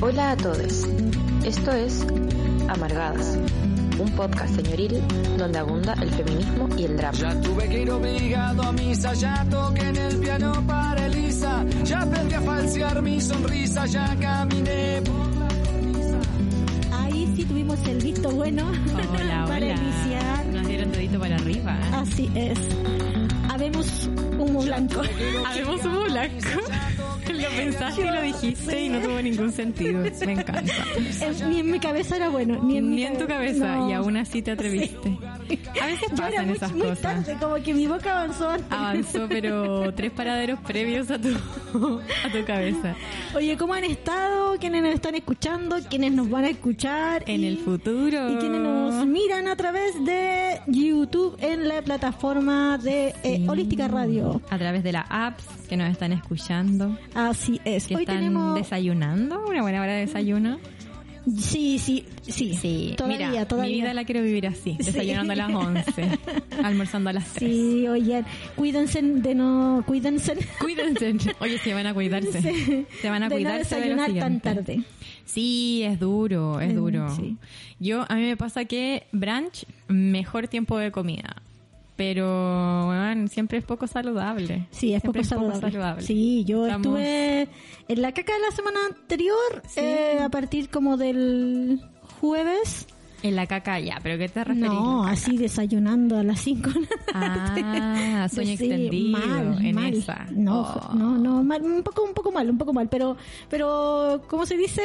Hola 0.00 0.32
a 0.32 0.36
todos. 0.36 0.86
Esto 1.44 1.72
es 1.72 2.06
Amargadas, 2.68 3.38
un 3.98 4.10
podcast 4.12 4.54
señoril 4.54 5.02
donde 5.36 5.58
abunda 5.58 5.94
el 5.94 6.10
feminismo 6.10 6.68
y 6.76 6.84
el 6.84 6.96
drama. 6.96 7.18
Ya 7.18 7.40
tuve 7.40 7.68
que 7.68 7.82
ir 7.82 7.90
obligado 7.90 8.62
a 8.62 8.72
misa, 8.72 9.14
ya 9.14 9.44
toqué 9.50 9.88
en 9.88 9.96
el 9.96 10.16
piano 10.18 10.52
para 10.66 11.06
Elisa, 11.06 11.64
ya 11.84 12.02
aprendí 12.02 12.34
a 12.34 12.40
falsear 12.42 13.02
mi 13.02 13.20
sonrisa, 13.20 13.86
ya 13.86 14.14
caminé 14.20 15.02
por 15.02 15.36
la 15.36 15.48
cornisa. 15.48 16.18
Ahí 16.92 17.32
sí 17.36 17.44
tuvimos 17.44 17.78
el 17.88 17.98
visto 18.02 18.30
bueno 18.30 18.66
Hola, 18.68 19.44
para 19.48 19.56
hola. 19.56 19.74
iniciar. 19.74 20.46
Nos 20.46 20.66
dieron 20.66 20.92
dedito 20.92 21.18
para 21.18 21.36
arriba. 21.36 21.78
Así 21.92 22.30
es. 22.34 22.58
Habemos 23.50 24.08
humo 24.38 24.62
blanco. 24.62 25.00
Habemos 25.46 25.84
humo 25.84 26.02
blanco. 26.04 26.60
Lo 27.42 27.48
pensaste 27.50 28.00
y 28.02 28.10
lo 28.10 28.22
dijiste 28.22 28.80
y 28.82 28.88
no 28.88 29.00
tuvo 29.00 29.20
ningún 29.22 29.52
sentido. 29.52 30.02
Me 30.26 30.32
encanta. 30.32 30.72
Eh, 30.96 31.32
Ni 31.48 31.60
en 31.60 31.70
mi 31.70 31.78
cabeza 31.80 32.16
era 32.16 32.28
bueno, 32.28 32.62
ni 32.62 32.78
en, 32.78 32.90
Ni 32.94 33.04
en 33.04 33.18
tu 33.18 33.26
cabeza 33.26 33.76
no. 33.76 33.90
y 33.90 33.92
aún 33.92 34.16
así 34.16 34.42
te 34.42 34.50
atreviste. 34.52 35.16
A 35.82 35.86
veces 35.86 36.08
Yo 36.10 36.16
era 36.16 36.28
pasan 36.28 36.46
muy, 36.46 36.56
esas 36.56 36.72
muy 36.72 36.80
cosas. 36.82 37.00
tarde, 37.00 37.36
como 37.40 37.54
que 37.56 37.74
mi 37.74 37.86
boca 37.86 38.20
avanzó 38.22 38.50
antes. 38.50 38.66
Avanzó, 38.72 39.26
pero 39.28 39.92
tres 39.94 40.10
paraderos 40.12 40.58
previos 40.60 41.10
a 41.10 41.18
tu, 41.20 41.28
a 42.24 42.32
tu 42.32 42.44
cabeza. 42.46 42.94
Oye, 43.34 43.56
¿cómo 43.56 43.74
han 43.74 43.84
estado? 43.84 44.56
¿Quiénes 44.58 44.82
nos 44.82 44.94
están 44.94 45.14
escuchando? 45.14 45.76
¿Quiénes 45.88 46.12
nos 46.12 46.28
van 46.30 46.44
a 46.44 46.48
escuchar? 46.50 47.22
En 47.26 47.42
Y- 47.42 47.46
el 47.46 47.58
futuro. 47.58 48.30
Y 48.32 48.36
quienes 48.38 48.60
nos 48.60 49.06
miran 49.06 49.48
a 49.48 49.56
través 49.56 50.04
de 50.04 50.60
YouTube 50.66 51.36
en 51.40 51.68
la 51.68 51.82
plataforma 51.82 52.78
de 52.78 53.08
eh, 53.22 53.36
Sí. 53.38 53.44
Holística 53.48 53.88
Radio. 53.88 54.40
A 54.50 54.58
través 54.58 54.82
de 54.82 54.92
las 54.92 55.06
apps 55.08 55.44
que 55.68 55.76
nos 55.76 55.90
están 55.90 56.12
escuchando. 56.12 56.96
Así 57.14 57.60
es. 57.64 57.86
Que 57.86 57.96
Hoy 57.96 58.02
están 58.02 58.16
tenemos... 58.16 58.54
desayunando. 58.54 59.44
Una 59.46 59.62
buena 59.62 59.82
hora 59.82 59.92
de 59.94 60.00
desayuno. 60.06 60.58
Sí, 61.36 61.78
sí, 61.78 62.04
sí. 62.22 62.54
Sí, 62.60 62.94
Todavía, 62.96 63.28
mira, 63.30 63.48
todavía. 63.48 63.70
mi 63.74 63.80
vida 63.82 63.94
la 63.94 64.04
quiero 64.04 64.22
vivir 64.22 64.46
así, 64.46 64.76
Sí. 64.80 64.86
desayunando 64.86 65.32
a 65.32 65.36
las 65.36 65.52
11, 65.54 66.08
almorzando 66.64 67.10
a 67.10 67.12
las 67.12 67.26
3. 67.34 67.50
Sí, 67.50 67.88
oye, 67.88 68.24
cuídense 68.56 69.02
de 69.02 69.34
no... 69.34 69.82
Cuídense... 69.86 70.36
Cuídense. 70.60 71.14
Oye, 71.40 71.58
se 71.58 71.74
van 71.74 71.86
a 71.86 71.94
cuidarse. 71.94 72.40
Sí. 72.42 72.86
Se 73.00 73.10
van 73.10 73.22
a 73.22 73.28
de 73.28 73.34
no 73.34 73.36
cuidarse 73.36 73.74
de 73.76 73.80
lo 73.88 73.96
desayunar 73.96 74.20
tan 74.20 74.40
tarde. 74.40 74.82
Sí, 75.24 75.82
es 75.84 75.98
duro, 76.00 76.60
es 76.60 76.72
Mm, 76.72 76.76
duro. 76.76 77.14
sí. 77.16 77.36
Yo, 77.80 78.04
a 78.08 78.14
mí 78.14 78.22
me 78.22 78.36
pasa 78.36 78.64
que 78.64 79.06
brunch, 79.12 79.66
mejor 79.88 80.48
tiempo 80.48 80.78
de 80.78 80.90
comida. 80.90 81.36
Pero, 81.98 82.86
bueno, 82.86 83.26
siempre 83.26 83.58
es 83.58 83.64
poco 83.64 83.88
saludable. 83.88 84.68
Sí, 84.70 84.94
es 84.94 85.02
poco 85.02 85.22
saludable. 85.24 86.00
Sí, 86.00 86.44
yo 86.46 86.64
Estamos- 86.64 86.86
estuve 87.00 87.48
en 87.88 88.02
la 88.02 88.12
caca 88.12 88.32
de 88.34 88.38
la 88.38 88.50
semana 88.54 88.78
anterior, 88.88 89.36
Sí. 89.66 89.80
eh, 89.80 90.20
a 90.22 90.28
partir 90.28 90.70
como 90.70 90.96
del 90.96 91.80
jueves. 92.20 92.86
En 93.24 93.34
la 93.34 93.48
caca 93.48 93.80
ya, 93.80 93.98
pero 94.00 94.16
¿qué 94.16 94.28
te 94.28 94.44
referís? 94.44 94.70
No, 94.70 95.04
así 95.04 95.36
desayunando 95.36 96.16
a 96.18 96.22
las 96.22 96.38
5 96.40 96.70
Ah, 97.12 98.28
sueño 98.32 98.56
Sí, 98.56 98.64
extendido 98.70 99.18
mal, 99.18 99.66
en 99.66 99.74
mal. 99.74 99.92
esa. 99.92 100.24
No, 100.30 100.60
Oh. 100.62 100.94
no, 100.94 101.18
no, 101.18 101.42
mal, 101.42 101.60
un 101.64 101.82
poco, 101.82 102.04
un 102.04 102.14
poco 102.14 102.30
mal, 102.30 102.48
un 102.48 102.58
poco 102.58 102.72
mal, 102.72 102.88
pero, 102.88 103.16
pero, 103.50 104.22
¿cómo 104.28 104.46
se 104.46 104.56
dice? 104.56 104.82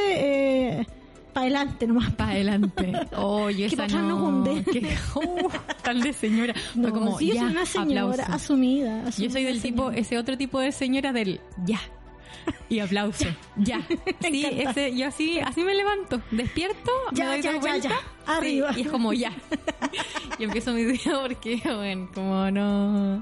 Eh, 0.80 0.88
para 1.33 1.45
adelante 1.45 1.87
nomás. 1.87 2.11
Para 2.13 2.31
adelante. 2.31 2.93
Oye, 3.17 3.57
Que 3.69 3.75
esa 3.75 3.77
pa' 3.77 3.83
atrás 3.85 4.03
no. 4.03 4.23
hunde. 4.25 4.63
Que, 4.63 4.79
uh, 5.15 5.49
tal 5.83 6.01
de 6.01 6.13
señora. 6.13 6.53
No, 6.75 6.91
como, 6.91 7.17
sí, 7.19 7.27
yo 7.27 7.33
ya, 7.35 7.41
soy 7.41 7.51
una 7.51 7.65
señora 7.65 8.11
aplauso. 8.23 8.33
asumida, 8.33 9.03
Yo 9.05 9.29
soy 9.29 9.43
asumida 9.43 9.47
del 9.47 9.61
tipo, 9.61 9.83
señora. 9.83 9.97
ese 9.97 10.17
otro 10.17 10.37
tipo 10.37 10.59
de 10.59 10.71
señora 10.71 11.11
del 11.13 11.41
ya. 11.65 11.79
Y 12.69 12.79
aplauso. 12.79 13.25
Ya. 13.57 13.81
Sí, 14.21 14.45
ese, 14.45 14.95
yo 14.95 15.07
así, 15.07 15.39
así 15.39 15.61
me 15.61 15.75
levanto. 15.75 16.21
Despierto, 16.31 16.91
Ya, 17.11 17.25
me 17.25 17.31
doy 17.31 17.41
ya, 17.41 17.53
dos 17.53 17.63
ya, 17.65 17.89
sí, 17.89 17.95
Arriba. 18.25 18.71
y 18.75 18.81
es 18.81 18.87
como 18.87 19.13
ya. 19.13 19.31
Y 20.39 20.45
empiezo 20.45 20.73
mi 20.73 20.83
día 20.83 21.19
porque, 21.22 21.61
bueno, 21.63 22.09
como 22.13 22.49
no. 22.49 23.22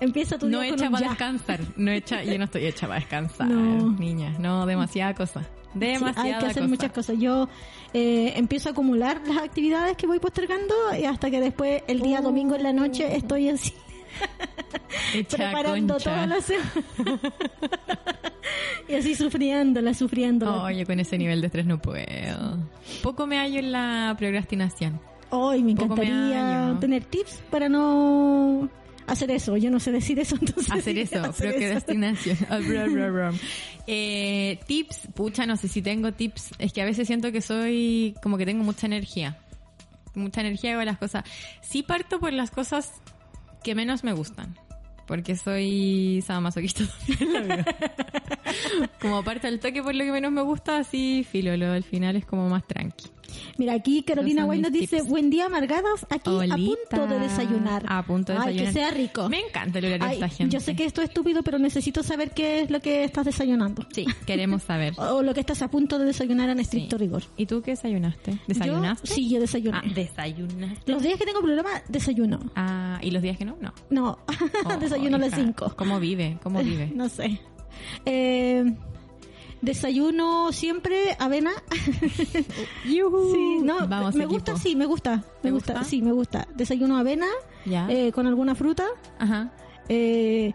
Empieza 0.00 0.36
tu 0.38 0.46
día 0.48 0.58
No 0.58 0.64
con 0.64 0.74
hecha 0.74 0.86
un 0.86 0.92
para 0.92 1.04
ya. 1.04 1.08
descansar. 1.10 1.60
No 1.76 1.90
hecha, 1.90 2.22
yo 2.22 2.36
no 2.38 2.44
estoy 2.44 2.66
hecha 2.66 2.86
para 2.86 3.00
descansar, 3.00 3.48
No. 3.48 3.90
niña. 3.92 4.34
No, 4.38 4.66
demasiada 4.66 5.14
cosa. 5.14 5.40
Sí, 5.40 5.78
Demasiada 5.78 6.22
hay 6.24 6.30
que 6.32 6.46
hacer 6.50 6.62
cosa. 6.62 6.68
muchas 6.68 6.92
cosas. 6.92 7.16
Yo 7.18 7.48
eh, 7.94 8.34
empiezo 8.36 8.68
a 8.68 8.72
acumular 8.72 9.22
las 9.26 9.38
actividades 9.38 9.96
que 9.96 10.06
voy 10.06 10.18
postergando 10.18 10.74
y 11.00 11.04
hasta 11.06 11.30
que 11.30 11.40
después 11.40 11.82
el 11.86 12.00
día 12.02 12.18
Oh. 12.20 12.24
domingo 12.24 12.54
en 12.56 12.62
la 12.64 12.74
noche 12.74 13.16
estoy 13.16 13.48
así 13.48 13.72
Preparando 15.30 15.94
concha. 15.94 16.10
toda 16.10 16.26
la 16.26 16.40
semana. 16.40 16.72
y 18.88 18.94
así 18.94 19.14
sufriéndola, 19.14 19.94
sufriéndola. 19.94 20.64
Oh, 20.64 20.70
yo 20.70 20.86
con 20.86 21.00
ese 21.00 21.18
nivel 21.18 21.40
de 21.40 21.46
estrés 21.48 21.66
no 21.66 21.80
puedo. 21.80 22.58
Poco 23.02 23.26
me 23.26 23.38
hallo 23.38 23.58
en 23.58 23.72
la 23.72 24.14
procrastinación. 24.18 25.00
Hoy 25.30 25.62
me 25.62 25.74
poco 25.74 25.96
me 25.96 26.04
encantaría 26.04 26.66
hallo. 26.66 26.78
tener 26.78 27.04
tips 27.04 27.42
para 27.50 27.68
no 27.68 28.68
hacer 29.06 29.30
eso. 29.30 29.56
Yo 29.56 29.70
no 29.70 29.80
sé 29.80 29.92
decir 29.92 30.18
eso, 30.18 30.36
entonces. 30.40 30.70
Hacer 30.70 30.98
eso, 30.98 31.20
hacer 31.22 31.48
eso. 31.48 31.58
procrastinación. 31.58 32.38
Bra. 33.12 33.32
Eh, 33.86 34.60
tips, 34.66 35.08
pucha, 35.14 35.46
no 35.46 35.56
sé 35.56 35.68
si 35.68 35.82
tengo 35.82 36.12
tips. 36.12 36.50
Es 36.58 36.72
que 36.72 36.82
a 36.82 36.84
veces 36.84 37.06
siento 37.06 37.32
que 37.32 37.40
soy 37.40 38.14
como 38.22 38.38
que 38.38 38.46
tengo 38.46 38.64
mucha 38.64 38.86
energía. 38.86 39.38
Mucha 40.14 40.42
energía 40.42 40.72
hago 40.74 40.84
las 40.84 40.98
cosas. 40.98 41.24
Sí 41.62 41.82
parto 41.82 42.20
por 42.20 42.32
las 42.32 42.50
cosas 42.50 42.92
que 43.62 43.74
menos 43.74 44.04
me 44.04 44.12
gustan. 44.12 44.56
Porque 45.06 45.36
soy 45.36 46.22
sadomasoquista. 46.24 46.84
Como 49.00 49.22
parte 49.24 49.48
del 49.48 49.60
toque 49.60 49.82
por 49.82 49.94
lo 49.94 50.04
que 50.04 50.12
menos 50.12 50.32
me 50.32 50.42
gusta, 50.42 50.78
así 50.78 51.26
filo, 51.28 51.56
lo 51.56 51.72
del 51.72 51.84
final 51.84 52.16
es 52.16 52.24
como 52.24 52.48
más 52.48 52.66
tranqui. 52.66 53.10
Mira, 53.58 53.74
aquí 53.74 54.02
Carolina 54.02 54.44
Guay 54.44 54.60
nos 54.60 54.72
dice, 54.72 54.98
tips. 54.98 55.08
buen 55.08 55.30
día, 55.30 55.46
amargadas, 55.46 56.06
aquí 56.10 56.30
a 56.30 56.34
Olita. 56.34 56.56
punto 56.56 57.06
de 57.06 57.18
desayunar. 57.20 57.84
A 57.88 58.02
punto 58.04 58.32
de 58.32 58.38
Ay, 58.38 58.44
desayunar. 58.56 58.72
que 58.74 58.78
sea 58.80 58.90
rico. 58.90 59.28
Me 59.28 59.40
encanta 59.40 59.78
el 59.78 59.84
horario 59.86 60.04
Ay, 60.06 60.18
de 60.18 60.24
esta 60.26 60.28
gente. 60.36 60.54
Yo 60.54 60.60
sé 60.60 60.74
que 60.76 60.84
esto 60.84 61.02
es 61.02 61.08
estúpido, 61.08 61.42
pero 61.42 61.58
necesito 61.58 62.02
saber 62.02 62.30
qué 62.32 62.60
es 62.62 62.70
lo 62.70 62.80
que 62.80 63.04
estás 63.04 63.24
desayunando. 63.24 63.86
Sí, 63.92 64.06
queremos 64.26 64.62
saber. 64.62 64.94
O, 64.98 65.02
o 65.16 65.22
lo 65.22 65.34
que 65.34 65.40
estás 65.40 65.62
a 65.62 65.68
punto 65.68 65.98
de 65.98 66.04
desayunar 66.06 66.48
en 66.50 66.60
estricto 66.60 66.96
Sí. 66.98 67.04
rigor. 67.04 67.22
¿Y 67.36 67.46
tú 67.46 67.62
qué 67.62 67.72
desayunaste? 67.72 68.38
¿Desayunaste? 68.46 69.08
Yo, 69.08 69.14
sí, 69.14 69.28
yo 69.30 69.40
desayuné. 69.40 69.78
Ah, 69.78 69.82
desayunaste. 69.94 70.90
Los 70.92 71.02
días 71.02 71.18
que 71.18 71.24
tengo 71.26 71.40
programa, 71.40 71.70
desayuno. 71.88 72.38
Ah, 72.56 72.98
¿y 73.02 73.10
los 73.10 73.22
días 73.22 73.36
que 73.38 73.44
no? 73.44 73.56
No. 73.60 73.72
No, 73.90 74.18
Oh, 74.64 74.76
desayuno 74.80 75.16
a 75.16 75.20
las 75.20 75.28
hija, 75.30 75.42
5. 75.42 75.74
¿Cómo 75.76 75.98
vive? 76.00 76.38
¿Cómo 76.42 76.58
vive? 76.64 76.90
No 76.94 77.08
sé. 77.08 77.40
Eh, 78.04 78.64
desayuno 79.62 80.52
siempre 80.52 81.16
avena. 81.18 81.52
Sí, 82.84 83.58
no, 83.62 83.86
Vamos, 83.88 84.14
me 84.14 84.24
equipo. 84.24 84.34
gusta, 84.34 84.56
sí, 84.56 84.76
me 84.76 84.84
gusta. 84.86 85.16
Me 85.16 85.22
¿Te 85.42 85.50
gusta? 85.50 85.72
gusta? 85.74 85.88
sí, 85.88 86.02
me 86.02 86.12
gusta. 86.12 86.46
Desayuno 86.54 86.98
avena 86.98 87.26
Ya. 87.64 87.88
eh, 87.88 88.12
con 88.12 88.26
alguna 88.26 88.54
fruta, 88.54 88.86
Ajá. 89.18 89.52
eh, 89.88 90.52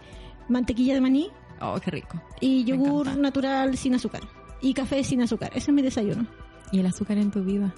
mantequilla 0.49 0.93
de 0.93 1.01
maní 1.01 1.29
Oh, 1.61 1.79
qué 1.83 1.89
rico. 1.91 2.21
y 2.39 2.63
yogur 2.65 3.17
natural 3.17 3.75
sin 3.77 3.95
azúcar. 3.95 4.21
Y 4.61 4.73
café 4.73 5.03
sin 5.03 5.21
azúcar. 5.21 5.51
Ese 5.55 5.71
es 5.71 5.73
mi 5.75 5.81
desayuno. 5.81 6.27
¿Y 6.71 6.79
el 6.79 6.85
azúcar 6.85 7.17
en 7.17 7.31
tu 7.31 7.43
vida? 7.43 7.73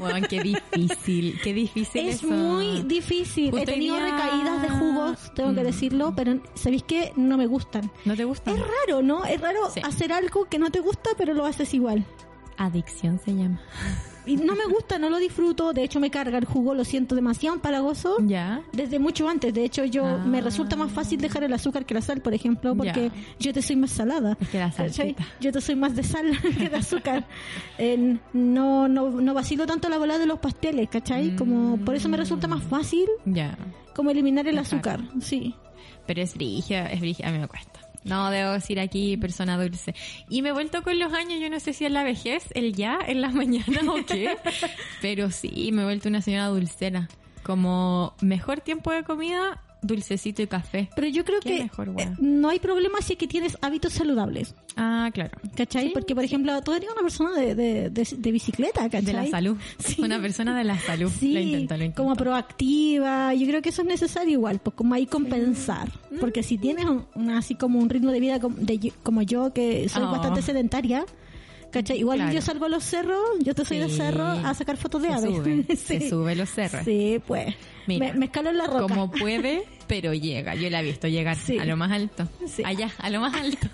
Bueno, 0.00 0.26
qué 0.28 0.40
difícil, 0.40 1.38
qué 1.42 1.52
difícil 1.54 2.08
Es 2.08 2.16
eso. 2.16 2.28
muy 2.28 2.82
difícil. 2.82 3.50
Justo 3.50 3.62
He 3.70 3.74
tenido 3.74 3.96
día- 3.96 4.04
recaídas 4.04 4.62
de 4.62 4.68
jugos, 4.70 5.32
tengo 5.34 5.54
que 5.54 5.60
Mm. 5.60 5.64
decirlo, 5.64 6.12
pero 6.16 6.40
¿sabéis 6.54 6.82
qué? 6.84 7.12
No 7.16 7.36
me 7.36 7.46
gustan. 7.46 7.90
¿No 8.04 8.14
te 8.16 8.24
gusta? 8.24 8.50
Es 8.52 8.58
raro, 8.60 9.02
¿no? 9.02 9.24
Es 9.24 9.40
raro 9.40 9.70
Sí. 9.72 9.80
hacer 9.84 10.12
algo 10.12 10.44
que 10.46 10.58
no 10.58 10.70
te 10.70 10.80
gusta, 10.80 11.10
pero 11.16 11.34
lo 11.34 11.44
haces 11.46 11.72
igual. 11.74 12.04
Adicción 12.56 13.20
se 13.24 13.34
llama. 13.34 13.60
Y 14.26 14.36
no 14.36 14.54
me 14.56 14.66
gusta, 14.66 14.98
no 14.98 15.08
lo 15.08 15.18
disfruto. 15.18 15.72
De 15.72 15.82
hecho, 15.84 16.00
me 16.00 16.10
carga 16.10 16.36
el 16.38 16.44
jugo, 16.44 16.74
lo 16.74 16.84
siento 16.84 17.14
demasiado 17.14 17.54
empalagoso. 17.56 18.16
¿Ya? 18.26 18.62
Desde 18.72 18.98
mucho 18.98 19.28
antes. 19.28 19.54
De 19.54 19.64
hecho, 19.64 19.84
yo 19.84 20.04
Ah. 20.04 20.24
me 20.26 20.40
resulta 20.40 20.74
más 20.76 20.90
fácil 20.92 21.20
dejar 21.20 21.44
el 21.44 21.52
azúcar 21.52 21.86
que 21.86 21.94
la 21.94 22.00
sal, 22.02 22.20
por 22.20 22.34
ejemplo, 22.34 22.74
porque 22.76 23.10
Ya. 23.14 23.22
yo 23.38 23.52
te 23.52 23.62
soy 23.62 23.76
más 23.76 23.90
salada. 23.92 24.36
Es 24.40 24.48
que 24.48 24.58
la 24.58 24.72
salsita. 24.72 25.24
Yo 25.40 25.52
te 25.52 25.60
soy 25.60 25.76
más 25.76 25.94
de 25.94 26.02
sal 26.02 26.30
que 26.58 26.68
de 26.68 26.76
azúcar. 26.76 27.24
Eh, 27.78 28.16
no, 28.32 28.88
no, 28.88 29.10
no 29.10 29.34
vacilo 29.34 29.66
tanto 29.66 29.88
la 29.88 29.98
bola 29.98 30.18
de 30.18 30.26
los 30.26 30.38
pasteles, 30.40 30.88
¿cachai? 30.88 31.36
Como, 31.36 31.76
por 31.84 31.94
eso 31.94 32.08
me 32.08 32.16
resulta 32.16 32.48
más 32.48 32.62
fácil 32.64 33.06
Ya. 33.24 33.56
como 33.94 34.10
eliminar 34.10 34.46
el 34.48 34.56
Dejar. 34.56 34.66
azúcar. 34.66 35.00
Sí. 35.20 35.54
Pero 36.06 36.22
es 36.22 36.34
brigia, 36.34 36.86
es 36.90 37.00
brigia, 37.00 37.28
a 37.28 37.32
mí 37.32 37.38
me 37.38 37.48
cuesta. 37.48 37.75
No, 38.06 38.30
debo 38.30 38.52
decir 38.52 38.78
aquí 38.78 39.16
persona 39.16 39.60
dulce. 39.60 39.94
Y 40.28 40.42
me 40.42 40.50
he 40.50 40.52
vuelto 40.52 40.82
con 40.82 40.98
los 40.98 41.12
años, 41.12 41.40
yo 41.40 41.50
no 41.50 41.58
sé 41.58 41.72
si 41.72 41.84
es 41.84 41.90
la 41.90 42.04
vejez, 42.04 42.44
el 42.54 42.72
ya, 42.72 42.98
en 43.04 43.20
las 43.20 43.34
mañanas 43.34 43.84
o 43.88 44.06
qué. 44.06 44.36
Pero 45.02 45.30
sí, 45.30 45.70
me 45.72 45.82
he 45.82 45.84
vuelto 45.84 46.08
una 46.08 46.22
señora 46.22 46.46
dulcera. 46.46 47.08
Como 47.42 48.14
mejor 48.20 48.60
tiempo 48.60 48.92
de 48.92 49.02
comida, 49.02 49.60
dulcecito 49.86 50.42
y 50.42 50.46
café. 50.46 50.88
Pero 50.94 51.06
yo 51.08 51.24
creo 51.24 51.40
que 51.40 51.60
mejor, 51.64 51.92
eh, 51.98 52.10
no 52.18 52.48
hay 52.48 52.58
problema 52.58 53.00
si 53.00 53.14
es 53.14 53.18
que 53.18 53.26
tienes 53.26 53.56
hábitos 53.62 53.92
saludables. 53.94 54.54
Ah, 54.76 55.10
claro. 55.12 55.38
¿Cachai? 55.56 55.86
Sí. 55.86 55.90
Porque, 55.94 56.14
por 56.14 56.24
ejemplo, 56.24 56.60
tú 56.62 56.72
eres 56.74 56.88
una 56.92 57.02
persona 57.02 57.32
de, 57.38 57.54
de, 57.54 57.90
de, 57.90 58.08
de 58.18 58.32
bicicleta, 58.32 58.82
¿cachai? 58.90 59.02
De 59.04 59.12
la 59.12 59.26
salud. 59.26 59.56
Sí. 59.78 60.02
Una 60.02 60.20
persona 60.20 60.56
de 60.58 60.64
la 60.64 60.78
salud. 60.78 61.10
Sí, 61.18 61.32
lo 61.32 61.40
intento, 61.40 61.76
lo 61.76 61.84
intento. 61.84 62.02
como 62.02 62.14
proactiva. 62.16 63.34
Yo 63.34 63.46
creo 63.46 63.62
que 63.62 63.68
eso 63.70 63.82
es 63.82 63.88
necesario 63.88 64.32
igual, 64.32 64.58
pues 64.58 64.74
como 64.76 64.94
ahí 64.94 65.06
compensar. 65.06 65.88
Mm. 66.10 66.18
Porque 66.20 66.42
si 66.42 66.58
tienes 66.58 66.86
un, 66.86 67.30
así 67.30 67.54
como 67.54 67.78
un 67.78 67.88
ritmo 67.88 68.10
de 68.10 68.20
vida 68.20 68.40
como, 68.40 68.56
de 68.56 68.78
yo- 68.78 68.92
como 69.02 69.22
yo, 69.22 69.52
que 69.52 69.88
soy 69.88 70.02
Oh. 70.02 70.10
bastante 70.10 70.42
sedentaria, 70.42 71.04
¿Cachai? 71.70 71.98
Igual 71.98 72.18
Claro. 72.18 72.32
yo 72.32 72.40
salgo 72.42 72.64
a 72.66 72.68
los 72.68 72.84
cerros, 72.84 73.20
yo 73.40 73.54
te 73.54 73.64
soy 73.64 73.78
de 73.78 73.88
cerro 73.90 74.24
a 74.24 74.54
sacar 74.54 74.76
fotos 74.76 75.02
de 75.02 75.08
Se 75.08 75.14
aves. 75.14 75.36
sube, 75.36 75.76
se 75.76 76.08
sube 76.08 76.34
los 76.36 76.48
cerros. 76.50 76.84
Sí, 76.84 77.20
pues. 77.26 77.54
Mira, 77.86 78.12
me, 78.12 78.18
me 78.20 78.24
escalo 78.26 78.50
en 78.50 78.58
la 78.58 78.66
roca. 78.66 78.80
Como 78.94 79.10
puede, 79.12 79.64
pero 79.86 80.14
llega. 80.14 80.54
Yo 80.54 80.70
la 80.70 80.80
he 80.80 80.84
visto 80.84 81.06
llegar 81.08 81.36
Sí. 81.36 81.58
a 81.58 81.64
lo 81.64 81.76
más 81.76 81.92
alto. 81.92 82.28
Allá, 82.64 82.90
a 82.98 83.10
lo 83.10 83.20
más 83.20 83.34
alto. 83.34 83.66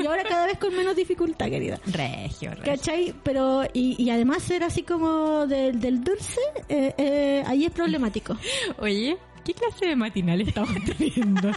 Y 0.00 0.04
ahora 0.04 0.24
cada 0.24 0.46
vez 0.46 0.58
con 0.58 0.76
menos 0.76 0.94
dificultad, 0.94 1.48
querida. 1.48 1.80
Regio, 1.86 2.50
regio. 2.50 2.64
¿Cachai? 2.64 3.14
Pero, 3.22 3.62
y, 3.72 3.94
y 4.02 4.10
además 4.10 4.42
ser 4.42 4.62
así 4.64 4.82
como 4.82 5.46
del, 5.46 5.80
del 5.80 6.04
dulce, 6.04 6.40
eh, 6.68 6.92
eh, 6.98 7.42
ahí 7.46 7.64
es 7.64 7.70
problemático. 7.70 8.36
Oye, 8.78 9.16
¿qué 9.44 9.54
clase 9.54 9.86
de 9.86 9.96
matinal 9.96 10.40
estamos 10.42 10.74
teniendo? 10.98 11.50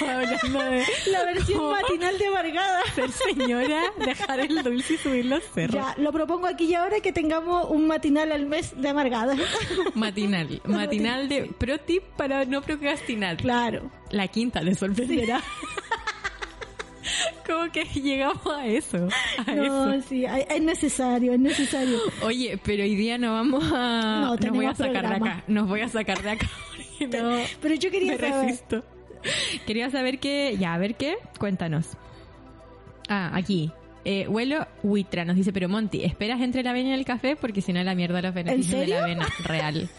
Hablando 0.00 0.58
de 0.64 0.84
La 1.10 1.24
versión 1.24 1.58
¿Cómo? 1.58 1.70
matinal 1.72 2.18
de 2.18 2.26
amargada. 2.26 2.80
ser 2.94 3.10
señora, 3.12 3.82
dejar 4.04 4.40
el 4.40 4.62
dulce 4.62 4.94
y 4.94 4.96
subir 4.98 5.24
los 5.26 5.42
cerros. 5.54 5.74
Ya, 5.74 5.94
lo 6.02 6.12
propongo 6.12 6.46
aquí 6.46 6.64
y 6.66 6.74
ahora 6.74 7.00
que 7.00 7.12
tengamos 7.12 7.68
un 7.70 7.86
matinal 7.86 8.32
al 8.32 8.46
mes 8.46 8.72
de 8.80 8.88
amargada. 8.88 9.36
Matinal. 9.94 10.60
Matinal 10.64 11.28
de 11.28 11.44
pro 11.58 11.78
tip 11.78 12.02
para 12.16 12.44
no 12.44 12.62
procrastinar. 12.62 13.36
claro. 13.36 13.90
La 14.10 14.28
quinta 14.28 14.60
le 14.62 14.74
sorprenderá. 14.74 15.40
Como 17.46 17.70
que 17.70 17.84
llegamos 17.84 18.46
a 18.46 18.66
eso. 18.66 19.08
A 19.46 19.52
No, 19.52 19.92
eso. 19.92 20.06
sí, 20.08 20.24
es 20.24 20.62
necesario, 20.62 21.32
es 21.34 21.38
necesario. 21.40 21.98
Oye, 22.22 22.58
pero 22.64 22.82
hoy 22.84 22.94
día 22.94 23.18
no 23.18 23.32
vamos 23.34 23.62
a. 23.72 24.20
No, 24.22 24.36
nos 24.36 24.50
voy 24.56 24.64
a 24.66 24.74
sacar 24.74 24.92
de 24.94 24.98
programa. 25.00 25.26
acá. 25.32 25.44
Nos 25.48 25.68
voy 25.68 25.80
a 25.82 25.88
sacar 25.88 26.22
de 26.22 26.30
acá. 26.30 26.46
no, 27.00 27.38
Pero 27.60 27.74
yo 27.74 27.90
quería 27.90 28.16
saber. 28.16 28.46
resisto. 28.46 28.84
Quería 29.66 29.90
saber 29.90 30.18
qué. 30.18 30.56
Ya, 30.58 30.74
a 30.74 30.78
ver 30.78 30.94
qué. 30.94 31.16
Cuéntanos. 31.38 31.86
Ah, 33.08 33.30
aquí. 33.34 33.70
Eh, 34.04 34.28
Huelo 34.28 34.66
Huitra 34.82 35.24
nos 35.24 35.36
dice, 35.36 35.52
pero 35.52 35.68
Monty, 35.68 36.04
¿esperas 36.04 36.42
entre 36.42 36.62
la 36.62 36.70
avena 36.70 36.90
y 36.90 36.92
el 36.92 37.06
café? 37.06 37.36
Porque 37.36 37.62
si 37.62 37.72
no 37.72 37.82
la 37.82 37.94
mierda 37.94 38.20
los 38.20 38.34
beneficios 38.34 38.80
de 38.80 38.86
la 38.88 39.02
avena. 39.02 39.26
Real. 39.44 39.88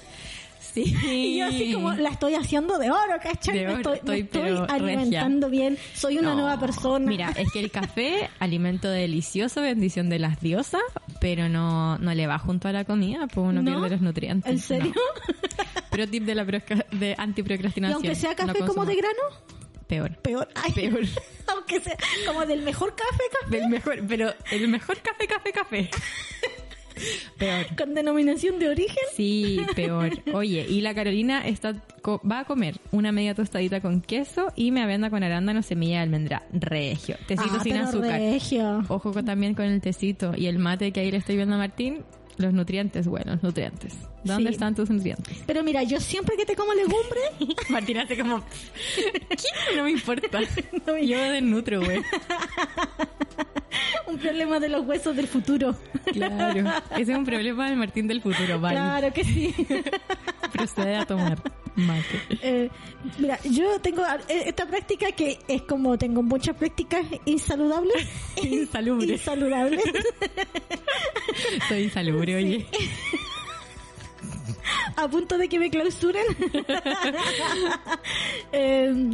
Sí. 0.84 0.96
Y 1.06 1.38
yo 1.40 1.46
así 1.46 1.74
como 1.74 1.94
la 1.94 2.10
estoy 2.10 2.36
haciendo 2.36 2.78
de 2.78 2.92
oro, 2.92 3.14
¿cachai? 3.24 3.58
De 3.58 3.66
me 3.66 3.74
oro, 3.76 3.94
estoy, 3.94 4.10
me 4.18 4.26
estoy, 4.26 4.42
estoy 4.52 4.66
alimentando 4.70 5.50
bien, 5.50 5.78
soy 5.94 6.18
una 6.18 6.30
No. 6.32 6.36
nueva 6.42 6.60
persona. 6.60 7.06
Mira, 7.08 7.32
es 7.36 7.52
que 7.52 7.60
el 7.62 7.72
café, 7.72 8.30
alimento 8.40 8.90
delicioso, 8.90 9.62
bendición 9.62 10.10
de 10.10 10.20
las 10.20 10.42
diosas, 10.42 10.82
pero 11.22 11.48
no, 11.50 11.98
no 11.98 12.14
le 12.14 12.28
va 12.28 12.38
junto 12.40 12.68
a 12.68 12.72
la 12.74 12.84
comida, 12.84 13.28
pues 13.28 13.48
uno 13.48 13.62
¿No? 13.62 13.72
pierde 13.72 13.90
los 13.92 14.02
nutrientes. 14.02 14.52
¿En 14.52 14.60
serio? 14.60 14.92
No. 14.94 15.02
Pero 15.92 16.10
tip 16.10 16.24
de 16.26 16.36
la 16.36 16.44
de 16.44 17.12
Y 17.12 17.16
antiprocrastinación. 17.18 17.96
aunque 17.96 18.16
sea 18.16 18.36
café 18.36 18.60
como 18.60 18.86
de 18.86 18.96
grano, 18.96 19.22
Peor. 19.88 20.18
peor. 20.18 20.50
Ay, 20.56 20.74
Peor. 20.74 21.06
aunque 21.48 21.80
sea 21.80 21.96
como 22.28 22.46
del 22.46 22.64
mejor 22.64 22.94
café, 22.96 23.24
café, 23.42 23.58
Del 23.60 23.70
mejor, 23.70 24.04
pero 24.06 24.34
el 24.52 24.68
mejor 24.68 24.98
café, 25.00 25.26
café, 25.26 25.52
café. 25.54 25.90
Peor. 27.38 27.66
con 27.78 27.94
denominación 27.94 28.60
de 28.60 28.70
origen. 28.70 28.96
Sí, 29.16 29.60
peor. 29.76 30.12
Oye, 30.34 30.66
y 30.70 30.82
la 30.82 30.94
Carolina 30.96 31.46
está 31.48 31.74
va 32.30 32.42
a 32.42 32.46
comer 32.46 32.80
una 32.92 33.12
media 33.12 33.34
tostadita 33.34 33.82
con 33.82 34.00
queso 34.02 34.54
y 34.56 34.72
me 34.72 34.82
avena 34.84 35.10
con 35.10 35.24
arándano, 35.24 35.62
semilla 35.64 35.98
de 35.98 36.04
almendra. 36.04 36.44
Regio. 36.54 37.16
Tecito 37.28 37.56
Ah, 37.58 37.64
sin 37.64 37.74
pero 37.74 37.86
azúcar. 37.86 38.20
regio. 38.20 38.84
Ojo 38.90 39.12
con- 39.12 39.26
también 39.26 39.56
con 39.56 39.66
el 39.66 39.82
tecito 39.82 40.34
y 40.38 40.46
el 40.48 40.60
mate 40.60 40.92
que 40.92 41.00
ahí 41.00 41.12
le 41.12 41.18
estoy 41.18 41.36
viendo 41.36 41.56
a 41.56 41.58
Martín. 41.58 42.04
Los 42.38 42.54
nutrientes, 42.54 43.08
bueno, 43.08 43.34
los 43.34 43.44
nutrientes. 43.44 43.94
¿Dónde 44.26 44.50
Sí. 44.50 44.54
están 44.56 44.76
tus 44.76 44.90
nutrientes? 44.90 45.38
Pero 45.46 45.64
mira, 45.64 45.84
yo 45.84 46.00
siempre 46.00 46.36
que 46.36 46.46
te 46.46 46.56
como 46.56 46.74
legumbre, 46.74 47.20
Martín 47.70 47.98
hace 48.00 48.18
como... 48.18 48.44
¿Qué? 48.96 49.76
No 49.78 49.84
me 49.84 49.92
importa. 49.92 50.40
No 50.86 50.94
me- 50.94 51.08
Yo 51.08 51.20
desnutro, 51.20 51.82
güey. 51.84 52.02
un 54.08 54.18
problema 54.18 54.60
de 54.60 54.70
los 54.70 54.86
huesos 54.86 55.16
del 55.16 55.28
futuro. 55.28 55.76
Claro. 56.12 56.72
Ese 56.92 57.12
es 57.12 57.18
un 57.18 57.26
problema 57.26 57.68
del 57.70 57.78
Martín 57.78 58.08
del 58.08 58.22
futuro. 58.22 58.60
Vale. 58.60 58.76
Claro 58.76 59.14
que 59.14 59.24
sí. 59.24 59.54
Procede 60.52 60.96
a 60.96 61.06
tomar 61.06 61.38
mate. 61.76 62.22
Eh, 62.42 62.70
mira, 63.18 63.40
yo 63.44 63.80
tengo 63.82 64.04
eh, 64.30 64.44
esta 64.46 64.66
práctica 64.66 65.12
que 65.12 65.40
es 65.48 65.62
como 65.64 65.98
tengo 65.98 66.24
muchas 66.24 66.56
prácticas 66.56 67.06
insaludables. 67.26 68.08
Insalubre. 68.42 69.08
Insaludables. 69.14 69.82
Soy 71.68 71.84
insalubre, 71.84 72.36
oye. 72.36 72.66
A 74.96 75.08
punto 75.08 75.38
de 75.38 75.48
que 75.50 75.60
me 75.60 75.70
clausuren. 75.70 76.26
Eh, 78.52 79.12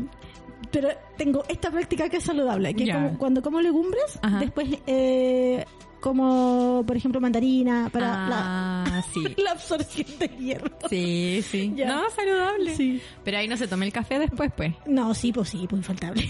pero 0.72 0.90
tengo 1.18 1.44
esta 1.50 1.70
práctica 1.72 2.08
que 2.10 2.18
es 2.18 2.24
saludable, 2.24 2.74
que 2.74 2.86
Ya. 2.86 2.96
como 2.96 3.18
cuando 3.18 3.42
como 3.42 3.60
legumbres, 3.62 4.20
Ajá. 4.22 4.40
después 4.40 4.70
eh, 4.88 5.66
como, 6.00 6.84
por 6.86 6.96
ejemplo, 6.96 7.20
mandarina 7.22 7.90
para 7.92 8.08
la, 8.28 8.84
ah, 8.84 9.04
sí. 9.14 9.24
la 9.38 9.52
absorción 9.52 10.08
de 10.20 10.28
hierro. 10.30 10.70
Sí, 10.90 11.44
sí. 11.50 11.70
No, 11.70 12.10
saludable. 12.10 12.76
Sí. 12.76 13.02
Pero 13.24 13.38
ahí 13.38 13.48
no 13.48 13.58
se 13.58 13.68
toma 13.68 13.86
el 13.86 13.94
café 13.94 14.18
después, 14.20 14.52
pues. 14.56 14.74
No, 14.86 15.14
sí, 15.14 15.32
pues 15.32 15.50
sí, 15.50 15.66
pues 15.70 15.80
infaltable. 15.82 16.30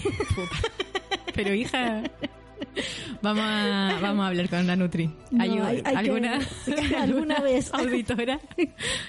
Pero 1.34 1.54
hija, 1.54 2.02
vamos 3.22 3.44
a, 3.46 3.98
vamos 4.00 4.24
a 4.24 4.28
hablar 4.28 4.48
con 4.48 4.66
la 4.66 4.76
Nutri. 4.76 5.10
No, 5.30 5.42
Ayuda- 5.44 5.68
hay- 5.68 5.76
hay 5.84 5.92
que- 5.92 5.98
¿Alguna, 5.98 6.38
alguna 7.00 7.40
vez. 7.40 7.72
auditora 7.74 8.40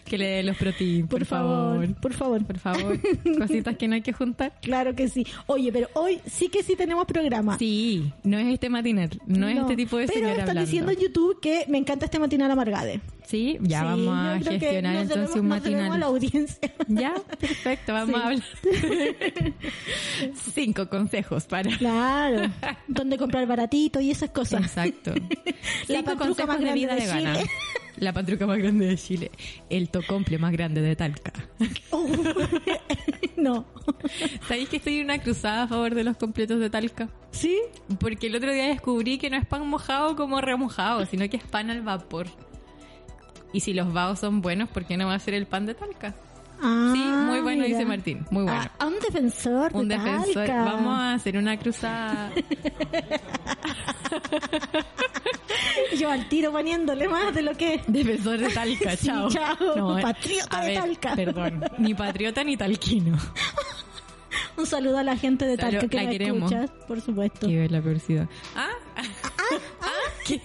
que 0.06 0.18
le 0.18 0.28
dé 0.28 0.44
los 0.44 0.58
protein, 0.58 1.08
por, 1.08 1.20
Por 1.20 1.26
favor, 1.28 1.94
por 1.96 2.14
favor. 2.14 2.46
Por 2.46 2.58
favor, 2.60 3.00
cositas 3.38 3.78
que 3.78 3.88
no 3.88 3.96
hay 3.96 4.02
que 4.02 4.14
juntar. 4.14 4.54
Claro 4.62 4.96
que 4.96 5.08
sí. 5.10 5.26
Oye, 5.48 5.72
pero 5.72 5.88
hoy 5.94 6.20
sí 6.26 6.50
que 6.50 6.64
sí 6.64 6.76
tenemos 6.76 7.06
programa. 7.06 7.58
Sí, 7.58 8.12
no 8.24 8.38
es 8.38 8.48
este 8.54 8.70
matinal, 8.70 9.10
no, 9.28 9.48
es 9.48 9.58
este 9.58 9.76
tipo 9.76 9.98
de 9.98 10.08
Pero 10.08 10.28
están 10.30 10.58
diciendo 10.58 10.92
en 10.92 11.00
YouTube 11.00 11.40
que 11.42 11.66
me 11.68 11.78
encanta 11.78 12.06
este 12.06 12.20
matinal 12.20 12.50
amargade. 12.52 13.02
Sí, 13.26 13.58
ya 13.62 13.80
Sí, 13.80 13.86
vamos 13.86 14.18
a 14.18 14.40
gestionar 14.52 14.96
entonces 14.98 15.34
debemos- 15.34 15.36
un 15.36 15.50
debemos 15.50 15.66
a 15.66 15.70
la 15.70 15.80
matinal. 15.88 16.04
audiencia. 16.04 16.72
Ya, 16.88 17.14
perfecto, 17.40 17.94
vamos 17.94 18.16
Sí. 18.16 18.22
a 18.22 18.26
hablar. 18.26 19.54
Cinco 20.54 20.88
consejos 20.90 21.46
para... 21.46 21.76
Claro. 21.78 22.52
Donde 22.88 23.18
comprar 23.18 23.48
baratito 23.54 24.02
y 24.02 24.10
esas 24.10 24.32
cosas. 24.32 24.62
Exacto. 24.62 25.14
La 25.88 26.00
Cinco 26.00 26.18
patruca 26.18 26.46
más 26.46 26.58
de 26.58 26.66
grande 26.66 26.80
vida 26.80 26.96
de. 26.96 27.02
Chile. 27.02 27.50
La 27.98 28.12
patruca 28.12 28.48
más 28.48 28.58
grande 28.58 28.88
de 28.88 28.98
Chile. 28.98 29.32
El 29.70 29.90
tocomple 29.90 30.40
más 30.40 30.52
grande 30.52 30.82
de 30.82 30.96
Talca. 30.96 31.32
Oh. 31.92 32.08
no. 33.38 33.66
¿Sabéis 34.48 34.68
que 34.68 34.78
estoy 34.78 34.98
en 34.98 35.06
una 35.06 35.20
cruzada 35.20 35.64
a 35.64 35.68
favor 35.68 35.94
de 35.94 36.04
los 36.04 36.18
completos 36.18 36.60
de 36.60 36.72
Talca? 36.72 37.08
¿Sí? 37.30 37.60
Porque 38.00 38.28
el 38.28 38.36
otro 38.36 38.52
día 38.52 38.68
descubrí 38.68 39.20
que 39.20 39.30
no 39.30 39.38
es 39.38 39.46
pan 39.46 39.68
mojado 39.68 40.16
como 40.16 40.42
remojado, 40.42 41.06
sino 41.06 41.30
que 41.30 41.38
es 41.38 41.44
pan 41.44 41.70
al 41.70 41.84
vapor. 41.84 42.28
Y 43.54 43.60
si 43.60 43.74
los 43.74 43.94
vaos 43.94 44.20
son 44.20 44.42
buenos, 44.42 44.70
¿por 44.70 44.86
qué 44.86 44.98
no 44.98 45.06
va 45.06 45.14
a 45.14 45.20
ser 45.20 45.36
el 45.36 45.46
pan 45.46 45.68
de 45.68 45.76
Talca? 45.76 46.16
Ah, 46.66 46.92
Sí, 46.94 47.00
muy 47.00 47.40
bueno, 47.42 47.64
mira. 47.64 47.78
dice 47.78 47.86
Martín. 47.86 48.26
Muy 48.32 48.44
bueno. 48.44 48.60
Ah, 48.64 48.72
a 48.80 48.88
un 48.88 49.00
defensor 49.00 49.72
de 49.74 49.78
Un 49.80 49.88
defensor. 49.90 50.34
Talca. 50.46 50.64
Vamos 50.64 50.98
a 50.98 51.14
hacer 51.14 51.38
una 51.38 51.58
cruzada. 51.60 52.32
Yo 55.98 56.10
al 56.10 56.28
tiro 56.30 56.52
poniéndole 56.52 57.08
más 57.08 57.34
de 57.34 57.42
lo 57.42 57.54
que... 57.56 57.82
Defensor 57.88 58.40
de 58.40 58.50
Talca, 58.50 58.96
Sí, 58.98 59.08
chao. 59.08 59.30
chao. 59.30 59.98
eh, 59.98 60.02
Patriota 60.02 60.62
de 60.62 60.74
Talca. 60.76 61.16
Perdón, 61.16 61.64
ni 61.78 61.94
patriota 61.94 62.44
ni 62.44 62.58
talquino. 62.58 63.18
Un 64.58 64.66
saludo 64.68 65.00
a 65.00 65.04
la 65.04 65.18
gente 65.18 65.46
de 65.46 65.56
Salud, 65.58 65.72
Talca 65.80 65.88
que 65.90 65.98
la 65.98 66.04
la 66.04 66.10
queremos. 66.12 66.52
escucha, 66.52 66.74
por 66.88 67.02
supuesto. 67.02 67.48
Qué 67.48 67.58
ver 67.58 67.72
la 67.72 67.82
peorcidad. 67.82 68.28
Ah, 68.56 68.70
¿qué? 70.26 70.42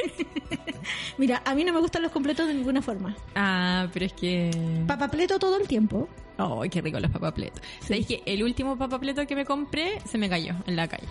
Mira, 1.18 1.42
a 1.44 1.54
mí 1.54 1.64
no 1.64 1.72
me 1.72 1.80
gustan 1.80 2.02
los 2.02 2.12
completos 2.12 2.46
de 2.46 2.54
ninguna 2.54 2.82
forma. 2.82 3.16
Ah, 3.34 3.88
pero 3.92 4.06
es 4.06 4.12
que... 4.12 4.50
Papapleto 4.86 5.38
todo 5.38 5.56
el 5.58 5.66
tiempo. 5.66 6.08
¡Ay, 6.36 6.70
qué 6.70 6.80
rico 6.80 7.00
los 7.00 7.10
papapletos! 7.10 7.60
¿Sabéis 7.80 8.06
que 8.06 8.22
el 8.24 8.42
último 8.42 8.78
papapleto 8.78 9.26
que 9.26 9.34
me 9.34 9.44
compré 9.44 10.00
se 10.04 10.18
me 10.18 10.28
cayó 10.28 10.54
en 10.66 10.76
la 10.76 10.86
calle? 10.86 11.08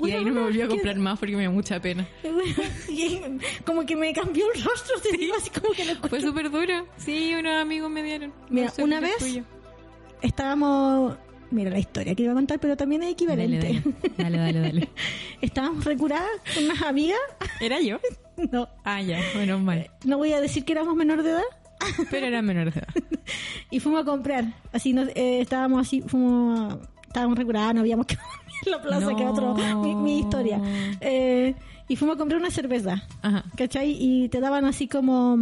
Y 0.00 0.12
ahí 0.12 0.24
no 0.24 0.32
me 0.32 0.40
volví 0.42 0.60
a 0.60 0.68
comprar 0.68 0.96
más 0.96 1.18
porque 1.18 1.34
me 1.34 1.42
dio 1.42 1.52
mucha 1.52 1.80
pena. 1.80 2.06
Como 3.64 3.84
que 3.84 3.96
me 3.96 4.12
cambió 4.12 4.46
el 4.52 4.62
rostro, 4.62 5.00
te 5.00 5.16
digo, 5.16 5.34
así 5.36 5.50
como 5.50 5.72
que 5.72 5.84
lo 5.84 5.96
Fue 6.08 6.20
súper 6.20 6.50
duro. 6.50 6.86
Sí, 6.96 7.34
unos 7.34 7.54
amigos 7.60 7.90
me 7.90 8.02
dieron. 8.02 8.32
Mira, 8.48 8.66
No 8.68 8.72
sé 8.72 8.82
una 8.84 9.00
vez 9.00 9.40
estábamos... 10.22 11.16
Mira 11.50 11.70
la 11.70 11.78
historia 11.78 12.14
que 12.14 12.22
iba 12.24 12.32
a 12.32 12.34
contar, 12.34 12.58
pero 12.60 12.76
también 12.76 13.02
es 13.02 13.12
equivalente. 13.12 13.82
dale, 14.18 14.36
dale, 14.38 14.38
dale, 14.38 14.60
dale. 14.60 14.88
estábamos 15.40 15.84
recuradas 15.84 16.28
con 16.54 16.64
unas 16.64 16.82
amigas. 16.82 17.18
¿Era 17.60 17.80
yo? 17.80 17.98
No, 18.52 18.68
Ah, 18.84 19.02
ya, 19.02 19.18
menos 19.34 19.60
mal. 19.60 19.90
no 20.04 20.16
voy 20.16 20.32
a 20.32 20.40
decir 20.40 20.64
que 20.64 20.70
éramos 20.70 20.94
menor 20.94 21.24
de 21.24 21.30
edad. 21.30 21.42
Pero 22.10 22.26
era 22.26 22.40
menor 22.40 22.72
de 22.72 22.78
edad. 22.78 22.88
Y 23.68 23.80
fuimos 23.80 24.02
a 24.02 24.04
comprar. 24.04 24.44
Así 24.72 24.92
nos, 24.92 25.08
eh, 25.08 25.40
estábamos 25.40 25.80
así, 25.80 26.02
fuimos 26.02 26.78
estábamos 27.04 27.36
recuradas, 27.36 27.74
no 27.74 27.80
habíamos 27.80 28.06
que 28.06 28.14
en 28.64 28.70
la 28.70 28.80
plaza, 28.80 29.10
No. 29.10 29.16
que 29.16 29.24
otro, 29.26 29.54
mi, 29.82 29.94
mi 29.96 30.18
historia. 30.20 30.60
Eh, 31.00 31.54
y 31.88 31.96
fuimos 31.96 32.14
a 32.14 32.18
comprar 32.18 32.40
una 32.40 32.50
cerveza. 32.52 33.02
Ajá. 33.22 33.44
¿Cachai? 33.56 33.96
Y 33.98 34.28
te 34.28 34.38
daban 34.38 34.64
así 34.66 34.86
como... 34.86 35.36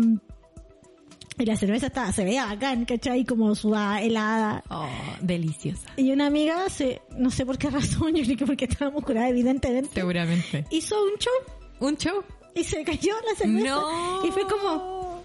Y 1.38 1.44
la 1.44 1.56
cerveza 1.56 1.88
estaba, 1.88 2.12
se 2.12 2.24
veía 2.24 2.46
bacán, 2.46 2.84
¿cachai? 2.86 3.24
Como 3.24 3.54
sudada, 3.54 4.00
helada. 4.00 4.62
Oh, 4.70 4.88
deliciosa. 5.20 5.86
Y 5.96 6.10
una 6.12 6.26
amiga, 6.28 6.68
se, 6.70 7.02
no 7.18 7.30
sé 7.30 7.44
por 7.44 7.58
qué 7.58 7.68
razón, 7.70 8.14
yo 8.14 8.24
creo 8.24 8.36
que 8.36 8.46
porque 8.46 8.64
estábamos 8.64 9.04
curadas, 9.04 9.30
evidentemente, 9.30 9.90
Seguramente. 9.94 10.64
hizo 10.70 10.96
un 11.02 11.18
show 11.18 11.32
¿Un 11.80 11.96
show? 11.98 12.24
y 12.54 12.64
se 12.64 12.82
cayó 12.84 13.12
la 13.28 13.36
cerveza. 13.36 13.64
No. 13.66 14.24
Y 14.26 14.30
fue 14.30 14.44
como, 14.46 15.22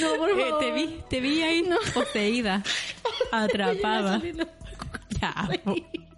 No, 0.01 0.17
por 0.19 0.31
Eh, 0.31 0.45
favor. 0.45 0.59
te 0.61 0.73
vi, 0.73 0.99
te 1.09 1.21
vi 1.21 1.41
ahí 1.43 1.67
poseída, 1.95 2.63
atrapada. 3.33 4.21
Ya, 5.19 5.49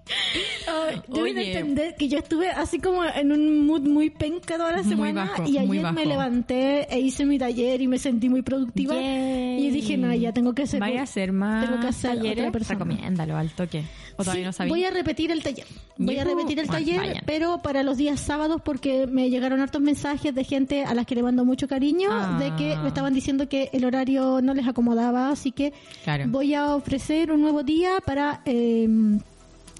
deben 1.08 1.36
Oye. 1.38 1.52
entender 1.52 1.94
que 1.96 2.08
yo 2.08 2.18
estuve 2.18 2.48
así 2.50 2.78
como 2.78 3.04
en 3.04 3.32
un 3.32 3.66
mood 3.66 3.82
muy 3.82 4.10
penca 4.10 4.56
toda 4.56 4.72
la 4.72 4.82
semana 4.84 5.24
bajo, 5.26 5.48
y 5.48 5.58
ayer 5.58 5.92
me 5.92 6.06
levanté 6.06 6.92
e 6.94 7.00
hice 7.00 7.24
mi 7.24 7.38
taller 7.38 7.80
y 7.82 7.88
me 7.88 7.98
sentí 7.98 8.28
muy 8.28 8.42
productiva 8.42 8.94
Yay. 8.94 9.66
y 9.66 9.70
dije, 9.70 9.96
no, 9.96 10.12
ya 10.14 10.32
tengo 10.32 10.54
que 10.54 10.62
hacer 10.62 10.80
Vaya 10.80 11.00
a 11.00 11.04
hacer 11.04 11.32
más 11.32 11.66
tengo 11.66 11.80
que 11.80 11.88
hacer 11.88 12.16
talleres, 12.16 12.50
persona. 12.52 12.78
recomiéndalo 12.78 13.36
al 13.36 13.50
toque. 13.50 13.82
O 14.18 14.22
todavía 14.24 14.42
Sí, 14.44 14.46
no 14.46 14.52
sabía. 14.52 14.72
voy 14.72 14.84
a 14.84 14.90
repetir 14.90 15.30
el 15.30 15.42
taller. 15.42 15.66
Voy 15.98 16.18
a 16.18 16.24
repetir 16.24 16.58
el 16.60 16.66
Bueno, 16.66 16.84
taller, 16.86 16.98
vayan. 17.00 17.22
pero 17.26 17.58
para 17.62 17.82
los 17.82 17.96
días 17.98 18.18
sábados 18.20 18.62
porque 18.64 19.06
me 19.06 19.28
llegaron 19.28 19.60
hartos 19.60 19.80
mensajes 19.82 20.34
de 20.34 20.44
gente 20.44 20.84
a 20.84 20.94
las 20.94 21.04
que 21.06 21.14
le 21.14 21.22
mando 21.22 21.44
mucho 21.44 21.68
cariño, 21.68 22.08
Ah. 22.12 22.38
de 22.38 22.54
que 22.56 22.76
me 22.78 22.88
estaban 22.88 23.12
diciendo 23.12 23.48
que 23.48 23.68
el 23.72 23.84
horario 23.84 24.40
no 24.42 24.54
les 24.54 24.66
acomodaba, 24.66 25.30
así 25.30 25.52
que 25.52 25.72
Claro. 26.04 26.24
voy 26.28 26.54
a 26.54 26.74
ofrecer 26.74 27.30
un 27.32 27.42
nuevo 27.42 27.62
día 27.62 27.98
para 28.06 28.40
eh, 28.46 28.88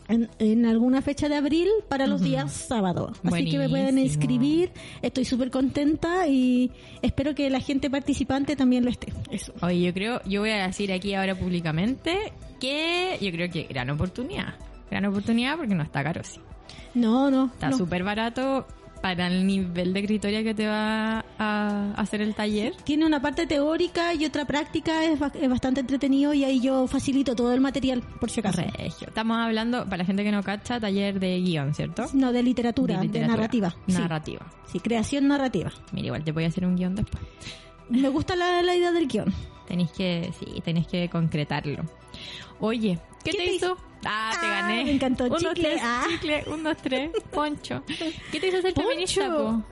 en, 0.08 0.28
en 0.38 0.66
alguna 0.66 1.02
fecha 1.02 1.28
de 1.28 1.36
abril 1.36 1.68
para 1.88 2.06
los 2.06 2.20
días 2.20 2.52
sábados. 2.52 3.18
Así 3.25 3.50
que 3.50 3.58
me 3.58 3.68
pueden 3.68 3.98
inscribir. 3.98 4.72
Estoy 5.02 5.25
súper 5.25 5.50
contenta 5.50 6.26
y 6.28 6.70
espero 7.02 7.34
que 7.34 7.50
la 7.50 7.60
gente 7.60 7.90
participante 7.90 8.56
también 8.56 8.84
lo 8.84 8.90
esté. 8.90 9.12
Eso. 9.30 9.52
Oye, 9.62 9.80
yo 9.80 9.94
creo, 9.94 10.20
yo 10.25 10.40
voy 10.40 10.50
a 10.50 10.66
decir 10.66 10.92
aquí 10.92 11.14
ahora 11.14 11.34
públicamente 11.34 12.32
que 12.60 13.18
yo 13.20 13.30
creo 13.30 13.50
que 13.50 13.64
gran 13.64 13.90
oportunidad. 13.90 14.54
Gran 14.90 15.04
oportunidad 15.06 15.56
porque 15.56 15.75
no 15.75 15.82
está 15.82 16.02
caro, 16.02 16.22
sí. 16.22 16.40
No, 16.94 17.30
no. 17.30 17.46
Está 17.46 17.70
no. 17.70 17.76
súper 17.76 18.02
barato 18.02 18.66
para 19.00 19.26
el 19.28 19.46
nivel 19.46 19.92
de 19.92 20.00
escritoria 20.00 20.42
que 20.42 20.54
te 20.54 20.66
va 20.66 21.24
a 21.38 21.92
hacer 21.96 22.22
el 22.22 22.34
taller. 22.34 22.74
Tiene 22.84 23.06
una 23.06 23.20
parte 23.20 23.46
teórica 23.46 24.14
y 24.14 24.24
otra 24.24 24.44
práctica, 24.44 25.04
es, 25.04 25.18
ba- 25.18 25.32
es 25.34 25.48
bastante 25.48 25.80
entretenido 25.80 26.34
y 26.34 26.44
ahí 26.44 26.60
yo 26.60 26.86
facilito 26.86 27.34
todo 27.36 27.52
el 27.52 27.60
material, 27.60 28.02
por 28.20 28.30
si 28.30 28.40
acaso. 28.40 28.62
Regio. 28.76 29.08
Estamos 29.08 29.36
hablando, 29.38 29.84
para 29.84 29.98
la 29.98 30.04
gente 30.04 30.24
que 30.24 30.32
no 30.32 30.42
cacha, 30.42 30.80
taller 30.80 31.20
de 31.20 31.40
guion, 31.40 31.74
¿cierto? 31.74 32.06
No, 32.14 32.32
de 32.32 32.42
literatura, 32.42 32.98
de, 32.98 33.04
literatura. 33.06 33.36
narrativa. 33.36 33.74
Sí. 33.86 33.92
Narrativa. 33.92 34.52
Sí, 34.66 34.80
creación 34.80 35.28
narrativa. 35.28 35.70
Mira, 35.92 36.06
igual 36.06 36.24
te 36.24 36.32
voy 36.32 36.44
a 36.44 36.48
hacer 36.48 36.64
un 36.66 36.76
guion 36.76 36.94
después. 36.96 37.22
Me 37.88 38.08
gusta 38.08 38.34
la, 38.34 38.62
la 38.62 38.74
idea 38.74 38.90
del 38.92 39.06
guion. 39.06 39.32
Tenéis 39.68 39.90
que, 39.92 40.32
sí, 40.38 40.60
tenéis 40.64 40.86
que 40.88 41.08
concretarlo. 41.08 41.84
Oye, 42.60 42.98
¿qué, 43.30 43.30
¿Qué 43.33 43.38
te 43.38 43.54
hizo? 43.54 43.76
Ah, 44.04 44.33
te 44.40 44.47
Ah, 44.47 44.61
gané. 44.62 44.85
me 44.85 44.92
encantó. 44.92 45.25
Un, 45.25 45.30
dos, 45.30 45.40
Chicle, 45.42 45.62
tres, 45.71 45.80
ah. 45.85 46.04
chicle, 46.09 46.45
un, 46.47 46.62
dos, 46.62 46.76
tres, 46.83 47.11
poncho. 47.33 47.83
¿Qué 48.30 48.40
te 48.40 48.49
hizo 48.49 48.61
ser 48.62 48.73
Poncho. 48.75 48.88
feminista, 48.88 49.28
po? 49.37 49.62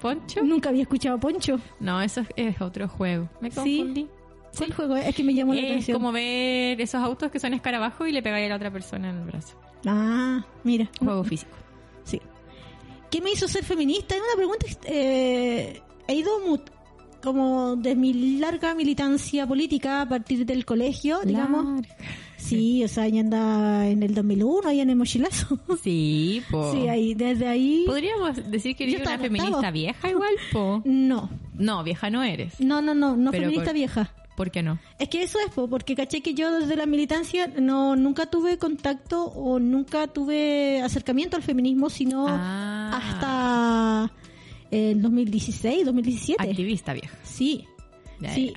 ¿Poncho? 0.00 0.42
Nunca 0.42 0.68
había 0.70 0.82
escuchado 0.82 1.18
Poncho. 1.18 1.58
No, 1.80 2.00
eso 2.02 2.20
es, 2.22 2.28
es 2.36 2.60
otro 2.60 2.88
juego. 2.88 3.28
Me 3.40 3.50
Sí. 3.50 3.56
confundí. 3.56 4.08
¿Cuál 4.56 4.72
juego 4.74 4.96
es? 4.96 5.08
Es 5.08 5.14
que 5.16 5.24
me 5.24 5.34
llamó 5.34 5.52
la 5.54 5.60
Es 5.62 5.66
atención. 5.66 5.98
como 5.98 6.12
ver 6.12 6.80
esos 6.80 7.02
autos 7.02 7.30
que 7.30 7.40
son 7.40 7.54
escarabajos 7.54 8.08
y 8.08 8.12
le 8.12 8.22
pegáis 8.22 8.46
a 8.46 8.48
la 8.50 8.56
otra 8.56 8.70
persona 8.70 9.10
en 9.10 9.16
el 9.18 9.24
brazo. 9.24 9.58
Ah, 9.86 10.44
mira. 10.62 10.88
Juego 11.00 11.24
físico. 11.24 11.52
Sí. 12.04 12.20
¿Qué 13.10 13.20
me 13.20 13.32
hizo 13.32 13.48
ser 13.48 13.64
feminista? 13.64 14.14
Es 14.14 14.20
una 14.20 14.36
pregunta. 14.36 14.66
eh, 14.84 15.80
he 16.06 16.14
ido 16.14 16.30
como 17.22 17.74
de 17.76 17.96
mi 17.96 18.38
larga 18.38 18.74
militancia 18.74 19.46
política 19.46 20.02
a 20.02 20.08
partir 20.08 20.44
del 20.44 20.64
colegio, 20.64 21.20
digamos. 21.24 21.64
Larga. 21.80 21.88
Sí, 22.44 22.84
o 22.84 22.88
sea, 22.88 23.08
ya 23.08 23.20
anda 23.20 23.88
en 23.88 24.02
el 24.02 24.14
2001, 24.14 24.68
ahí 24.68 24.80
en 24.80 24.90
el 24.90 24.96
mochilazo. 24.96 25.58
Sí, 25.82 26.42
po. 26.50 26.72
Sí, 26.72 26.88
ahí, 26.88 27.14
desde 27.14 27.46
ahí. 27.48 27.84
Podríamos 27.86 28.50
decir 28.50 28.76
que 28.76 28.84
eres 28.84 29.00
una 29.00 29.18
feminista 29.18 29.70
vieja 29.70 30.10
igual, 30.10 30.34
po. 30.52 30.82
No, 30.84 31.30
No, 31.54 31.82
vieja 31.84 32.10
no 32.10 32.22
eres. 32.22 32.60
no, 32.60 32.82
no, 32.82 32.94
no, 32.94 33.16
no 33.16 33.30
Pero 33.30 33.44
feminista 33.44 33.70
por- 33.70 33.74
vieja. 33.74 34.14
¿Por 34.36 34.50
qué 34.50 34.64
no? 34.64 34.80
Es 34.98 35.08
que 35.08 35.22
eso 35.22 35.38
es, 35.46 35.52
po, 35.54 35.68
porque 35.68 35.94
caché 35.94 36.20
que 36.20 36.34
yo 36.34 36.50
desde 36.58 36.74
la 36.74 36.86
militancia 36.86 37.46
no 37.46 37.94
nunca 37.94 38.26
tuve 38.26 38.58
contacto 38.58 39.26
o 39.26 39.60
nunca 39.60 40.08
tuve 40.08 40.82
acercamiento 40.82 41.36
al 41.36 41.44
feminismo, 41.44 41.88
sino 41.88 42.26
Ah. 42.28 42.90
hasta 44.08 44.12
el 44.72 45.00
2016, 45.00 45.84
2017. 45.86 46.42
Activista 46.50 46.92
vieja. 46.94 47.16
Sí, 47.22 47.64
Ya, 48.20 48.34
sí. 48.34 48.52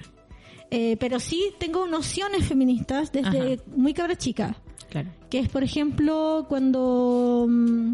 Eh, 0.69 0.97
pero 0.99 1.19
sí 1.19 1.51
tengo 1.59 1.87
nociones 1.87 2.45
feministas 2.45 3.11
desde 3.11 3.53
Ajá. 3.53 3.63
muy 3.75 3.93
cabra 3.93 4.15
chica. 4.17 4.57
Claro. 4.89 5.09
Que 5.29 5.39
es, 5.39 5.49
por 5.49 5.63
ejemplo, 5.63 6.45
cuando 6.49 7.45
mm, 7.49 7.93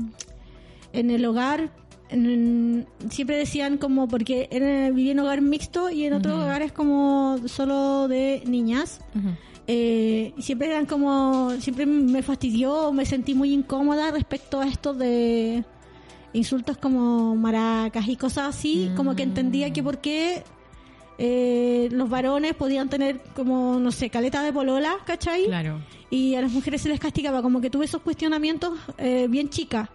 en 0.93 1.11
el 1.11 1.25
hogar 1.25 1.71
en- 2.09 2.85
siempre 3.09 3.37
decían 3.37 3.77
como, 3.77 4.07
porque 4.07 4.47
vivía 4.93 5.11
en 5.13 5.19
hogar 5.19 5.41
mixto 5.41 5.89
y 5.89 6.05
en 6.05 6.13
otros 6.13 6.35
Ujú. 6.35 6.43
hogares 6.43 6.71
como 6.71 7.37
solo 7.47 8.07
de 8.07 8.43
niñas. 8.45 9.01
Eh, 9.65 10.33
y 10.37 10.41
siempre 10.41 10.67
eran 10.67 10.85
como, 10.85 11.51
siempre 11.59 11.85
me 11.85 12.21
fastidió, 12.21 12.91
me 12.91 13.05
sentí 13.05 13.33
muy 13.33 13.53
incómoda 13.53 14.11
respecto 14.11 14.59
a 14.59 14.67
esto 14.67 14.93
de 14.93 15.63
insultos 16.33 16.77
como 16.77 17.35
maracas 17.35 18.07
y 18.07 18.15
cosas 18.15 18.55
así, 18.55 18.89
como 18.95 19.15
que 19.15 19.23
entendía 19.23 19.71
que 19.71 19.81
por 19.83 19.99
qué 19.99 20.43
eh, 21.17 21.89
los 21.91 22.09
varones 22.09 22.55
podían 22.55 22.89
tener 22.89 23.21
como, 23.35 23.79
no 23.79 23.91
sé, 23.91 24.09
caleta 24.09 24.41
de 24.43 24.51
polola, 24.53 24.95
¿cachai? 25.05 25.45
Claro. 25.45 25.79
Y 26.09 26.35
a 26.35 26.41
las 26.41 26.51
mujeres 26.51 26.81
se 26.81 26.89
les 26.89 26.99
castigaba, 26.99 27.41
como 27.41 27.61
que 27.61 27.69
tuve 27.69 27.85
esos 27.85 28.01
cuestionamientos 28.01 28.77
eh, 28.97 29.27
bien 29.29 29.49
chicas. 29.49 29.89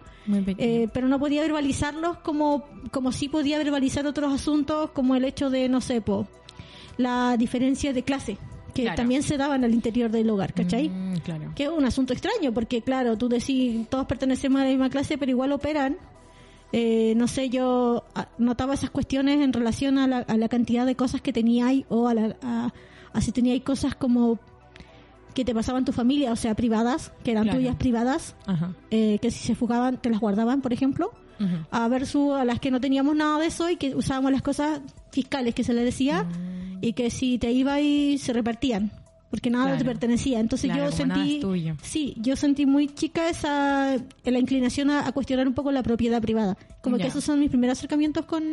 Eh, 0.57 0.87
pero 0.93 1.07
no 1.07 1.17
podía 1.17 1.41
verbalizarlos 1.41 2.17
como, 2.19 2.65
como 2.91 3.11
sí 3.11 3.29
podía 3.29 3.57
verbalizar 3.57 4.05
otros 4.05 4.31
asuntos, 4.31 4.91
como 4.91 5.15
el 5.15 5.25
hecho 5.25 5.49
de, 5.49 5.67
no 5.69 5.81
sé, 5.81 6.01
po, 6.01 6.27
la 6.97 7.35
diferencia 7.37 7.93
de 7.93 8.03
clase, 8.03 8.37
que 8.75 8.83
Claro. 8.83 8.97
también 8.97 9.23
se 9.23 9.37
daban 9.37 9.63
al 9.63 9.73
interior 9.73 10.11
del 10.11 10.29
hogar, 10.29 10.53
¿cachai? 10.53 10.89
Mm, 10.89 11.17
claro. 11.23 11.51
Que 11.55 11.63
es 11.63 11.69
un 11.69 11.83
asunto 11.83 12.13
extraño, 12.13 12.53
porque 12.53 12.81
claro, 12.83 13.17
tú 13.17 13.27
decís, 13.27 13.87
todos 13.89 14.05
pertenecemos 14.05 14.61
a 14.61 14.65
la 14.65 14.69
misma 14.69 14.89
clase, 14.91 15.17
pero 15.17 15.31
igual 15.31 15.51
operan. 15.51 15.97
Eh, 16.71 17.13
no 17.15 17.27
sé, 17.27 17.49
yo 17.49 18.03
ah, 18.13 18.27
notaba 18.37 18.75
esas 18.75 18.91
cuestiones 18.91 19.41
en 19.41 19.53
relación 19.53 19.97
a 19.97 20.07
la, 20.07 20.17
a 20.19 20.37
la 20.37 20.49
cantidad 20.49 20.85
de 20.85 20.95
cosas 20.95 21.19
que 21.21 21.33
teníais 21.33 21.85
o 21.89 22.07
a, 22.07 22.13
la, 22.13 22.35
a, 22.43 22.71
a 23.13 23.21
si 23.21 23.31
teníais 23.31 23.63
cosas 23.63 23.95
como 23.95 24.37
que 25.33 25.45
te 25.45 25.53
pasaban 25.55 25.85
tu 25.85 25.91
familia, 25.93 26.31
o 26.31 26.35
sea, 26.35 26.53
privadas, 26.55 27.11
que 27.23 27.31
eran 27.31 27.43
Claro. 27.45 27.59
tuyas 27.59 27.75
privadas, 27.75 28.35
eh, 28.91 29.17
que 29.21 29.31
si 29.31 29.39
se 29.39 29.55
fugaban 29.55 29.97
te 30.01 30.09
las 30.09 30.19
guardaban, 30.19 30.61
por 30.61 30.73
ejemplo, 30.73 31.11
Ujú. 31.39 31.55
a 31.71 31.87
versus 31.87 32.33
a 32.35 32.43
las 32.45 32.59
que 32.59 32.69
no 32.71 32.79
teníamos 32.81 33.15
nada 33.15 33.39
de 33.39 33.47
eso 33.47 33.69
y 33.69 33.77
que 33.77 33.95
usábamos 33.95 34.31
las 34.31 34.41
cosas 34.41 34.81
fiscales 35.11 35.55
que 35.55 35.63
se 35.63 35.73
le 35.73 35.83
decía 35.83 36.23
Mm. 36.23 36.77
y 36.83 36.93
que 36.93 37.09
si 37.09 37.37
te 37.39 37.51
iba 37.51 37.79
y 37.79 38.17
se 38.17 38.33
repartían 38.33 38.91
porque 39.29 39.49
nada 39.49 39.65
te 39.65 39.71
Claro. 39.83 39.85
pertenecía 39.85 40.39
entonces 40.39 40.71
Claro, 40.71 40.89
yo 40.89 40.95
sentí 40.95 41.41
sí 41.83 42.15
yo 42.17 42.35
sentí 42.35 42.65
muy 42.65 42.87
chica 42.87 43.29
esa 43.29 43.97
la 44.23 44.39
inclinación 44.39 44.89
a, 44.89 45.07
a 45.07 45.11
cuestionar 45.11 45.47
un 45.47 45.53
poco 45.53 45.71
la 45.71 45.83
propiedad 45.83 46.21
privada 46.21 46.57
como 46.81 46.97
Ya. 46.97 47.03
que 47.03 47.09
esos 47.09 47.23
son 47.23 47.39
mis 47.39 47.49
primeros 47.49 47.77
acercamientos 47.77 48.25
con 48.25 48.43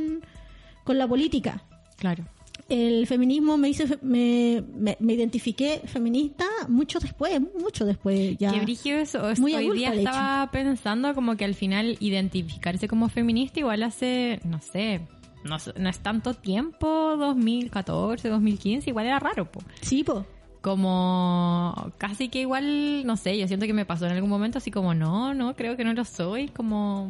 con 0.84 0.98
la 0.98 1.06
política 1.08 1.62
Claro. 1.96 2.24
el 2.68 3.06
feminismo 3.06 3.56
me 3.56 3.68
hizo 3.70 3.86
fe- 3.86 3.98
me, 4.02 4.62
me, 4.76 4.96
me 5.00 5.14
identifiqué 5.14 5.80
feminista 5.86 6.44
mucho 6.68 6.98
después 6.98 7.40
mucho 7.60 7.84
después 7.86 8.36
ya 8.38 8.52
Qué 8.52 8.60
brígido 8.60 8.98
eso. 8.98 9.30
Es- 9.30 9.40
Muy 9.40 9.54
Hoy 9.54 9.66
adulta, 9.66 9.90
día 9.92 9.94
estaba 10.02 10.50
pensando 10.50 11.14
como 11.14 11.36
que 11.36 11.44
al 11.46 11.54
final 11.54 11.96
identificarse 12.00 12.86
como 12.88 13.08
feminista 13.08 13.60
igual 13.60 13.82
hace, 13.82 14.40
no 14.44 14.60
sé, 14.60 15.00
no, 15.44 15.56
no 15.78 15.88
es 15.88 15.98
tanto 16.00 16.34
tiempo, 16.34 17.14
2014, 17.16 18.28
2015, 18.28 18.90
igual 18.90 19.06
era 19.06 19.18
raro, 19.20 19.50
po. 19.50 19.60
sí 19.80 20.02
po 20.04 20.26
Como 20.66 21.92
casi 21.96 22.28
que 22.28 22.40
igual, 22.40 23.06
no 23.06 23.16
sé, 23.16 23.38
yo 23.38 23.46
siento 23.46 23.66
que 23.66 23.72
me 23.72 23.84
pasó 23.86 24.06
en 24.06 24.10
algún 24.14 24.28
momento 24.28 24.58
así 24.58 24.72
como, 24.72 24.94
no, 24.94 25.32
no, 25.32 25.54
creo 25.54 25.76
que 25.76 25.84
no 25.84 25.92
lo 25.94 26.04
soy, 26.04 26.48
como, 26.48 27.08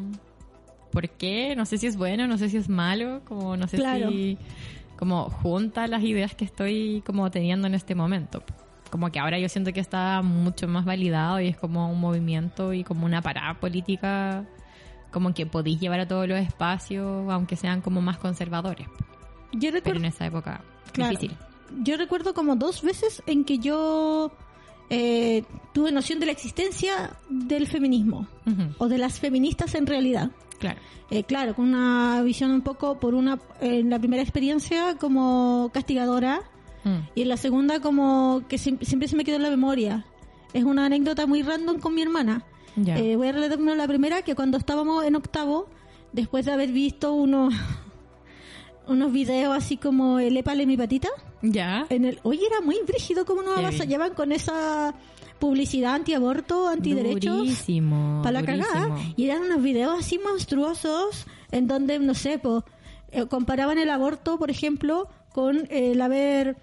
¿por 0.92 1.08
qué? 1.08 1.56
No 1.56 1.64
sé 1.64 1.78
si 1.78 1.86
es 1.86 1.96
bueno, 1.96 2.26
no 2.26 2.36
sé 2.36 2.50
si 2.50 2.58
es 2.58 2.68
malo, 2.68 3.22
como 3.24 3.56
no 3.56 3.66
sé 3.66 3.78
Claro. 3.78 4.10
si, 4.10 4.36
como 4.98 5.30
junta 5.30 5.86
las 5.86 6.02
ideas 6.02 6.34
que 6.34 6.44
estoy 6.44 7.02
como 7.06 7.30
teniendo 7.30 7.66
en 7.66 7.74
este 7.74 7.94
momento. 7.94 8.42
Como 8.90 9.10
que 9.10 9.20
ahora 9.20 9.38
yo 9.38 9.48
siento 9.48 9.72
que 9.72 9.80
está 9.80 10.20
mucho 10.20 10.68
más 10.68 10.84
validado 10.84 11.40
y 11.40 11.48
es 11.48 11.56
como 11.56 11.90
un 11.90 11.98
movimiento 11.98 12.74
y 12.74 12.84
como 12.84 13.06
una 13.06 13.22
parada 13.22 13.54
política, 13.54 14.44
como 15.10 15.32
que 15.32 15.46
podéis 15.46 15.80
llevar 15.80 16.00
a 16.00 16.06
todos 16.06 16.28
los 16.28 16.38
espacios, 16.38 17.26
aunque 17.32 17.56
sean 17.56 17.80
como 17.80 18.02
más 18.02 18.18
conservadores. 18.18 18.86
yo 19.54 19.70
Pero 19.82 19.96
en 19.96 20.04
esa 20.04 20.26
época, 20.26 20.60
Claro. 20.92 21.18
difícil. 21.18 21.38
Yo 21.82 21.96
recuerdo 21.96 22.34
como 22.34 22.56
dos 22.56 22.82
veces 22.82 23.22
en 23.26 23.44
que 23.44 23.58
yo 23.58 24.30
eh, 24.90 25.44
tuve 25.72 25.92
noción 25.92 26.20
de 26.20 26.26
la 26.26 26.32
existencia 26.32 27.16
del 27.28 27.66
feminismo 27.66 28.26
o 28.78 28.88
de 28.88 28.98
las 28.98 29.18
feministas 29.20 29.74
en 29.74 29.86
realidad. 29.86 30.30
Claro. 30.58 30.80
Eh, 31.10 31.24
claro, 31.24 31.54
con 31.54 31.66
una 31.68 32.22
visión 32.22 32.50
un 32.50 32.62
poco 32.62 32.98
por 32.98 33.14
una 33.14 33.38
en 33.60 33.90
la 33.90 33.98
primera 33.98 34.22
experiencia 34.22 34.96
como 34.98 35.70
castigadora 35.72 36.40
Mm. 36.84 37.08
y 37.16 37.22
en 37.22 37.28
la 37.28 37.36
segunda 37.36 37.80
como 37.80 38.42
que 38.48 38.56
siem- 38.58 38.80
siempre 38.82 39.08
se 39.08 39.16
me 39.16 39.24
quedó 39.24 39.36
en 39.36 39.42
la 39.42 39.50
memoria. 39.50 40.06
Es 40.52 40.62
una 40.62 40.86
anécdota 40.86 41.26
muy 41.26 41.42
random 41.42 41.80
con 41.80 41.94
mi 41.94 42.02
hermana. 42.02 42.44
Eh, 42.76 43.16
voy 43.16 43.26
a 43.28 43.32
relatar 43.32 43.56
primero 43.58 43.76
la 43.76 43.88
primera, 43.88 44.22
que 44.22 44.34
cuando 44.36 44.56
estábamos 44.56 45.04
en 45.04 45.16
octavo, 45.16 45.66
después 46.12 46.44
de 46.46 46.52
haber 46.52 46.70
visto 46.70 47.12
unos 47.12 47.52
unos 48.86 49.12
videos 49.12 49.56
así 49.56 49.76
como 49.76 50.18
el 50.20 50.36
épale 50.36 50.64
mi 50.66 50.76
patita, 50.76 51.08
Ya. 51.42 51.86
en 51.90 52.04
el 52.06 52.18
oye 52.22 52.40
era 52.46 52.60
muy 52.60 52.78
brígido 52.86 53.24
como 53.26 53.42
nos 53.42 53.58
avasallaban 53.58 54.14
con 54.14 54.32
esa 54.32 54.94
publicidad 55.38 55.94
antiaborto, 55.94 56.66
antiderechos 56.68 57.36
Durísimo. 57.38 58.20
para 58.22 58.40
la 58.40 58.42
durísimo. 58.42 58.72
cagada 58.72 58.98
y 59.16 59.24
eran 59.26 59.42
unos 59.42 59.62
videos 59.62 59.98
así 59.98 60.18
monstruosos 60.18 61.26
en 61.52 61.66
donde 61.68 61.98
no 61.98 62.14
sé 62.14 62.38
po, 62.38 62.64
eh, 63.12 63.26
comparaban 63.26 63.78
el 63.78 63.90
aborto 63.90 64.38
por 64.38 64.50
ejemplo 64.50 65.08
con 65.34 65.66
el 65.70 66.00
haber 66.00 66.56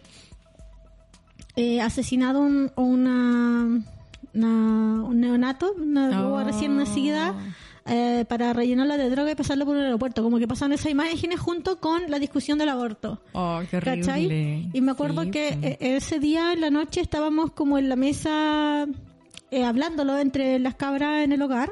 eh, 1.55 1.81
asesinado 1.81 2.39
un, 2.39 2.71
una, 2.75 3.83
una- 4.33 5.03
un 5.03 5.19
neonato 5.19 5.73
una 5.77 6.27
Oh. 6.27 6.43
recién 6.43 6.75
nacida 6.75 7.35
eh, 7.85 8.25
para 8.27 8.53
rellenarla 8.53 8.97
de 8.97 9.09
droga 9.09 9.31
y 9.31 9.35
pasarla 9.35 9.65
por 9.65 9.75
un 9.75 9.83
aeropuerto 9.83 10.23
como 10.23 10.39
que 10.39 10.47
pasaban 10.47 10.71
esas 10.73 10.91
imágenes 10.91 11.39
junto 11.39 11.79
con 11.79 12.09
la 12.09 12.17
discusión 12.19 12.57
del 12.57 12.69
aborto 12.69 13.21
Oh, 13.33 13.61
qué 13.69 13.77
horrible. 13.77 14.01
¿Cachai? 14.01 14.69
Y 14.71 14.81
me 14.81 14.91
acuerdo 14.91 15.23
Sí, 15.23 15.31
que 15.31 15.49
eh, 15.61 15.77
ese 15.79 16.19
día 16.19 16.53
en 16.53 16.61
la 16.61 16.69
noche 16.69 17.01
estábamos 17.01 17.51
como 17.51 17.77
en 17.77 17.89
la 17.89 17.95
mesa 17.95 18.87
eh, 19.51 19.63
hablándolo 19.63 20.17
entre 20.17 20.57
las 20.59 20.75
cabras 20.75 21.23
en 21.23 21.31
el 21.31 21.41
hogar. 21.41 21.71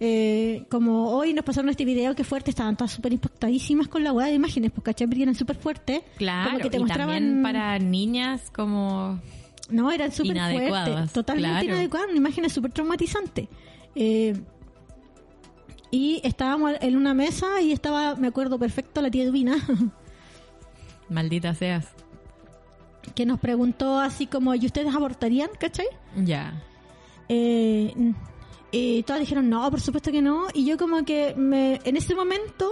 Eh, 0.00 0.64
como 0.68 1.10
hoy 1.10 1.32
nos 1.32 1.44
pasaron 1.44 1.70
este 1.70 1.84
video 1.84 2.14
que 2.14 2.22
fuerte, 2.22 2.50
estaban 2.50 2.76
todas 2.76 2.92
súper 2.92 3.12
impactadísimas 3.12 3.88
con 3.88 4.04
la 4.04 4.12
hueá 4.12 4.26
de 4.28 4.34
imágenes, 4.34 4.70
porque 4.70 4.92
¿cachai? 4.92 5.06
Porque 5.06 5.22
eran 5.22 5.34
súper 5.34 5.56
fuertes. 5.56 6.02
Claro, 6.18 6.50
como 6.50 6.62
que 6.62 6.70
te 6.70 6.76
y 6.76 6.80
mostraban... 6.80 7.14
también 7.16 7.42
para 7.42 7.78
niñas 7.78 8.50
como... 8.54 9.20
No, 9.70 9.90
eran 9.90 10.12
súper 10.12 10.36
fuertes, 10.36 11.12
totalmente 11.12 11.50
claro. 11.50 11.64
inadecuadas, 11.64 12.14
imágenes 12.14 12.52
súper 12.52 12.72
traumatizantes. 12.72 13.48
Eh, 13.94 14.34
y 15.90 16.20
estábamos 16.24 16.72
en 16.80 16.96
una 16.96 17.14
mesa 17.14 17.60
y 17.60 17.72
estaba, 17.72 18.14
me 18.16 18.28
acuerdo 18.28 18.58
perfecto, 18.58 19.00
la 19.02 19.10
tía 19.10 19.24
Edwina, 19.24 19.56
Maldita 21.08 21.54
seas. 21.54 21.86
que 23.14 23.24
nos 23.24 23.40
preguntó 23.40 23.98
así 23.98 24.26
como, 24.26 24.54
¿y 24.54 24.66
ustedes 24.66 24.94
abortarían? 24.94 25.48
¿Cachai? 25.58 25.86
Ya. 26.16 26.62
Eh, 27.28 27.94
y 28.70 29.02
todas 29.04 29.20
dijeron, 29.20 29.48
no, 29.48 29.70
por 29.70 29.80
supuesto 29.80 30.12
que 30.12 30.20
no. 30.20 30.46
Y 30.52 30.66
yo 30.66 30.76
como 30.76 31.04
que 31.04 31.34
me, 31.34 31.80
en 31.84 31.96
ese 31.96 32.14
momento, 32.14 32.70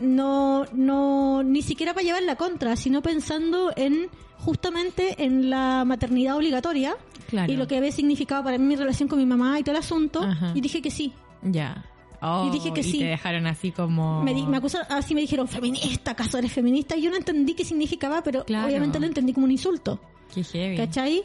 no, 0.00 0.64
no, 0.72 1.42
ni 1.42 1.60
siquiera 1.60 1.92
para 1.92 2.04
llevar 2.04 2.22
la 2.22 2.36
contra, 2.36 2.76
sino 2.76 3.02
pensando 3.02 3.72
en 3.76 4.08
justamente 4.38 5.22
en 5.24 5.50
la 5.50 5.84
maternidad 5.84 6.36
obligatoria 6.36 6.96
Claro. 7.28 7.52
y 7.52 7.56
lo 7.56 7.66
que 7.66 7.76
había 7.76 7.90
significado 7.90 8.44
para 8.44 8.56
mí 8.58 8.64
mi 8.64 8.76
relación 8.76 9.08
con 9.08 9.18
mi 9.18 9.26
mamá 9.26 9.58
y 9.58 9.62
todo 9.62 9.74
el 9.74 9.80
asunto. 9.80 10.22
Ajá. 10.22 10.52
Y 10.54 10.60
dije 10.62 10.80
que 10.80 10.90
sí. 10.90 11.12
Ya. 11.42 11.84
Oh, 12.22 12.46
Y 12.48 12.50
dije 12.50 12.72
que 12.72 12.82
sí. 12.82 12.98
te 12.98 13.04
dejaron 13.04 13.46
así 13.46 13.72
como... 13.72 14.22
Me, 14.22 14.32
di- 14.34 14.46
me 14.46 14.56
acusaron, 14.56 14.86
así 14.90 15.14
me 15.14 15.20
dijeron, 15.20 15.46
feminista, 15.48 16.12
¿acaso 16.12 16.38
eres 16.38 16.52
feminista? 16.52 16.96
Y 16.96 17.02
yo 17.02 17.10
no 17.10 17.16
entendí 17.16 17.54
qué 17.54 17.64
significaba, 17.64 18.22
pero 18.22 18.44
Claro. 18.44 18.66
obviamente 18.68 18.98
lo 19.00 19.06
entendí 19.06 19.32
como 19.32 19.44
un 19.44 19.52
insulto. 19.52 20.00
Qué 20.34 20.42
heavy. 20.42 20.76
¿Cachai? 20.76 21.22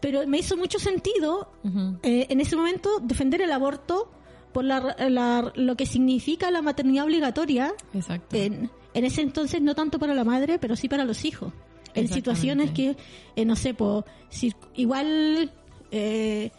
Pero 0.00 0.26
me 0.26 0.38
hizo 0.38 0.56
mucho 0.56 0.78
sentido 0.78 1.48
eh, 2.02 2.26
en 2.28 2.40
ese 2.40 2.56
momento 2.56 2.98
defender 3.00 3.40
el 3.42 3.52
aborto 3.52 4.10
por 4.52 4.64
la, 4.64 4.94
la- 5.08 5.52
lo 5.54 5.76
que 5.76 5.86
significa 5.86 6.50
la 6.50 6.60
maternidad 6.60 7.04
obligatoria 7.04 7.72
Exacto. 7.94 8.36
en, 8.36 8.70
en 8.94 9.04
ese 9.04 9.22
entonces 9.22 9.62
no 9.62 9.74
tanto 9.74 9.98
para 9.98 10.12
la 10.12 10.24
madre 10.24 10.58
pero 10.58 10.76
sí 10.76 10.88
para 10.88 11.04
los 11.06 11.24
hijos 11.24 11.52
en 11.94 12.08
situaciones 12.08 12.70
que 12.72 12.96
eh, 13.36 13.44
no 13.44 13.54
sé 13.56 13.72
po, 13.74 14.04
si- 14.28 14.52
igual 14.74 15.50
eh, 15.90 16.50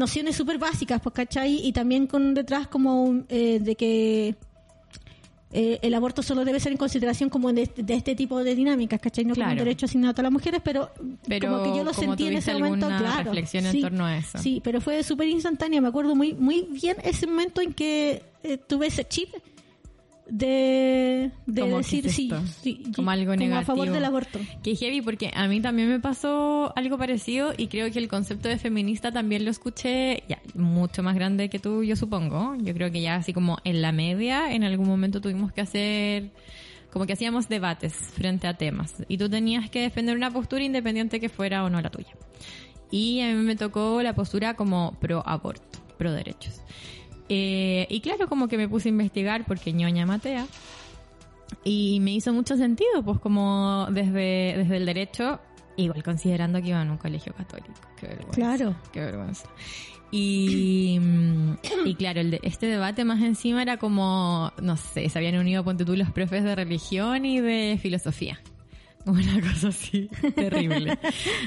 nociones 0.00 0.34
súper 0.36 0.58
básicas 0.58 1.00
pues 1.00 1.14
¿cachai? 1.14 1.66
y 1.66 1.72
también 1.72 2.06
con 2.06 2.34
detrás 2.34 2.66
como 2.66 3.22
eh, 3.28 3.58
de 3.60 3.74
que 3.76 4.34
eh, 5.52 5.78
el 5.82 5.94
aborto 5.94 6.22
solo 6.22 6.44
debe 6.44 6.60
ser 6.60 6.70
en 6.72 6.78
consideración 6.78 7.28
como 7.28 7.52
de, 7.52 7.68
de 7.76 7.94
este 7.94 8.14
tipo 8.14 8.42
de 8.44 8.54
dinámicas, 8.54 9.00
¿cachai? 9.00 9.24
No 9.24 9.34
como 9.34 9.44
Claro. 9.46 9.52
un 9.52 9.58
derecho 9.58 9.86
asignado 9.86 10.14
a 10.16 10.22
las 10.22 10.30
mujeres, 10.32 10.60
pero, 10.64 10.90
Pero 11.26 11.48
como 11.48 11.62
que 11.64 11.68
yo 11.78 11.84
lo 11.84 11.92
como 11.92 12.06
sentí 12.08 12.26
en 12.28 12.36
ese 12.36 12.54
momento, 12.54 12.86
claro. 12.86 13.24
reflexión 13.24 13.66
en 13.66 13.72
sí, 13.72 13.80
torno 13.80 14.06
a 14.06 14.16
eso. 14.16 14.38
Sí, 14.38 14.60
pero 14.62 14.80
fue 14.80 15.02
súper 15.02 15.26
instantánea. 15.28 15.80
Me 15.80 15.88
acuerdo 15.88 16.14
muy 16.14 16.34
muy 16.34 16.68
bien 16.70 16.96
ese 17.02 17.26
momento 17.26 17.60
en 17.60 17.72
que 17.74 18.22
eh, 18.44 18.58
tuve 18.58 18.86
ese 18.86 19.04
chip 19.04 19.28
de, 20.30 21.30
de 21.46 21.60
Como, 21.60 21.76
¿qué 21.78 21.82
decir 21.82 22.06
es 22.06 22.14
sí, 22.14 22.30
sí, 22.62 22.82
Como 22.94 23.10
algo 23.10 23.32
a 23.32 23.36
negativo. 23.36 23.66
favor 23.66 23.90
del 23.90 24.04
aborto. 24.04 24.38
Qué 24.62 24.76
heavy, 24.76 25.02
porque 25.02 25.30
a 25.34 25.46
mí 25.48 25.60
también 25.60 25.88
me 25.88 26.00
pasó 26.00 26.72
algo 26.76 26.96
parecido 26.96 27.52
y 27.56 27.66
creo 27.66 27.90
que 27.90 27.98
el 27.98 28.08
concepto 28.08 28.48
de 28.48 28.56
feminista 28.58 29.12
también 29.12 29.44
lo 29.44 29.50
escuché 29.50 30.22
ya 30.28 30.40
mucho 30.54 31.02
más 31.02 31.14
grande 31.14 31.48
que 31.50 31.58
tú, 31.58 31.82
yo 31.82 31.96
supongo. 31.96 32.54
Yo 32.58 32.72
creo 32.74 32.90
que 32.90 33.00
ya 33.00 33.16
así 33.16 33.32
como 33.32 33.58
en 33.64 33.82
la 33.82 33.92
media, 33.92 34.52
en 34.52 34.64
algún 34.64 34.86
momento 34.86 35.20
tuvimos 35.20 35.52
que 35.52 35.60
hacer, 35.60 36.30
como 36.92 37.06
que 37.06 37.12
hacíamos 37.12 37.48
debates 37.48 37.94
frente 37.94 38.46
a 38.46 38.54
temas 38.54 38.94
y 39.08 39.18
tú 39.18 39.28
tenías 39.28 39.68
que 39.70 39.80
defender 39.80 40.16
una 40.16 40.30
postura 40.30 40.62
independiente 40.62 41.20
que 41.20 41.28
fuera 41.28 41.64
o 41.64 41.70
no 41.70 41.80
la 41.80 41.90
tuya. 41.90 42.14
Y 42.92 43.20
a 43.20 43.26
mí 43.28 43.34
me 43.34 43.56
tocó 43.56 44.02
la 44.02 44.14
postura 44.14 44.54
como 44.54 44.96
pro 45.00 45.22
aborto, 45.26 45.78
pro 45.98 46.12
derechos. 46.12 46.60
Eh, 47.32 47.86
y 47.88 48.00
claro, 48.00 48.28
como 48.28 48.48
que 48.48 48.56
me 48.56 48.68
puse 48.68 48.88
a 48.88 48.90
investigar 48.90 49.44
porque 49.46 49.72
ñoña 49.72 50.04
Matea. 50.04 50.46
Y 51.64 51.98
me 52.00 52.12
hizo 52.12 52.32
mucho 52.32 52.56
sentido, 52.56 53.02
pues 53.04 53.18
como 53.20 53.86
desde, 53.90 54.54
desde 54.56 54.76
el 54.76 54.86
derecho, 54.86 55.40
igual 55.76 56.02
considerando 56.02 56.60
que 56.60 56.68
iba 56.68 56.82
en 56.82 56.90
un 56.90 56.96
colegio 56.96 57.32
católico. 57.34 57.72
Qué 57.98 58.06
vergüenza. 58.08 58.32
Claro. 58.34 58.74
Qué 58.92 59.00
vergüenza. 59.00 59.48
Y, 60.12 60.98
mm, 61.00 61.52
y 61.86 61.94
claro, 61.94 62.20
el 62.20 62.32
de- 62.32 62.40
este 62.42 62.66
debate 62.66 63.04
más 63.04 63.20
encima 63.22 63.62
era 63.62 63.76
como, 63.76 64.52
no 64.60 64.76
sé, 64.76 65.08
se 65.08 65.18
habían 65.18 65.36
unido, 65.38 65.62
ponte 65.62 65.84
tú, 65.84 65.94
los 65.96 66.10
profes 66.10 66.42
de 66.42 66.54
religión 66.56 67.24
y 67.24 67.40
de 67.40 67.78
filosofía. 67.80 68.40
Una 69.06 69.40
cosa 69.40 69.68
así, 69.68 70.08
terrible. 70.34 70.98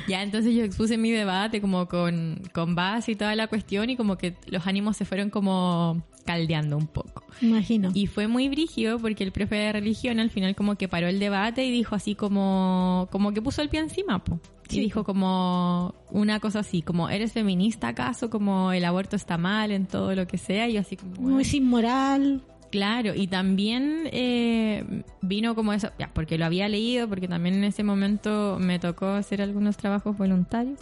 ya, 0.07 0.23
entonces 0.23 0.55
yo 0.55 0.63
expuse 0.63 0.97
mi 0.97 1.11
debate 1.11 1.61
como 1.61 1.87
con, 1.87 2.41
con 2.51 2.75
base 2.75 3.11
y 3.11 3.15
toda 3.15 3.35
la 3.35 3.47
cuestión 3.47 3.89
y 3.89 3.95
como 3.95 4.17
que 4.17 4.35
los 4.47 4.65
ánimos 4.65 4.97
se 4.97 5.05
fueron 5.05 5.29
como 5.29 6.03
caldeando 6.25 6.77
un 6.77 6.87
poco. 6.87 7.23
Imagino. 7.41 7.91
Y 7.93 8.07
fue 8.07 8.27
muy 8.27 8.49
brígido 8.49 8.97
porque 8.97 9.23
el 9.23 9.31
profe 9.31 9.55
de 9.55 9.71
religión 9.71 10.19
al 10.19 10.29
final 10.29 10.55
como 10.55 10.75
que 10.75 10.87
paró 10.87 11.07
el 11.07 11.19
debate 11.19 11.65
y 11.65 11.71
dijo 11.71 11.95
así 11.95 12.15
como, 12.15 13.07
como 13.11 13.33
que 13.33 13.41
puso 13.41 13.61
el 13.61 13.69
pie 13.69 13.81
encima, 13.81 14.23
po. 14.23 14.39
Y 14.69 14.79
dijo 14.79 15.03
como 15.03 15.93
una 16.09 16.39
cosa 16.39 16.59
así, 16.59 16.81
como, 16.81 17.09
¿eres 17.09 17.33
feminista 17.33 17.89
acaso? 17.89 18.31
Como 18.31 18.71
el 18.71 18.85
aborto 18.85 19.15
está 19.15 19.37
mal 19.37 19.71
en 19.71 19.85
todo 19.85 20.15
lo 20.15 20.25
que 20.25 20.39
sea. 20.39 20.67
Y 20.67 20.73
yo 20.73 20.79
así 20.79 20.95
como, 20.95 21.13
Muy 21.21 21.45
sin 21.45 21.65
moral. 21.67 22.41
Claro, 22.73 23.13
y 23.13 23.27
también 23.27 24.09
eh, 24.11 25.03
vino 25.21 25.53
como 25.53 25.73
eso, 25.73 25.91
ya, 25.99 26.09
porque 26.11 26.39
lo 26.39 26.45
había 26.45 26.67
leído, 26.67 27.07
porque 27.07 27.27
también 27.27 27.53
en 27.53 27.65
ese 27.65 27.83
momento 27.83 28.57
me 28.59 28.79
tocó 28.79 29.09
hacer 29.09 29.43
algunos 29.43 29.77
trabajos 29.77 30.17
voluntarios, 30.17 30.79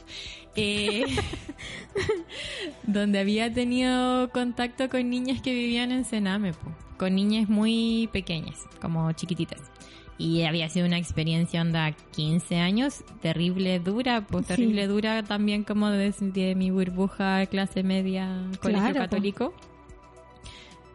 eh, 0.55 1.03
donde 2.83 3.19
había 3.19 3.53
tenido 3.53 4.29
contacto 4.29 4.87
con 4.87 5.09
niñas 5.09 5.41
que 5.41 5.53
vivían 5.53 5.91
en 5.91 6.05
Sename, 6.05 6.53
con 6.95 7.13
niñas 7.13 7.49
muy 7.49 8.07
pequeñas, 8.13 8.55
como 8.79 9.11
chiquititas. 9.11 9.59
Y 10.17 10.43
había 10.43 10.69
sido 10.69 10.85
una 10.85 10.97
experiencia 10.97 11.59
onda 11.59 11.91
15 12.15 12.55
años, 12.55 13.03
terrible, 13.21 13.79
dura, 13.79 14.25
pues 14.27 14.45
Sí. 14.45 14.53
terrible, 14.55 14.87
dura 14.87 15.23
también 15.23 15.65
como 15.65 15.89
desde 15.89 16.55
mi 16.55 16.71
burbuja 16.71 17.45
clase 17.47 17.83
media, 17.83 18.45
colegio 18.61 18.93
Claro, 18.93 19.09
po. 19.09 19.53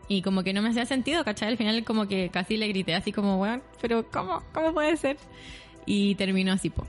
Y 0.09 0.23
como 0.23 0.43
que 0.43 0.53
no 0.53 0.63
me 0.63 0.69
hacía 0.71 0.87
sentido, 0.87 1.25
¿cachai? 1.25 1.49
Al 1.49 1.57
final 1.57 1.85
como 1.85 2.07
que 2.07 2.31
casi 2.31 2.57
le 2.57 2.69
grité 2.69 2.95
así 2.95 3.13
como, 3.13 3.39
bueno, 3.39 3.63
pero 3.81 4.09
¿cómo? 4.11 4.43
¿Cómo 4.53 4.73
puede 4.73 4.97
ser? 4.97 5.17
Y 5.85 6.15
terminó 6.15 6.53
así, 6.53 6.71
po. 6.71 6.87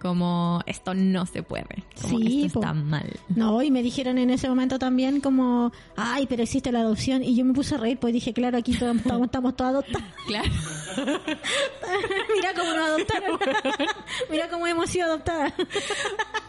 Como, 0.00 0.60
esto 0.66 0.94
no 0.94 1.26
se 1.26 1.42
puede. 1.42 1.66
Como, 2.00 2.18
Sí, 2.18 2.44
esto 2.46 2.60
está 2.60 2.72
mal. 2.74 3.10
No, 3.28 3.62
y 3.62 3.70
me 3.70 3.82
dijeron 3.82 4.18
en 4.18 4.30
ese 4.30 4.48
momento 4.48 4.78
también 4.78 5.20
como, 5.20 5.72
ay, 5.96 6.26
pero 6.26 6.42
existe 6.42 6.70
la 6.70 6.80
adopción. 6.80 7.22
Y 7.24 7.34
yo 7.34 7.44
me 7.44 7.52
puse 7.54 7.74
a 7.74 7.78
reír, 7.78 7.98
pues 7.98 8.12
dije, 8.12 8.32
claro, 8.32 8.58
aquí 8.58 8.72
todos, 8.76 8.96
estamos, 8.96 9.26
estamos 9.26 9.56
todos 9.56 9.70
adoptados. 9.70 10.06
Claro. 10.26 10.48
Mira 12.34 12.52
cómo 12.54 12.70
nos 12.72 12.88
adoptaron. 12.88 13.38
Mira 14.30 14.48
cómo 14.48 14.66
hemos 14.66 14.90
sido 14.90 15.06
adoptadas. 15.06 15.52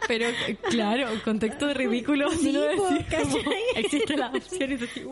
Pero, 0.08 0.30
claro, 0.70 1.10
contexto 1.24 1.74
ridículo. 1.74 2.32
Sí, 2.32 2.54
¿no? 2.54 2.62
Decir 2.62 3.06
como, 3.10 3.38
existe 3.76 4.18
la 4.18 4.28
opción 4.30 4.72
y 4.72 4.76
así, 4.76 5.04
uh, 5.04 5.12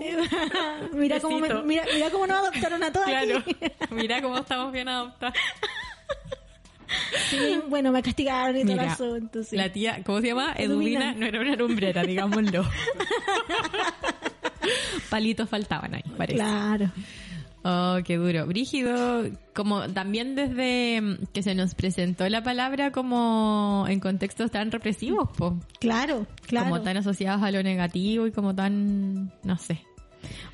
mira, 0.95 1.19
cómo 1.19 1.39
me- 1.39 1.63
mira, 1.63 1.83
mira 1.93 2.09
cómo 2.09 2.25
nos 2.27 2.37
adoptaron 2.37 2.83
a 2.83 2.91
todas 2.91 3.07
claro. 3.09 3.37
aquí. 3.39 3.55
Mira 3.91 4.21
cómo 4.21 4.37
estamos 4.37 4.71
bien 4.71 4.87
adoptados. 4.87 5.35
Sí, 7.29 7.59
bueno, 7.69 7.91
me 7.91 8.01
castigaron 8.01 8.57
y 8.57 8.63
todo 8.63 8.73
el 8.73 8.79
asunto. 8.79 9.43
sí. 9.43 9.55
La 9.55 9.71
tía, 9.71 10.01
¿cómo 10.05 10.21
se 10.21 10.27
llama? 10.27 10.53
Eduvina 10.57 11.13
no 11.13 11.25
era 11.25 11.39
una 11.39 11.55
lumbrera, 11.55 12.03
digámoslo. 12.03 12.65
Palitos 15.09 15.49
faltaban 15.49 15.95
ahí, 15.95 16.03
parece. 16.17 16.39
Claro. 16.39 16.91
Oh, 17.67 17.97
qué 18.03 18.17
duro. 18.17 18.45
Brígido, 18.45 19.23
como 19.55 19.89
también 19.89 20.35
desde 20.35 21.01
mm, 21.01 21.25
que 21.33 21.41
se 21.41 21.55
nos 21.55 21.73
presentó 21.73 22.29
la 22.29 22.43
palabra 22.43 22.91
como 22.91 23.85
en 23.89 23.99
contextos 23.99 24.51
tan 24.51 24.71
represivos, 24.71 25.29
po. 25.35 25.57
Claro, 25.79 26.27
claro. 26.45 26.69
Como 26.69 26.81
tan 26.81 26.97
asociados 26.97 27.41
a 27.41 27.49
lo 27.49 27.63
negativo 27.63 28.27
y 28.27 28.31
como 28.31 28.53
tan, 28.53 29.31
no 29.43 29.57
sé. 29.57 29.81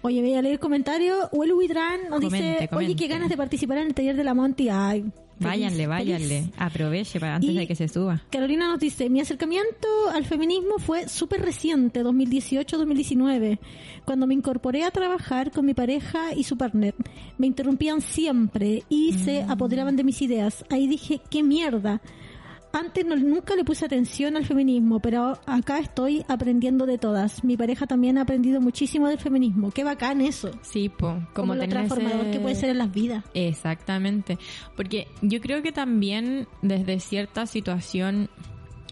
Oye, 0.04 0.21
voy 0.21 0.36
a 0.36 0.41
leer 0.41 0.54
el 0.54 0.60
comentario. 0.60 1.28
Huel 1.34 1.52
Huidrán 1.52 2.10
nos 2.10 2.21
Comente, 2.21 2.62
dice, 2.62 2.76
oye, 2.76 2.95
qué 2.95 3.08
ganas 3.08 3.28
de 3.28 3.36
participar 3.36 3.80
en 3.80 3.88
el 3.88 3.93
taller 3.93 4.15
de 4.15 4.24
la 4.24 4.34
Monty. 4.34 4.69
Ay, 4.69 5.04
Váyanle, 5.43 5.88
váyanle. 5.88 6.45
Aproveche 6.58 7.19
para 7.19 7.36
antes 7.36 7.49
Y- 7.49 7.54
de 7.58 7.67
que 7.67 7.75
se 7.75 7.88
suba. 7.88 8.21
Carolina 8.32 8.67
nos 8.67 8.80
dice, 8.80 9.10
mi 9.10 9.19
acercamiento 9.21 9.88
al 10.13 10.25
feminismo 10.25 10.77
fue 10.80 11.08
súper 11.10 11.41
reciente, 11.41 12.04
2018-2019, 12.04 13.60
cuando 14.06 14.27
me 14.27 14.34
incorporé 14.34 14.84
a 14.84 14.91
trabajar 14.91 15.51
con 15.51 15.65
mi 15.65 15.73
pareja 15.73 16.34
y 16.36 16.43
su 16.43 16.58
partner. 16.58 16.93
Me 17.38 17.47
interrumpían 17.47 18.01
siempre 18.01 18.84
y 18.89 19.13
se 19.13 19.43
Mm. 19.45 19.51
apoderaban 19.51 19.95
de 19.95 20.04
mis 20.04 20.21
ideas. 20.21 20.63
Ahí 20.69 20.88
dije, 20.88 21.21
qué 21.30 21.43
mierda. 21.43 22.01
Antes 22.73 23.05
no- 23.05 23.17
nunca 23.17 23.55
le 23.55 23.65
puse 23.65 23.86
atención 23.86 24.38
al 24.38 24.45
feminismo, 24.45 25.01
pero 25.01 25.38
acá 25.45 25.79
estoy 25.79 26.23
aprendiendo 26.29 26.86
de 26.86 26.97
todas. 26.97 27.43
Mi 27.43 27.57
pareja 27.57 27.86
también 27.86 28.17
ha 28.17 28.21
aprendido 28.21 28.62
muchísimo 28.62 29.10
del 29.10 29.17
feminismo. 29.19 29.71
Qué 29.71 29.84
bacán 29.84 30.21
eso. 30.21 30.51
Sí, 30.62 30.88
po. 30.88 31.07
Como, 31.07 31.27
Como, 31.34 31.55
lo 31.55 31.67
transformador 31.67 32.21
ese- 32.27 32.31
que 32.31 32.39
puede 32.39 32.55
ser 32.55 32.69
en 32.69 32.77
las 32.77 32.91
vidas. 32.91 33.25
Exactamente. 33.34 34.38
Porque 34.77 35.07
yo 35.21 35.41
creo 35.41 35.62
que 35.62 35.71
también 35.73 36.47
desde 36.62 36.99
cierta 37.01 37.45
situación, 37.45 38.29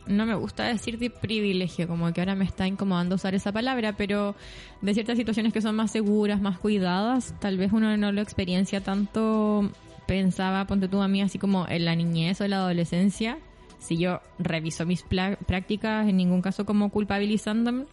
no 0.07 0.25
me 0.25 0.35
gusta 0.35 0.65
decir 0.65 0.97
de 0.97 1.09
privilegio, 1.09 1.87
como 1.87 2.11
que 2.11 2.19
ahora 2.19 2.35
me 2.35 2.43
está 2.43 2.67
incomodando 2.67 3.15
usar 3.15 3.33
esa 3.35 3.51
palabra, 3.53 3.93
pero 3.95 4.35
de 4.81 4.93
ciertas 4.93 5.17
situaciones 5.17 5.53
que 5.53 5.61
son 5.61 5.75
más 5.75 5.91
seguras, 5.91 6.41
más 6.41 6.59
cuidadas, 6.59 7.33
tal 7.39 7.57
vez 7.57 7.71
uno 7.71 7.95
no 7.95 8.11
lo 8.11 8.19
experiencia 8.19 8.81
tanto, 8.81 9.71
pensaba, 10.07 10.65
ponte 10.67 10.87
tú 10.87 11.01
a 11.01 11.07
mí, 11.07 11.21
así 11.21 11.37
como 11.39 11.65
en 11.69 11.85
la 11.85 11.95
niñez 11.95 12.41
o 12.41 12.43
en 12.43 12.49
la 12.49 12.57
adolescencia, 12.57 13.37
si 13.79 13.97
yo 13.97 14.21
reviso 14.37 14.85
mis 14.85 15.03
prácticas, 15.03 16.07
en 16.07 16.17
ningún 16.17 16.41
caso 16.41 16.65
como 16.65 16.89
culpabilizándome, 16.89 17.85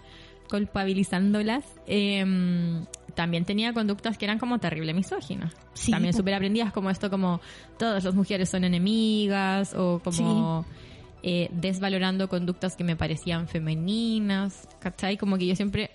culpabilizándolas, 0.48 1.64
em, 1.86 2.84
también 3.14 3.44
tenía 3.44 3.72
conductas 3.72 4.18
que 4.18 4.26
eran 4.26 4.38
como 4.38 4.58
terrible 4.58 4.92
misóginas. 4.94 5.54
Sí, 5.72 5.90
también 5.90 6.12
súper 6.12 6.34
aprendidas 6.34 6.72
como 6.72 6.90
esto 6.90 7.10
como 7.10 7.40
todas 7.78 8.04
las 8.04 8.14
mujeres 8.14 8.48
son 8.48 8.64
enemigas 8.64 9.74
o 9.74 10.00
como 10.04 10.66
eh, 11.22 11.48
desvalorando 11.50 12.28
conductas 12.28 12.76
que 12.76 12.84
me 12.84 12.94
parecían 12.94 13.48
femeninas, 13.48 14.68
¿cachai? 14.78 15.16
Como 15.16 15.38
que 15.38 15.46
yo 15.46 15.56
siempre 15.56 15.90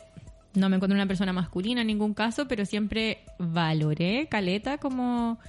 no 0.53 0.67
me 0.67 0.75
encuentro 0.75 0.95
una 0.95 1.07
persona 1.07 1.31
masculina 1.31 1.81
en 1.81 1.87
ningún 1.87 2.13
caso, 2.13 2.47
pero 2.47 2.65
siempre 2.65 3.19
valoré, 3.37 4.27
caleta, 4.29 4.77
como 4.77 5.39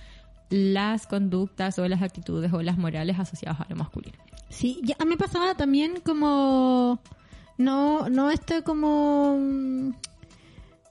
las 0.50 1.06
conductas 1.06 1.78
o 1.78 1.88
las 1.88 2.02
actitudes 2.02 2.52
o 2.52 2.62
las 2.62 2.78
morales 2.78 3.18
asociadas 3.18 3.60
a 3.60 3.66
lo 3.68 3.76
masculino. 3.76 4.18
Sí, 4.52 4.78
ya 4.84 4.94
a 4.98 5.04
mí 5.04 5.10
me 5.10 5.16
pasaba 5.16 5.54
también 5.56 5.94
como 6.04 7.00
no 7.58 8.08
no 8.08 8.30
este 8.30 8.62
como 8.62 9.36
mm, 9.40 9.90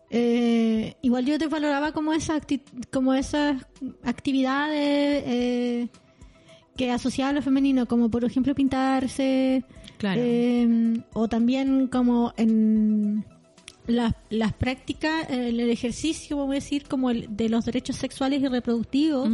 eh, 0.09 0.95
igual 1.01 1.25
yo 1.25 1.37
desvaloraba 1.37 1.93
como 1.93 2.11
esas 2.13 2.41
acti- 2.41 2.61
como 2.91 3.13
esas 3.13 3.65
actividades 4.03 5.23
eh, 5.25 5.87
que 6.75 6.91
asociaban 6.91 7.35
a 7.35 7.39
lo 7.39 7.43
femenino 7.43 7.85
como 7.87 8.09
por 8.09 8.25
ejemplo 8.25 8.53
pintarse 8.55 9.63
Claro. 9.97 10.19
eh, 10.23 11.01
o 11.13 11.27
también 11.27 11.87
como 11.87 12.33
en 12.35 13.23
las, 13.87 14.13
las 14.31 14.53
prácticas 14.53 15.29
el 15.29 15.59
ejercicio 15.69 16.37
vamos 16.37 16.51
a 16.53 16.55
decir 16.55 16.87
como 16.87 17.09
el, 17.11 17.27
de 17.37 17.49
los 17.49 17.65
derechos 17.65 17.95
sexuales 17.97 18.41
y 18.41 18.47
reproductivos 18.47 19.29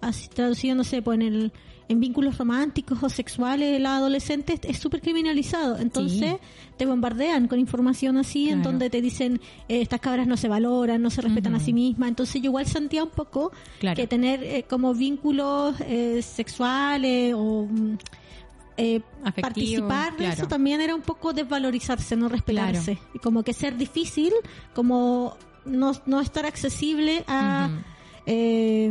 así 0.00 0.28
traducido, 0.28 0.74
no 0.74 0.84
sé, 0.84 1.00
pues 1.02 1.16
en, 1.16 1.22
el, 1.22 1.52
en 1.90 1.98
vínculos 1.98 2.38
románticos 2.38 3.02
o 3.02 3.08
sexuales, 3.08 3.80
los 3.80 3.90
adolescentes 3.90 4.60
es 4.62 4.78
súper 4.78 5.00
criminalizado. 5.00 5.76
Entonces 5.76 6.36
te 6.76 6.86
bombardean 6.86 7.48
con 7.48 7.58
información 7.58 8.16
así, 8.16 8.48
en 8.48 8.62
donde 8.62 8.88
te 8.90 9.02
dicen, 9.02 9.40
eh, 9.68 9.80
estas 9.80 9.98
cabras 10.00 10.28
no 10.28 10.36
se 10.36 10.46
valoran, 10.46 11.02
no 11.02 11.10
se 11.10 11.20
respetan 11.20 11.56
a 11.56 11.60
sí 11.60 11.72
mismas. 11.72 12.08
Entonces 12.10 12.40
yo 12.40 12.46
igual 12.50 12.66
sentía 12.66 13.02
un 13.02 13.10
poco 13.10 13.50
Claro. 13.80 13.96
que 13.96 14.06
tener 14.06 14.44
eh, 14.44 14.64
como 14.70 14.94
vínculos 14.94 15.74
eh, 15.80 16.22
sexuales 16.22 17.34
o... 17.36 17.66
mm, 17.68 17.94
eh, 18.76 19.02
Afectivo, 19.24 19.42
participar 19.42 20.12
de 20.12 20.18
claro. 20.18 20.32
eso 20.34 20.46
también 20.48 20.80
era 20.80 20.94
un 20.94 21.02
poco 21.02 21.32
desvalorizarse, 21.32 22.14
no 22.16 22.28
respetarse. 22.28 22.98
Y 23.14 23.18
como 23.18 23.42
que 23.42 23.52
ser 23.52 23.76
difícil, 23.76 24.32
como 24.74 25.36
no, 25.64 25.92
no 26.06 26.20
estar 26.20 26.46
accesible 26.46 27.24
a 27.26 27.68
eh, 28.26 28.90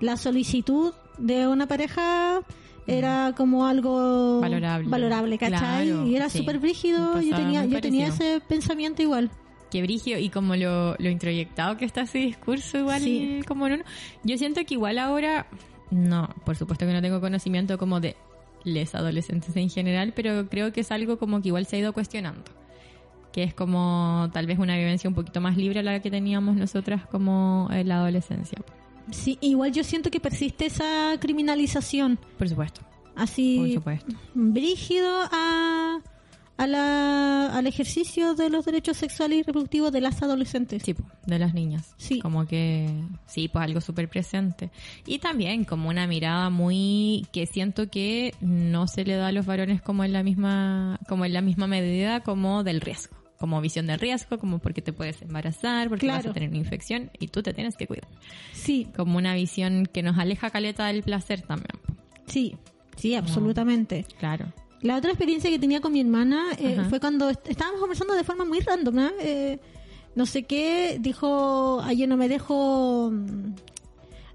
la 0.00 0.16
solicitud 0.16 0.92
de 1.18 1.46
una 1.48 1.66
pareja 1.66 2.40
era 2.86 3.34
como 3.36 3.66
algo 3.66 4.40
Valorable. 4.40 4.88
valorable 4.88 5.38
¿cachai? 5.38 5.88
Claro, 5.88 6.06
y 6.06 6.14
era 6.16 6.28
súper 6.28 6.58
brígido, 6.58 7.20
yo 7.20 7.34
tenía, 7.36 7.64
yo 7.64 7.80
tenía 7.80 8.08
ese 8.08 8.40
pensamiento 8.46 9.02
igual. 9.02 9.30
Qué 9.70 9.82
brigio 9.82 10.18
y 10.18 10.28
como 10.30 10.54
lo, 10.54 10.94
lo 10.96 11.10
introyectado 11.10 11.76
que 11.76 11.84
está 11.84 12.02
ese 12.02 12.18
discurso 12.18 12.78
igual 12.78 13.00
Sí. 13.02 13.40
como 13.48 13.66
en 13.66 13.72
uno. 13.74 13.84
Yo 14.22 14.38
siento 14.38 14.60
que 14.64 14.74
igual 14.74 14.98
ahora, 14.98 15.48
no, 15.90 16.28
por 16.44 16.54
supuesto 16.56 16.86
que 16.86 16.92
no 16.92 17.02
tengo 17.02 17.20
conocimiento 17.20 17.76
como 17.76 17.98
de 17.98 18.14
les 18.62 18.94
adolescentes 18.94 19.54
en 19.56 19.68
general, 19.68 20.12
pero 20.14 20.48
creo 20.48 20.72
que 20.72 20.80
es 20.80 20.92
algo 20.92 21.18
como 21.18 21.42
que 21.42 21.48
igual 21.48 21.66
se 21.66 21.76
ha 21.76 21.78
ido 21.80 21.92
cuestionando. 21.92 22.44
Que 23.32 23.42
es 23.42 23.52
como 23.54 24.30
tal 24.32 24.46
vez 24.46 24.58
una 24.60 24.76
vivencia 24.76 25.08
un 25.08 25.14
poquito 25.14 25.40
más 25.40 25.56
libre 25.56 25.80
a 25.80 25.82
la 25.82 26.00
que 26.00 26.10
teníamos 26.10 26.56
nosotras 26.56 27.04
como 27.06 27.68
en 27.72 27.88
la 27.88 27.96
adolescencia. 27.96 28.58
Sí, 29.10 29.38
igual 29.40 29.72
yo 29.72 29.84
siento 29.84 30.10
que 30.10 30.20
persiste 30.20 30.66
esa 30.66 31.14
criminalización. 31.20 32.18
Por 32.38 32.48
supuesto. 32.48 32.80
Así. 33.14 33.58
Por 33.58 33.72
supuesto. 33.72 34.14
Brígido 34.34 35.08
a, 35.30 36.00
a 36.56 36.66
la, 36.66 37.56
al 37.56 37.66
ejercicio 37.66 38.34
de 38.34 38.50
los 38.50 38.64
derechos 38.64 38.96
sexuales 38.96 39.38
y 39.38 39.42
reproductivos 39.42 39.92
de 39.92 40.00
las 40.00 40.22
adolescentes. 40.22 40.82
Sí, 40.82 40.94
de 41.26 41.38
las 41.38 41.54
niñas. 41.54 41.94
Sí. 41.96 42.20
Como 42.20 42.46
que, 42.46 42.90
sí, 43.26 43.48
pues 43.48 43.64
algo 43.64 43.80
súper 43.80 44.08
presente. 44.08 44.70
Y 45.06 45.18
también 45.18 45.64
como 45.64 45.88
una 45.88 46.06
mirada 46.06 46.50
muy, 46.50 47.26
que 47.32 47.46
siento 47.46 47.88
que 47.88 48.34
no 48.40 48.86
se 48.86 49.04
le 49.04 49.14
da 49.14 49.28
a 49.28 49.32
los 49.32 49.46
varones 49.46 49.80
como 49.80 50.04
en 50.04 50.12
la 50.12 50.22
misma, 50.22 50.98
como 51.08 51.24
en 51.24 51.32
la 51.32 51.40
misma 51.40 51.66
medida 51.66 52.20
como 52.20 52.64
del 52.64 52.80
riesgo. 52.80 53.15
Como 53.38 53.60
visión 53.60 53.86
de 53.86 53.96
riesgo, 53.98 54.38
como 54.38 54.58
porque 54.60 54.80
te 54.80 54.92
puedes 54.92 55.20
embarazar, 55.22 55.88
porque 55.90 56.06
vas 56.08 56.24
a 56.26 56.32
tener 56.32 56.48
una 56.48 56.58
infección 56.58 57.10
y 57.18 57.28
tú 57.28 57.42
te 57.42 57.52
tienes 57.52 57.76
que 57.76 57.86
cuidar. 57.86 58.08
Sí, 58.52 58.88
Como 58.96 59.18
una 59.18 59.34
visión 59.34 59.86
que 59.86 60.02
nos 60.02 60.16
aleja 60.18 60.48
caleta 60.50 60.86
del 60.86 61.02
placer 61.02 61.42
también. 61.42 61.78
sí, 62.26 62.56
sí, 62.96 63.14
absolutamente. 63.14 64.06
Claro. 64.18 64.52
La 64.80 64.96
otra 64.96 65.10
experiencia 65.10 65.50
que 65.50 65.58
tenía 65.58 65.80
con 65.80 65.92
mi 65.92 66.00
hermana 66.00 66.48
eh, 66.58 66.80
fue 66.88 67.00
cuando 67.00 67.28
est- 67.30 67.46
estábamos 67.48 67.80
conversando 67.80 68.14
de 68.14 68.24
forma 68.24 68.44
muy 68.44 68.60
random, 68.60 68.98
¿eh? 69.00 69.10
Eh, 69.20 69.58
no 70.14 70.24
sé 70.26 70.44
qué, 70.44 70.96
dijo, 71.00 71.80
ayer 71.82 72.08
no 72.08 72.16
me 72.16 72.28
dejo, 72.28 73.10
mm, 73.10 73.54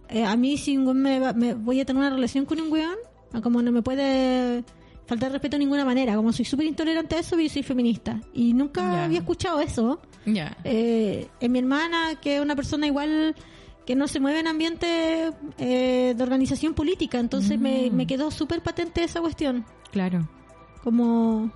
eh, 0.10 0.26
a 0.26 0.36
mí 0.36 0.58
si 0.58 0.78
me, 0.78 1.34
me 1.34 1.54
voy 1.56 1.80
a 1.80 1.86
tener 1.86 2.02
una 2.02 2.10
relación 2.12 2.46
con 2.46 2.60
un 2.62 2.72
weón, 2.72 2.96
a 3.34 3.42
como 3.42 3.62
no 3.62 3.72
me 3.72 3.82
puede 3.82 4.64
faltar 5.06 5.32
respeto 5.32 5.56
de 5.56 5.60
ninguna 5.60 5.84
manera, 5.86 6.16
como 6.16 6.32
soy 6.32 6.46
súper 6.46 6.66
intolerante 6.68 7.16
a 7.16 7.20
eso, 7.20 7.38
yo 7.40 7.50
soy 7.50 7.64
feminista. 7.64 8.20
Y 8.34 8.54
nunca 8.54 9.04
había 9.06 9.20
escuchado 9.20 9.60
eso. 9.62 10.00
Ya. 10.26 10.58
Eh, 10.64 11.28
en 11.40 11.52
mi 11.52 11.60
hermana, 11.60 12.16
que 12.22 12.36
es 12.38 12.42
una 12.42 12.56
persona 12.56 12.88
igual 12.88 13.36
que 13.86 13.96
no 13.96 14.08
se 14.08 14.20
mueve 14.20 14.40
en 14.40 14.48
ambiente 14.48 15.32
eh, 15.58 16.14
de 16.16 16.24
organización 16.24 16.74
política, 16.76 17.20
entonces 17.20 17.60
me, 17.60 17.90
Mm. 17.90 17.96
me 17.96 18.08
quedó 18.08 18.30
súper 18.32 18.62
patente 18.62 19.04
esa 19.04 19.20
cuestión. 19.22 19.66
Claro. 19.92 20.30
Como, 20.84 21.52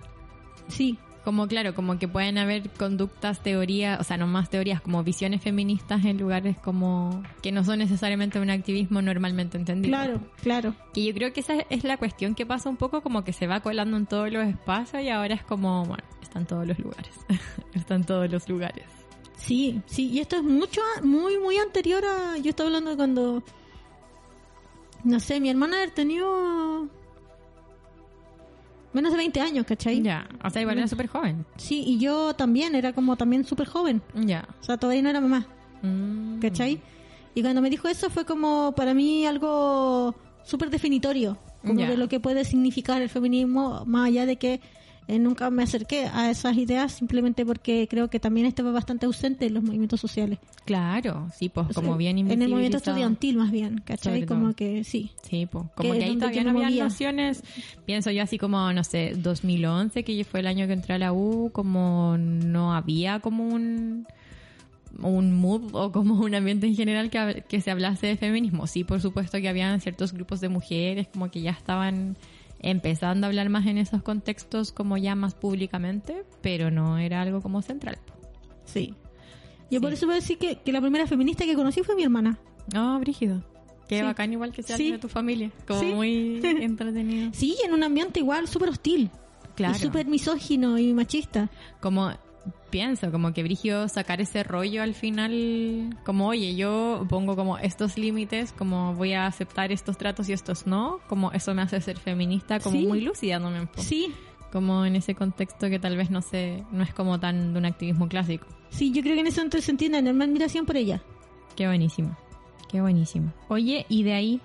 sí, 0.67 0.97
Como 1.25 1.47
claro, 1.47 1.73
como 1.73 1.97
que 1.97 2.07
pueden 2.07 2.38
haber 2.38 2.69
conductas, 2.69 3.41
teorías, 3.41 3.99
o 3.99 4.03
sea, 4.03 4.15
no 4.15 4.27
más 4.27 4.51
teorías, 4.51 4.79
como 4.79 5.03
visiones 5.03 5.41
feministas 5.41 6.05
en 6.05 6.19
lugares 6.19 6.55
como 6.59 7.23
que 7.41 7.51
no 7.51 7.63
son 7.63 7.79
necesariamente 7.79 8.39
un 8.39 8.51
activismo 8.51 9.01
normalmente 9.01 9.57
entendido. 9.57 9.97
claro, 9.97 10.19
claro. 10.43 10.75
Que 10.93 11.03
yo 11.03 11.13
creo 11.15 11.33
que 11.33 11.39
esa 11.39 11.55
es 11.71 11.83
la 11.83 11.97
cuestión 11.97 12.35
que 12.35 12.45
pasa 12.45 12.69
un 12.69 12.77
poco 12.77 13.01
como 13.01 13.23
que 13.23 13.33
se 13.33 13.47
va 13.47 13.59
colando 13.61 13.97
en 13.97 14.05
todos 14.05 14.31
los 14.31 14.47
espacios 14.47 15.01
y 15.01 15.09
ahora 15.09 15.33
es 15.33 15.43
como, 15.43 15.83
bueno, 15.85 16.03
está 16.21 16.38
en 16.38 16.45
todos 16.45 16.67
los 16.67 16.77
lugares. 16.77 17.11
está 17.73 17.95
en 17.95 18.03
todos 18.03 18.31
los 18.31 18.47
lugares. 18.47 18.85
Sí, 19.35 19.81
sí, 19.88 20.11
y 20.11 20.19
esto 20.19 20.35
es 20.35 20.43
mucho, 20.43 20.81
muy, 21.01 21.39
muy 21.39 21.57
anterior 21.57 22.03
a, 22.05 22.38
yo 22.38 22.51
estaba 22.51 22.67
hablando 22.67 22.91
de 22.91 22.97
cuando, 22.97 23.43
no 25.03 25.19
sé, 25.19 25.39
mi 25.39 25.49
hermana 25.49 25.77
haber 25.77 25.89
tenido 25.89 26.88
menos 28.95 29.12
de 29.12 29.17
20 29.17 29.39
años, 29.41 29.65
¿cachai? 29.67 30.01
Ya, 30.01 30.27
o 30.43 30.49
sea, 30.49 30.62
igual 30.62 30.77
era 30.79 30.88
súper 30.88 31.08
joven. 31.08 31.45
Sí, 31.58 31.84
y 31.86 31.99
yo 31.99 32.34
también, 32.34 32.73
era 32.75 32.93
como 32.93 33.15
también 33.17 33.43
súper 33.45 33.67
joven, 33.67 34.01
Ya. 34.15 34.47
o 34.60 34.63
sea, 34.63 34.77
todavía 34.77 35.01
no 35.03 35.10
era 35.10 35.21
mamá. 35.21 35.45
Mm. 35.81 36.39
¿cachai? 36.39 36.81
Y 37.36 37.41
cuando 37.41 37.62
me 37.62 37.69
dijo 37.69 37.88
eso 37.88 38.10
fue 38.10 38.25
como 38.25 38.73
para 38.75 38.93
mí 38.93 39.25
algo 39.27 40.15
súper 40.43 40.69
definitorio, 40.69 41.38
como 41.65 41.79
Ya. 41.81 41.89
de 41.89 41.97
lo 41.97 42.08
que 42.08 42.19
puede 42.19 42.45
significar 42.45 43.01
el 43.01 43.10
feminismo, 43.10 43.84
más 43.86 44.08
allá 44.08 44.25
de 44.25 44.38
que 44.38 44.62
eh, 45.07 45.19
nunca 45.19 45.51
me 45.51 45.63
acerqué 45.63 46.07
a 46.11 46.31
esas 46.31 46.57
ideas, 46.57 46.91
simplemente 46.91 47.45
porque 47.45 47.87
creo 47.87 48.09
que 48.09 48.19
también 48.19 48.47
estaba 48.47 48.71
bastante 48.71 49.05
ausente 49.05 49.45
en 49.45 49.53
los 49.53 49.63
movimientos 49.63 50.01
sociales. 50.01 50.39
Claro, 50.65 51.29
sí, 51.35 51.49
pues 51.49 51.67
O 51.69 51.73
sea, 51.73 51.83
como 51.83 51.95
bien 51.97 52.17
En 52.17 52.41
el 52.41 52.49
movimiento 52.49 52.77
estudiantil 52.77 53.37
más 53.37 53.51
bien, 53.51 53.81
¿cachai? 53.85 54.25
Como 54.25 54.53
que 54.53 54.83
sí. 54.83 55.11
Sí, 55.21 55.45
po. 55.45 55.69
como 55.75 55.93
Que 55.93 55.99
que, 55.99 56.05
ahí 56.05 56.17
todavía 56.17 56.43
no 56.43 56.59
había 56.59 56.83
nociones, 56.83 57.43
pienso 57.85 58.09
yo 58.09 58.23
así 58.23 58.37
como, 58.39 58.73
no 58.73 58.83
sé, 58.83 59.13
2011, 59.15 60.03
que 60.03 60.23
fue 60.23 60.39
el 60.39 60.47
año 60.47 60.65
que 60.65 60.73
entré 60.73 60.95
a 60.95 60.97
la 60.97 61.13
U, 61.13 61.51
como 61.53 62.17
no 62.17 62.73
había 62.73 63.19
como 63.19 63.47
un 63.47 64.07
un 65.01 65.33
mood 65.33 65.75
o 65.75 65.91
como 65.91 66.15
un 66.15 66.35
ambiente 66.35 66.67
en 66.67 66.75
general 66.75 67.09
que, 67.09 67.43
que 67.47 67.61
se 67.61 67.69
hablase 67.69 68.07
de 68.07 68.17
feminismo. 68.17 68.65
Sí, 68.65 68.83
por 68.83 69.01
supuesto 69.01 69.39
que 69.39 69.49
habían 69.49 69.81
ciertos 69.81 70.13
grupos 70.13 70.39
de 70.39 70.49
mujeres 70.49 71.07
como 71.09 71.29
que 71.29 71.41
ya 71.41 71.51
estaban 71.51 72.17
empezando 72.59 73.25
a 73.25 73.29
hablar 73.29 73.49
más 73.49 73.65
en 73.67 73.77
esos 73.77 74.01
contextos 74.01 74.71
como 74.71 74.97
ya 74.97 75.15
más 75.15 75.33
públicamente, 75.35 76.23
pero 76.41 76.71
no 76.71 76.97
era 76.97 77.21
algo 77.21 77.41
como 77.41 77.61
central. 77.61 77.97
Sí. 78.65 78.93
Yo 79.71 79.79
Sí. 79.79 79.79
por 79.79 79.93
eso 79.93 80.05
voy 80.05 80.13
a 80.13 80.15
decir 80.19 80.37
que, 80.37 80.57
que 80.57 80.71
la 80.71 80.81
primera 80.81 81.07
feminista 81.07 81.45
que 81.45 81.55
conocí 81.55 81.81
fue 81.83 81.95
mi 81.95 82.03
hermana. 82.03 82.37
Oh, 82.75 82.97
brígido. 82.99 83.43
Qué 83.87 83.99
Sí. 83.99 84.03
bacán 84.03 84.33
igual 84.33 84.51
que 84.51 84.63
sea 84.63 84.77
Sí. 84.77 84.91
de 84.91 84.97
tu 84.97 85.07
familia. 85.09 85.51
Como 85.67 85.83
muy 85.83 86.39
entretenido. 86.43 87.31
Sí, 87.33 87.55
en 87.63 87.73
un 87.73 87.83
ambiente 87.83 88.19
igual 88.19 88.47
súper 88.47 88.69
hostil. 88.69 89.11
Claro. 89.55 89.75
Y 89.75 89.79
súper 89.79 90.05
misógino 90.07 90.77
y 90.77 90.93
machista. 90.93 91.49
como 91.79 92.11
pienso 92.75 93.09
como 93.09 93.31
que 93.31 93.41
Brigio 93.41 93.88
sacar 93.88 94.19
ese 94.19 94.43
rollo 94.43 94.83
al 94.83 94.93
final 94.95 95.97
como 96.05 96.27
oye 96.27 96.55
yo 96.57 97.05
pongo 97.07 97.38
como 97.38 97.57
estos 97.57 97.97
límites 97.97 98.51
como 98.51 98.93
voy 98.95 99.13
a 99.13 99.27
aceptar 99.27 99.71
estos 99.71 99.97
tratos 99.97 100.27
y 100.27 100.33
estos 100.33 100.67
no 100.67 100.99
como 101.07 101.31
eso 101.31 101.53
me 101.55 101.61
hace 101.61 101.79
ser 101.79 101.97
feminista 101.97 102.59
como 102.59 102.75
Sí. 102.77 102.85
muy 102.85 102.99
lúcida 102.99 103.39
no 103.39 103.49
me 103.49 103.65
Sí, 103.77 104.13
como 104.51 104.83
en 104.85 104.97
ese 104.97 105.15
contexto 105.15 105.69
que 105.69 105.79
tal 105.79 105.95
vez 105.95 106.11
no 106.11 106.21
sé 106.21 106.65
no 106.73 106.83
es 106.83 106.93
como 106.93 107.17
tan 107.17 107.53
de 107.53 107.59
un 107.59 107.65
activismo 107.65 108.09
clásico 108.09 108.45
sí, 108.71 108.91
yo 108.91 109.01
creo 109.03 109.13
que 109.15 109.21
en 109.21 109.27
eso 109.27 109.41
entonces 109.41 109.69
entiende 109.69 109.99
enorme 109.99 110.25
admiración 110.25 110.65
por 110.65 110.75
ella. 110.75 111.01
qué 111.55 111.67
buenísimo 111.67 112.17
qué 112.69 112.81
buenísimo 112.81 113.31
oye 113.47 113.85
y 113.88 114.03
de 114.03 114.11
ahí 114.11 114.41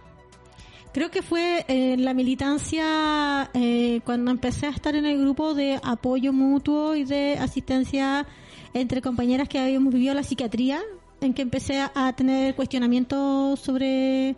Creo 0.92 1.10
que 1.10 1.22
fue 1.22 1.64
eh, 1.68 1.96
la 1.98 2.14
militancia 2.14 3.48
eh, 3.54 4.00
cuando 4.04 4.30
empecé 4.32 4.66
a 4.66 4.70
estar 4.70 4.94
en 4.96 5.06
el 5.06 5.20
grupo 5.20 5.54
de 5.54 5.78
apoyo 5.82 6.32
mutuo 6.32 6.96
y 6.96 7.04
de 7.04 7.38
asistencia 7.38 8.26
entre 8.74 9.00
compañeras 9.00 9.48
que 9.48 9.58
habíamos 9.60 9.92
vivido 9.92 10.14
la 10.14 10.22
psiquiatría, 10.24 10.80
en 11.20 11.32
que 11.34 11.42
empecé 11.42 11.80
a, 11.94 12.12
tener 12.16 12.54
cuestionamientos 12.56 13.60
sobre... 13.60 14.34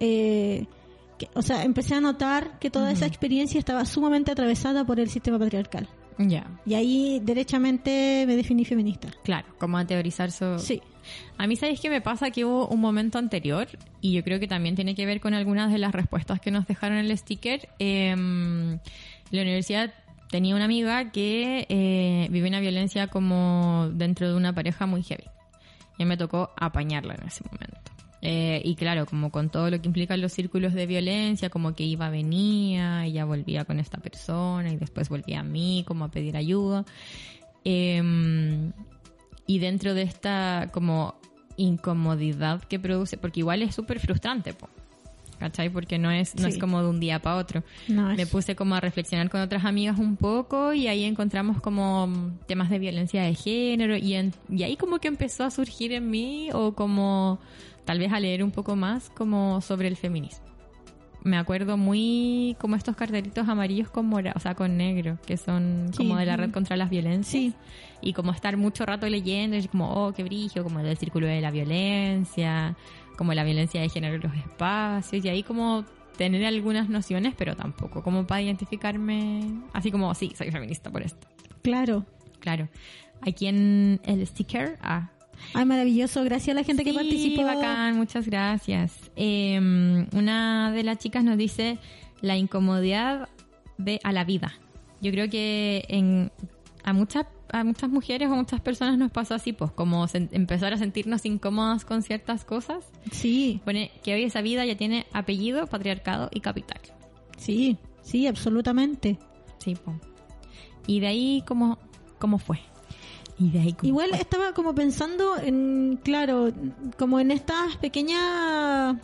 eh, 0.00 0.66
que- 1.18 1.28
o 1.34 1.42
sea, 1.42 1.62
empecé 1.62 1.94
a 1.94 2.00
notar 2.00 2.58
que 2.58 2.70
toda 2.70 2.90
esa 2.90 3.06
experiencia 3.06 3.58
estaba 3.60 3.84
sumamente 3.84 4.32
atravesada 4.32 4.84
por 4.84 4.98
el 4.98 5.08
sistema 5.08 5.38
patriarcal. 5.38 5.88
ya 6.18 6.46
Y 6.66 6.74
ahí 6.74 7.20
derechamente 7.22 8.24
me 8.26 8.34
definí 8.34 8.64
feminista. 8.64 9.08
claro 9.22 9.46
como 9.58 9.78
a 9.78 9.84
teorizar 9.86 10.30
sobre 10.32 10.58
Sí. 10.58 10.82
A 11.38 11.46
mí, 11.46 11.56
¿sabéis 11.56 11.80
qué 11.80 11.90
me 11.90 12.00
pasa? 12.00 12.30
Que 12.30 12.44
hubo 12.44 12.68
un 12.68 12.80
momento 12.80 13.18
anterior, 13.18 13.68
y 14.00 14.12
yo 14.12 14.24
creo 14.24 14.40
que 14.40 14.48
también 14.48 14.74
tiene 14.74 14.94
que 14.94 15.06
ver 15.06 15.20
con 15.20 15.34
algunas 15.34 15.72
de 15.72 15.78
las 15.78 15.92
respuestas 15.92 16.40
que 16.40 16.50
nos 16.50 16.66
dejaron 16.66 16.98
en 16.98 17.06
el 17.06 17.18
sticker. 17.18 17.68
Em, 17.78 18.78
la 19.30 19.42
universidad 19.42 19.92
tenía 20.30 20.54
una 20.56 20.64
amiga 20.64 21.12
que 21.12 21.66
eh, 21.68 22.42
una 22.46 22.60
violencia 22.60 23.06
como 23.08 23.90
dentro 23.92 24.28
de 24.28 24.34
una 24.34 24.54
pareja 24.54 24.86
muy 24.86 25.02
heavy. 25.02 25.24
Y 25.98 26.04
me 26.04 26.16
tocó 26.16 26.50
apañarla 26.56 27.14
en 27.14 27.26
ese 27.28 27.44
momento. 27.44 27.92
Eh, 28.22 28.62
y 28.64 28.76
claro, 28.76 29.04
como 29.04 29.30
con 29.30 29.50
todo 29.50 29.68
lo 29.68 29.80
que 29.80 29.88
implican 29.88 30.20
los 30.20 30.32
círculos 30.32 30.72
de 30.74 30.86
violencia, 30.86 31.50
como 31.50 31.74
que 31.74 31.82
iba, 31.82 32.08
venía, 32.08 33.04
ella 33.04 33.24
volvía 33.24 33.64
con 33.64 33.80
esta 33.80 33.98
persona 33.98 34.72
y 34.72 34.76
después 34.76 35.08
volvía 35.08 35.40
a 35.40 35.42
mí 35.42 35.84
como 35.86 36.04
a 36.04 36.10
pedir 36.10 36.36
ayuda. 36.36 36.84
Em, 37.64 38.72
y 39.46 39.58
dentro 39.58 39.94
de 39.94 40.02
esta 40.02 40.68
como 40.72 41.14
incomodidad 41.56 42.62
que 42.62 42.78
produce, 42.78 43.16
porque 43.16 43.40
igual 43.40 43.62
es 43.62 43.74
súper 43.74 43.98
frustrante, 44.00 44.52
po, 44.54 44.68
¿cachai? 45.38 45.68
Porque 45.70 45.98
no 45.98 46.10
es, 46.10 46.34
no 46.36 46.44
Sí. 46.44 46.50
es 46.54 46.58
como 46.58 46.80
de 46.82 46.88
un 46.88 47.00
día 47.00 47.20
para 47.20 47.36
otro. 47.36 47.62
No, 47.88 48.14
Me 48.14 48.26
puse 48.26 48.54
como 48.54 48.74
a 48.74 48.80
reflexionar 48.80 49.28
con 49.30 49.40
otras 49.40 49.64
amigas 49.64 49.98
un 49.98 50.16
poco 50.16 50.72
y 50.72 50.86
ahí 50.86 51.04
encontramos 51.04 51.60
como 51.60 52.08
temas 52.46 52.70
de 52.70 52.78
violencia 52.78 53.22
de 53.22 53.34
género 53.34 53.96
y, 53.96 54.14
en- 54.14 54.32
y 54.48 54.62
ahí 54.62 54.76
como 54.76 54.98
que 54.98 55.08
empezó 55.08 55.44
a 55.44 55.50
surgir 55.50 55.92
en 55.92 56.10
mí 56.10 56.50
o 56.52 56.74
como 56.74 57.38
tal 57.84 57.98
vez 57.98 58.12
a 58.12 58.20
leer 58.20 58.44
un 58.44 58.52
poco 58.52 58.76
más 58.76 59.10
como 59.10 59.60
sobre 59.60 59.88
el 59.88 59.96
feminismo. 59.96 60.46
Me 61.24 61.36
acuerdo 61.38 61.76
muy 61.76 62.56
como 62.58 62.74
estos 62.74 62.96
cartelitos 62.96 63.48
amarillos 63.48 63.88
con 63.90 64.06
mora, 64.06 64.32
o 64.34 64.40
sea, 64.40 64.54
con 64.54 64.76
negro, 64.76 65.18
que 65.24 65.36
son 65.36 65.88
Sí. 65.92 65.98
como 65.98 66.16
de 66.16 66.26
la 66.26 66.36
red 66.36 66.50
contra 66.50 66.76
las 66.76 66.90
violencias. 66.90 67.42
Sí. 67.42 67.54
Y 68.00 68.12
como 68.12 68.32
estar 68.32 68.56
mucho 68.56 68.84
rato 68.84 69.08
leyendo, 69.08 69.56
y 69.56 69.68
como, 69.68 69.88
oh, 69.92 70.12
qué 70.12 70.24
brillo, 70.24 70.64
como 70.64 70.80
el 70.80 70.96
círculo 70.96 71.28
de 71.28 71.40
la 71.40 71.52
violencia, 71.52 72.74
como 73.16 73.34
la 73.34 73.44
violencia 73.44 73.80
de 73.80 73.88
género 73.88 74.16
en 74.16 74.22
los 74.22 74.34
espacios, 74.34 75.24
y 75.24 75.28
ahí 75.28 75.42
como 75.44 75.84
tener 76.16 76.44
algunas 76.44 76.88
nociones, 76.88 77.34
pero 77.38 77.54
tampoco 77.56 78.02
como 78.02 78.26
para 78.26 78.42
identificarme, 78.42 79.44
así 79.72 79.90
como, 79.92 80.12
sí, 80.14 80.32
soy 80.36 80.50
feminista 80.50 80.90
por 80.90 81.02
esto. 81.02 81.28
Claro. 81.62 82.04
Claro. 82.40 82.68
Aquí 83.20 83.46
en 83.46 84.00
el 84.04 84.26
sticker, 84.26 84.76
ah, 84.82 85.10
Ay, 85.54 85.64
maravilloso. 85.64 86.24
Gracias 86.24 86.56
a 86.56 86.60
la 86.60 86.64
gente 86.64 86.84
que 86.84 86.94
participó. 86.94 87.44
bacán, 87.44 87.96
muchas 87.96 88.26
gracias. 88.26 89.10
Eh, 89.16 89.58
una 90.12 90.72
de 90.72 90.82
las 90.82 90.98
chicas 90.98 91.24
nos 91.24 91.36
dice 91.36 91.78
la 92.20 92.36
incomodidad 92.36 93.28
de 93.78 94.00
a 94.02 94.12
la 94.12 94.24
vida. 94.24 94.54
Yo 95.00 95.10
creo 95.10 95.28
que 95.28 95.84
en 95.88 96.30
a 96.84 96.92
muchas 96.92 97.26
a 97.50 97.64
muchas 97.64 97.90
mujeres 97.90 98.28
o 98.30 98.34
muchas 98.34 98.60
personas 98.60 98.96
nos 98.96 99.10
pasó 99.10 99.34
así, 99.34 99.52
pues 99.52 99.70
como 99.72 100.06
empezar 100.14 100.72
a 100.72 100.78
sentirnos 100.78 101.26
incómodas 101.26 101.84
con 101.84 102.02
ciertas 102.02 102.44
cosas. 102.44 102.84
Sí, 103.10 103.60
Pone 103.64 103.90
que 104.02 104.14
hoy 104.14 104.22
esa 104.24 104.40
vida 104.40 104.64
ya 104.64 104.74
tiene 104.76 105.06
apellido, 105.12 105.66
patriarcado 105.66 106.30
y 106.32 106.40
capital. 106.40 106.80
sí, 107.36 107.76
sí, 108.02 108.26
absolutamente. 108.26 109.18
Sí, 109.58 109.74
po. 109.76 109.94
Y 110.86 111.00
de 111.00 111.06
ahí, 111.08 111.44
¿cómo, 111.46 111.78
cómo 112.18 112.38
fue? 112.38 112.58
Y 113.42 113.50
de 113.50 113.60
ahí, 113.60 113.72
¿cómo 113.72 113.88
Igual 113.88 114.10
estaba 114.14 114.52
como 114.52 114.74
pensando 114.74 115.36
en, 115.36 115.98
claro, 116.02 116.52
como 116.96 117.18
en 117.18 117.32
estas 117.32 117.76
pequeñas 117.76 118.96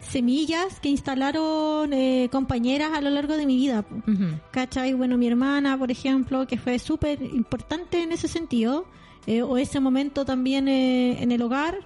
semillas 0.00 0.78
que 0.78 0.88
instalaron 0.88 1.92
eh, 1.92 2.28
compañeras 2.30 2.92
a 2.94 3.00
lo 3.00 3.10
largo 3.10 3.36
de 3.36 3.44
mi 3.46 3.56
vida. 3.56 3.84
Ujú. 4.06 4.38
¿Cachai? 4.52 4.92
Bueno, 4.92 5.18
mi 5.18 5.26
hermana, 5.26 5.76
por 5.76 5.90
ejemplo, 5.90 6.46
que 6.46 6.56
fue 6.56 6.78
súper 6.78 7.20
importante 7.20 8.00
en 8.00 8.12
ese 8.12 8.28
sentido, 8.28 8.86
eh, 9.26 9.42
o 9.42 9.56
ese 9.56 9.80
momento 9.80 10.24
también 10.24 10.68
eh, 10.68 11.20
en 11.22 11.32
el 11.32 11.42
hogar. 11.42 11.78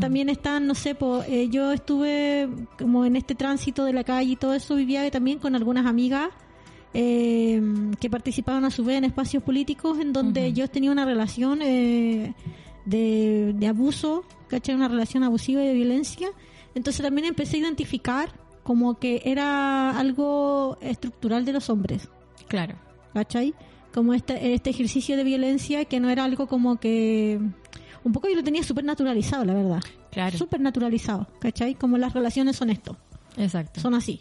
También 0.00 0.28
están, 0.28 0.66
no 0.66 0.74
sé, 0.74 0.94
po, 0.94 1.22
eh, 1.26 1.48
yo 1.48 1.72
estuve 1.72 2.46
como 2.78 3.06
en 3.06 3.16
este 3.16 3.34
tránsito 3.34 3.86
de 3.86 3.94
la 3.94 4.04
calle 4.04 4.32
y 4.32 4.36
todo 4.36 4.52
eso, 4.52 4.74
vivía 4.74 5.10
también 5.10 5.38
con 5.38 5.54
algunas 5.54 5.86
amigas 5.86 6.28
eh, 6.94 7.60
que 8.00 8.10
participaban 8.10 8.64
a 8.64 8.70
su 8.70 8.84
vez 8.84 8.98
en 8.98 9.04
espacios 9.04 9.42
políticos 9.42 9.98
en 10.00 10.12
donde 10.12 10.52
yo 10.52 10.68
tenía 10.68 10.90
una 10.90 11.04
relación 11.04 11.60
eh, 11.62 12.34
de, 12.84 13.52
de 13.54 13.66
abuso, 13.66 14.24
¿cachai? 14.48 14.74
Una 14.74 14.88
relación 14.88 15.22
abusiva 15.22 15.62
y 15.62 15.66
de 15.68 15.74
violencia. 15.74 16.28
Entonces 16.74 17.02
también 17.02 17.26
empecé 17.26 17.56
a 17.56 17.60
identificar 17.60 18.30
como 18.62 18.98
que 18.98 19.22
era 19.24 19.98
algo 19.98 20.78
estructural 20.80 21.44
de 21.44 21.52
los 21.52 21.70
hombres. 21.70 22.08
Claro. 22.48 22.76
¿cachai? 23.18 23.54
Como 23.92 24.14
este, 24.14 24.54
este 24.54 24.70
ejercicio 24.70 25.16
de 25.16 25.24
violencia 25.24 25.84
que 25.84 26.00
no 26.00 26.08
era 26.08 26.24
algo 26.24 26.46
como 26.46 26.78
que... 26.78 27.40
Un 28.04 28.12
poco 28.12 28.28
yo 28.28 28.36
lo 28.36 28.44
tenía 28.44 28.62
súper 28.62 28.84
naturalizado, 28.84 29.44
la 29.44 29.54
verdad. 29.54 29.80
Claro. 30.12 30.38
Súper 30.38 30.60
naturalizado, 30.60 31.26
¿cachai? 31.40 31.74
Como 31.74 31.98
las 31.98 32.14
relaciones 32.14 32.56
son 32.56 32.70
esto, 32.70 32.96
Exacto. 33.36 33.80
son 33.80 33.94
así, 33.94 34.20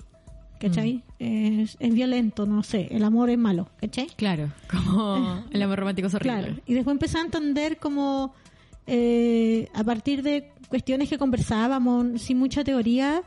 ¿cachai? 0.60 1.04
Es, 1.20 1.78
es 1.80 1.94
violento, 1.94 2.46
no 2.46 2.64
sé, 2.64 2.88
el 2.92 3.04
amor 3.04 3.30
es 3.30 3.38
malo, 3.38 3.70
¿cachai? 3.80 4.08
Claro. 4.16 4.52
Como 4.70 5.44
el 5.52 5.62
amor 5.62 5.80
romántico 5.80 6.08
es 6.08 6.14
horrible. 6.14 6.38
Claro. 6.40 6.56
Y 6.66 6.74
después 6.74 6.94
empecé 6.94 7.18
a 7.18 7.22
entender 7.22 7.78
como 7.78 8.34
eh, 8.86 9.68
a 9.74 9.84
partir 9.84 10.24
de 10.24 10.52
cuestiones 10.70 11.10
que 11.10 11.18
conversábamos 11.18 12.22
sin 12.22 12.38
mucha 12.38 12.64
teoría, 12.64 13.22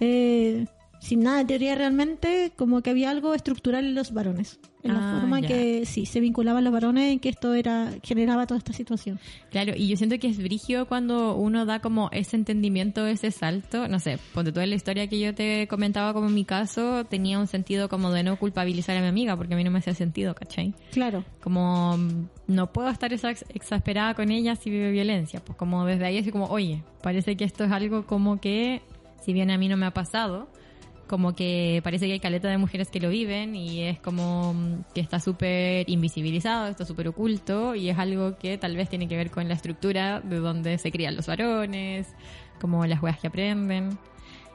eh, 0.00 0.66
sin 1.00 1.20
nada 1.20 1.38
de 1.38 1.44
teoría 1.44 1.74
realmente, 1.74 2.52
como 2.56 2.82
que 2.82 2.90
había 2.90 3.10
algo 3.10 3.34
estructural 3.34 3.84
en 3.84 3.94
los 3.94 4.12
varones. 4.12 4.58
En 4.84 4.94
la 4.94 5.00
Ah, 5.00 5.10
forma 5.10 5.40
ya. 5.40 5.48
que 5.48 5.84
sí, 5.86 6.06
se 6.06 6.20
vinculaban 6.20 6.62
los 6.62 6.72
varones 6.72 7.10
en 7.12 7.18
que 7.18 7.28
esto 7.28 7.52
era 7.54 7.90
generaba 8.04 8.46
toda 8.46 8.58
esta 8.58 8.72
situación. 8.72 9.18
Claro, 9.50 9.72
y 9.76 9.88
yo 9.88 9.96
siento 9.96 10.18
que 10.20 10.28
es 10.28 10.38
brigio 10.40 10.86
cuando 10.86 11.34
uno 11.34 11.66
da 11.66 11.80
como 11.80 12.08
ese 12.12 12.36
entendimiento, 12.36 13.04
ese 13.06 13.30
salto. 13.32 13.88
No 13.88 13.98
sé, 13.98 14.18
ponte 14.34 14.52
toda 14.52 14.66
la 14.66 14.76
historia 14.76 15.08
que 15.08 15.18
yo 15.18 15.34
te 15.34 15.66
comentaba 15.68 16.12
como 16.14 16.28
en 16.28 16.34
mi 16.34 16.44
caso, 16.44 17.04
tenía 17.04 17.38
un 17.40 17.48
sentido 17.48 17.88
como 17.88 18.10
de 18.12 18.22
no 18.22 18.38
culpabilizar 18.38 18.96
a 18.96 19.00
mi 19.00 19.08
amiga, 19.08 19.36
porque 19.36 19.54
a 19.54 19.56
mí 19.56 19.64
no 19.64 19.70
me 19.72 19.80
hacía 19.80 19.94
sentido, 19.94 20.34
¿cachai? 20.34 20.74
Claro, 20.92 21.24
Como 21.40 21.96
mm, 21.98 22.28
no 22.46 22.72
puedo 22.72 22.88
estar 22.88 23.10
exa- 23.12 23.44
exasperada 23.52 24.14
con 24.14 24.30
ella 24.30 24.54
si 24.54 24.70
vive 24.70 24.92
violencia. 24.92 25.40
Pues 25.44 25.58
como 25.58 25.84
desde 25.86 26.06
ahí 26.06 26.18
así 26.18 26.30
como, 26.30 26.46
oye, 26.46 26.82
parece 27.02 27.36
que 27.36 27.44
esto 27.44 27.64
es 27.64 27.72
algo 27.72 28.06
como 28.06 28.40
que, 28.40 28.80
si 29.24 29.32
bien 29.32 29.50
a 29.50 29.58
mí 29.58 29.68
no 29.68 29.76
me 29.76 29.86
ha 29.86 29.92
pasado, 29.92 30.48
como 31.08 31.34
que 31.34 31.80
parece 31.82 32.06
que 32.06 32.12
hay 32.12 32.20
caleta 32.20 32.48
de 32.48 32.58
mujeres 32.58 32.90
que 32.90 33.00
lo 33.00 33.08
viven 33.08 33.56
y 33.56 33.82
es 33.82 33.98
como 33.98 34.54
mm, 34.54 34.84
que 34.94 35.00
está 35.00 35.18
súper 35.18 35.88
invisibilizado, 35.90 36.68
está 36.68 36.84
súper 36.84 37.08
oculto 37.08 37.74
y 37.74 37.88
es 37.88 37.98
algo 37.98 38.38
que 38.38 38.58
tal 38.58 38.76
vez 38.76 38.88
tiene 38.88 39.08
que 39.08 39.16
ver 39.16 39.30
con 39.30 39.48
la 39.48 39.54
estructura 39.54 40.20
de 40.20 40.36
donde 40.36 40.78
se 40.78 40.92
crían 40.92 41.16
los 41.16 41.26
varones, 41.26 42.14
como 42.60 42.86
las 42.86 43.02
weas 43.02 43.18
que 43.18 43.26
aprenden. 43.26 43.98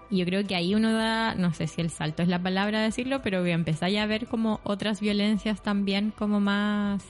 Y 0.10 0.18
yo 0.18 0.26
creo 0.26 0.46
que 0.46 0.56
ahí 0.56 0.76
uno 0.76 0.94
da, 0.94 1.34
no 1.36 1.54
sé 1.54 1.68
si 1.68 1.82
el 1.82 1.90
salto 1.90 2.22
es 2.22 2.30
la 2.30 2.42
palabra 2.42 2.80
de 2.80 2.86
decirlo, 2.86 3.22
pero 3.24 3.44
empezáis 3.46 3.98
a 3.98 4.06
ver 4.06 4.28
como 4.28 4.60
otras 4.64 5.02
violencias 5.02 5.64
también 5.64 6.12
como 6.12 6.40
más, 6.40 7.04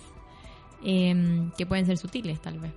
em, 0.83 1.51
que 1.57 1.65
pueden 1.65 1.85
ser 1.85 1.97
sutiles 1.97 2.41
tal 2.41 2.59
vez, 2.59 2.71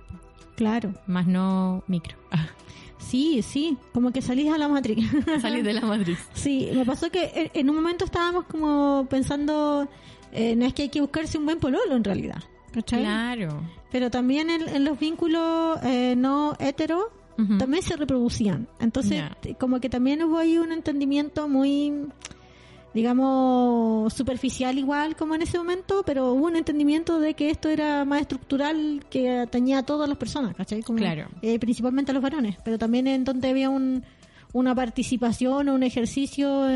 claro. 0.55 0.93
más 1.07 1.27
no 1.27 1.83
micro. 1.87 2.17
Sí, 3.09 3.41
sí, 3.41 3.77
como 3.93 4.11
que 4.11 4.21
salís 4.21 4.51
a 4.51 4.57
la 4.57 4.67
matriz. 4.67 5.05
Salir 5.41 5.63
de 5.63 5.73
la 5.73 5.81
matriz. 5.81 6.19
sí, 6.33 6.69
me 6.73 6.83
pasó 6.85 7.09
que 7.09 7.31
en- 7.35 7.51
en 7.53 7.69
un 7.69 7.75
momento 7.75 8.05
estábamos 8.05 8.45
como 8.45 9.07
pensando, 9.09 9.87
eh, 10.31 10.55
no 10.55 10.65
es 10.65 10.73
que 10.73 10.83
hay 10.83 10.89
que 10.89 10.99
buscarse 11.01 11.37
un 11.37 11.45
buen 11.45 11.59
pololo 11.59 11.95
en 11.95 12.03
realidad, 12.03 12.43
¿cachai? 12.73 13.01
Claro. 13.01 13.61
Pero 13.91 14.11
también 14.11 14.49
en, 14.49 14.67
en 14.67 14.83
los 14.83 14.99
vínculos 14.99 15.79
eh, 15.83 16.15
no 16.17 16.55
hetero 16.59 17.11
también 17.59 17.83
se 17.83 17.95
reproducían. 17.95 18.67
Entonces, 18.79 19.23
como 19.59 19.79
que 19.79 19.89
también 19.89 20.23
hubo 20.23 20.39
ahí 20.39 20.57
un 20.57 20.71
entendimiento 20.71 21.47
muy, 21.47 21.93
digamos, 22.97 24.13
superficial 24.13 24.77
igual 24.77 25.15
como 25.15 25.35
en 25.35 25.41
ese 25.43 25.57
momento, 25.57 26.03
pero 26.05 26.33
hubo 26.33 26.47
un 26.47 26.55
entendimiento 26.55 27.19
de 27.19 27.33
que 27.33 27.49
esto 27.49 27.69
era 27.69 28.03
más 28.05 28.21
estructural 28.21 29.05
que 29.09 29.39
atañía 29.39 29.79
a 29.79 29.83
todas 29.83 30.09
las 30.09 30.17
personas, 30.17 30.55
¿cachai? 30.55 30.81
Como, 30.83 30.97
Claro. 30.99 31.27
eh, 31.41 31.59
principalmente 31.59 32.11
a 32.11 32.13
los 32.13 32.23
varones, 32.23 32.57
pero 32.63 32.77
también 32.77 33.07
en 33.07 33.23
donde 33.23 33.49
había 33.49 33.69
un, 33.69 34.03
una 34.53 34.75
participación 34.75 35.69
o 35.69 35.75
un 35.75 35.83
ejercicio 35.83 36.67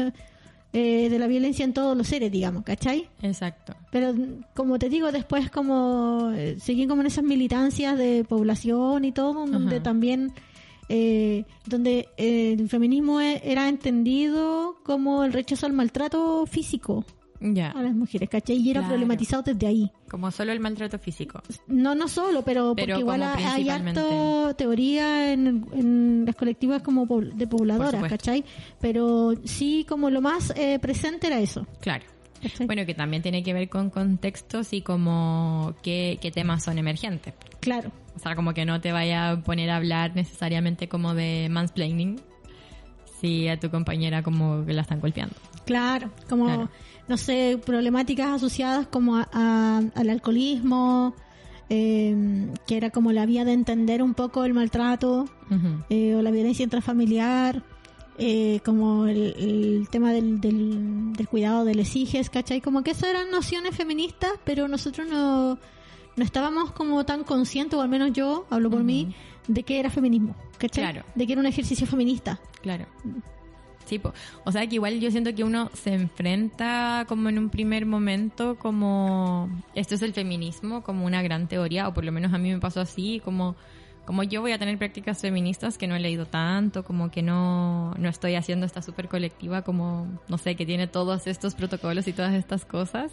eh, 0.74 1.10
de 1.10 1.20
la 1.20 1.28
violencia 1.28 1.66
en 1.66 1.74
todos 1.74 1.98
los 1.98 2.08
seres, 2.08 2.32
digamos, 2.32 2.64
¿cachai? 2.64 3.10
Exacto. 3.22 3.76
Pero 3.92 4.14
como 4.54 4.80
te 4.80 4.88
digo, 4.88 5.12
después 5.12 5.50
como 5.52 6.32
eh, 6.34 6.56
seguí 6.60 6.88
como 6.88 7.02
en 7.02 7.08
esas 7.08 7.24
militancias 7.26 7.98
de 7.98 8.24
población 8.24 9.04
y 9.04 9.12
todo, 9.12 9.46
donde 9.46 9.76
Ajá. 9.78 9.84
también 9.84 10.32
eh, 10.94 11.46
donde 11.66 12.10
eh, 12.18 12.54
el 12.60 12.68
feminismo 12.68 13.22
e- 13.22 13.42
era 13.44 13.70
entendido 13.70 14.76
como 14.84 15.24
el 15.24 15.32
rechazo 15.32 15.66
al 15.66 15.74
maltrato 15.74 16.46
físico 16.46 17.06
Ya. 17.40 17.72
a 17.72 17.82
las 17.82 17.96
mujeres, 17.96 18.30
¿cachai? 18.30 18.58
Y 18.58 18.70
era 18.72 18.82
Claro. 18.82 18.94
problematizado 18.94 19.42
desde 19.44 19.66
ahí. 19.68 19.90
Como 20.10 20.30
solo 20.32 20.52
el 20.52 20.60
maltrato 20.60 21.00
físico. 21.00 21.42
No, 21.68 21.96
no 21.96 22.08
solo, 22.08 22.42
pero, 22.44 22.74
Pero 22.76 22.96
porque 22.96 23.00
igual 23.00 23.24
hay 23.24 23.70
harto 23.70 24.54
teoría 24.58 25.32
en, 25.32 25.66
en 25.74 26.24
las 26.26 26.36
colectivas 26.36 26.82
como 26.84 27.06
de 27.06 27.48
pobladoras. 27.48 28.04
¿cachai? 28.10 28.44
Pero 28.80 29.34
sí 29.46 29.86
como 29.88 30.10
lo 30.10 30.20
más 30.22 30.54
eh, 30.58 30.78
presente 30.80 31.28
era 31.28 31.40
eso. 31.40 31.66
Claro. 31.80 32.04
¿Cachai? 32.42 32.68
Bueno, 32.68 32.86
que 32.86 32.94
también 32.94 33.22
tiene 33.22 33.44
que 33.44 33.54
ver 33.54 33.70
con 33.70 33.90
contextos 33.90 34.74
y 34.74 34.82
como 34.82 35.74
qué, 35.82 36.18
qué 36.22 36.32
temas 36.32 36.64
son 36.64 36.78
emergentes. 36.78 37.34
claro. 37.60 37.92
O 38.14 38.20
sea, 38.20 38.36
como 38.36 38.54
que 38.54 38.66
no 38.66 38.82
te 38.82 38.92
vaya 38.92 39.32
a 39.32 39.40
poner 39.42 39.70
a 39.70 39.78
hablar 39.78 40.16
necesariamente 40.16 40.90
como 40.90 41.14
de 41.14 41.48
mansplaining 41.50 42.20
si 43.22 43.48
a 43.48 43.58
tu 43.60 43.70
compañera 43.70 44.22
como 44.24 44.66
que 44.66 44.74
la 44.74 44.82
están 44.82 45.00
golpeando. 45.00 45.36
Claro, 45.66 46.12
como, 46.28 46.46
Claro. 46.46 46.70
no 47.08 47.18
sé, 47.18 47.60
problemáticas 47.66 48.28
asociadas 48.32 48.88
como 48.88 49.16
a- 49.16 49.30
a- 49.32 49.82
al 49.96 50.10
alcoholismo, 50.10 51.16
eh, 51.70 52.50
que 52.68 52.76
era 52.78 52.90
como 52.90 53.12
la 53.14 53.26
vía 53.26 53.46
de 53.46 53.54
entender 53.54 54.04
un 54.04 54.14
poco 54.14 54.44
el 54.44 54.54
maltrato 54.54 55.30
Ujú. 55.50 55.84
eh, 55.90 56.16
o 56.16 56.22
la 56.22 56.32
violencia 56.32 56.64
intrafamiliar, 56.64 57.64
eh, 58.24 58.60
como 58.64 59.08
el, 59.08 59.34
el 59.36 59.88
tema 59.90 60.14
del, 60.14 60.40
del, 60.40 61.12
del 61.14 61.28
cuidado 61.28 61.66
de 61.66 61.74
los 61.74 61.96
hijos, 61.96 62.30
¿cachai? 62.30 62.62
Como 62.62 62.84
que 62.84 62.92
esas 62.92 63.10
eran 63.10 63.32
nociones 63.32 63.76
feministas, 63.76 64.34
pero 64.44 64.68
nosotros 64.68 65.08
no, 65.08 65.58
no 66.16 66.24
estábamos 66.24 66.72
como 66.72 67.04
tan 67.04 67.24
conscientes, 67.24 67.80
o 67.80 67.82
al 67.82 67.90
menos 67.90 68.14
yo, 68.14 68.46
hablo 68.52 68.70
por 68.70 68.82
Ujú. 68.82 68.86
mí, 68.86 69.16
de 69.48 69.64
que 69.64 69.80
era 69.80 69.90
feminismo, 69.90 70.36
¿cachai? 70.60 70.84
Claro. 70.84 71.04
De 71.16 71.26
que 71.26 71.34
era 71.34 71.40
un 71.40 71.48
ejercicio 71.48 71.88
feminista. 71.88 72.40
Claro. 72.62 72.86
Sí, 73.86 73.98
po. 73.98 74.14
o 74.46 74.52
sea 74.52 74.68
que 74.68 74.76
igual 74.76 75.00
yo 75.00 75.10
siento 75.10 75.34
que 75.34 75.44
uno 75.44 75.72
se 75.74 75.92
enfrenta 75.92 77.06
como 77.08 77.28
en 77.30 77.40
un 77.40 77.50
primer 77.50 77.88
momento 77.88 78.56
como 78.60 79.50
esto 79.74 79.96
es 79.96 80.04
el 80.04 80.14
feminismo 80.14 80.84
como 80.84 81.06
una 81.06 81.22
gran 81.24 81.48
teoría 81.48 81.88
o 81.88 81.94
por 81.94 82.06
lo 82.06 82.12
menos 82.12 82.32
a 82.34 82.38
mí 82.38 82.54
me 82.54 82.60
pasó 82.60 82.80
así 82.80 83.20
como 83.26 83.56
como 84.06 84.24
yo 84.24 84.42
voy 84.42 84.52
a 84.52 84.58
tener 84.58 84.78
prácticas 84.78 85.22
feministas 85.22 85.78
que 85.78 85.88
no 85.88 85.96
he 85.96 86.00
leído 86.00 86.26
tanto 86.26 86.84
como 86.84 87.12
que 87.12 87.22
no 87.22 87.94
no 87.96 88.10
estoy 88.10 88.36
haciendo 88.36 88.66
esta 88.66 88.82
super 88.82 89.08
colectiva 89.08 89.62
como 89.62 90.08
no 90.28 90.38
sé 90.38 90.56
que 90.56 90.66
tiene 90.66 90.88
todos 90.88 91.28
estos 91.28 91.56
protocolos 91.56 92.08
y 92.08 92.14
todas 92.14 92.34
estas 92.34 92.66
cosas 92.66 93.12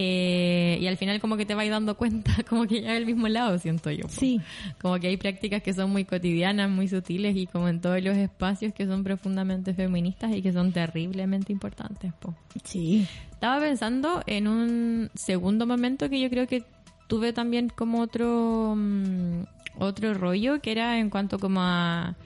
Eh, 0.00 0.78
y 0.80 0.86
al 0.86 0.96
final 0.96 1.18
como 1.20 1.36
que 1.36 1.44
te 1.44 1.56
vas 1.56 1.68
dando 1.68 1.96
cuenta 1.96 2.30
como 2.48 2.68
que 2.68 2.76
llega 2.76 2.94
al 2.94 3.04
mismo 3.04 3.26
lado 3.26 3.58
siento 3.58 3.90
yo 3.90 4.02
po. 4.02 4.10
Sí, 4.10 4.40
Como 4.80 4.96
que 5.00 5.08
hay 5.08 5.16
prácticas 5.16 5.60
que 5.60 5.72
son 5.72 5.90
muy 5.90 6.04
cotidianas, 6.04 6.70
muy 6.70 6.86
sutiles 6.86 7.36
y 7.36 7.46
como 7.48 7.68
en 7.68 7.80
todos 7.80 8.00
los 8.00 8.16
espacios 8.16 8.72
que 8.72 8.86
son 8.86 9.02
profundamente 9.02 9.74
feministas 9.74 10.30
y 10.36 10.40
que 10.40 10.52
son 10.52 10.70
terriblemente 10.72 11.52
importantes. 11.52 12.12
po. 12.20 12.32
sí. 12.62 13.08
Estaba 13.32 13.60
pensando 13.60 14.22
en 14.26 14.46
un 14.46 15.10
segundo 15.14 15.66
momento 15.66 16.08
que 16.08 16.20
yo 16.20 16.30
creo 16.30 16.46
que 16.46 16.62
tuve 17.08 17.32
también 17.32 17.68
como 17.68 18.00
otro 18.00 18.74
mm, 18.76 19.42
otro 19.78 20.14
rollo 20.14 20.60
que 20.60 20.72
era 20.72 20.98
en 20.98 21.10
cuanto 21.10 21.38
como 21.38 21.60
a 21.60 22.16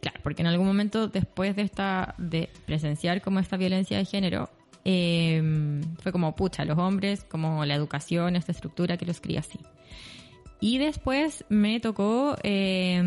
claro 0.00 0.20
porque 0.22 0.42
en 0.42 0.48
algún 0.48 0.66
momento 0.66 1.08
después 1.08 1.56
de 1.56 1.62
esta 1.62 2.14
de 2.18 2.48
presenciar 2.66 3.20
como 3.20 3.40
esta 3.40 3.56
violencia 3.56 3.98
de 3.98 4.04
género 4.04 4.50
eh, 4.90 5.42
fue 6.02 6.12
como, 6.12 6.34
pucha, 6.34 6.64
los 6.64 6.78
hombres, 6.78 7.22
como 7.24 7.64
la 7.66 7.74
educación, 7.74 8.36
esta 8.36 8.52
estructura 8.52 8.96
que 8.96 9.04
los 9.04 9.20
cría 9.20 9.40
así. 9.40 9.58
Y 10.60 10.78
después 10.78 11.44
me 11.50 11.78
tocó 11.78 12.36
eh, 12.42 13.02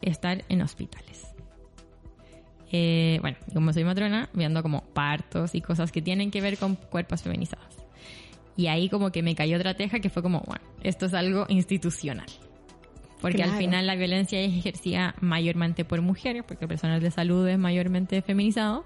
estar 0.00 0.44
en 0.48 0.62
hospitales. 0.62 1.26
Eh, 2.70 3.18
bueno, 3.20 3.36
como 3.52 3.72
soy 3.72 3.82
matrona, 3.82 4.30
viendo 4.32 4.62
como 4.62 4.82
partos 4.94 5.56
y 5.56 5.60
cosas 5.60 5.90
que 5.90 6.00
tienen 6.00 6.30
que 6.30 6.40
ver 6.40 6.56
con 6.56 6.76
cuerpos 6.76 7.22
feminizados. 7.22 7.76
Y 8.56 8.68
ahí 8.68 8.88
como 8.88 9.10
que 9.10 9.22
me 9.22 9.34
cayó 9.34 9.56
otra 9.56 9.74
teja 9.74 9.98
que 9.98 10.08
fue 10.08 10.22
como, 10.22 10.40
bueno, 10.46 10.64
esto 10.82 11.06
es 11.06 11.14
algo 11.14 11.46
institucional. 11.48 12.28
Porque 13.22 13.42
al 13.42 13.50
Claro. 13.50 13.64
final 13.64 13.86
la 13.86 13.94
violencia 13.94 14.38
es 14.40 14.52
ejercida 14.52 15.14
mayormente 15.20 15.84
por 15.86 16.02
mujeres, 16.02 16.42
porque 16.46 16.64
el 16.64 16.68
personal 16.68 17.00
de 17.00 17.10
salud 17.10 17.48
es 17.48 17.58
mayormente 17.58 18.20
feminizado, 18.20 18.84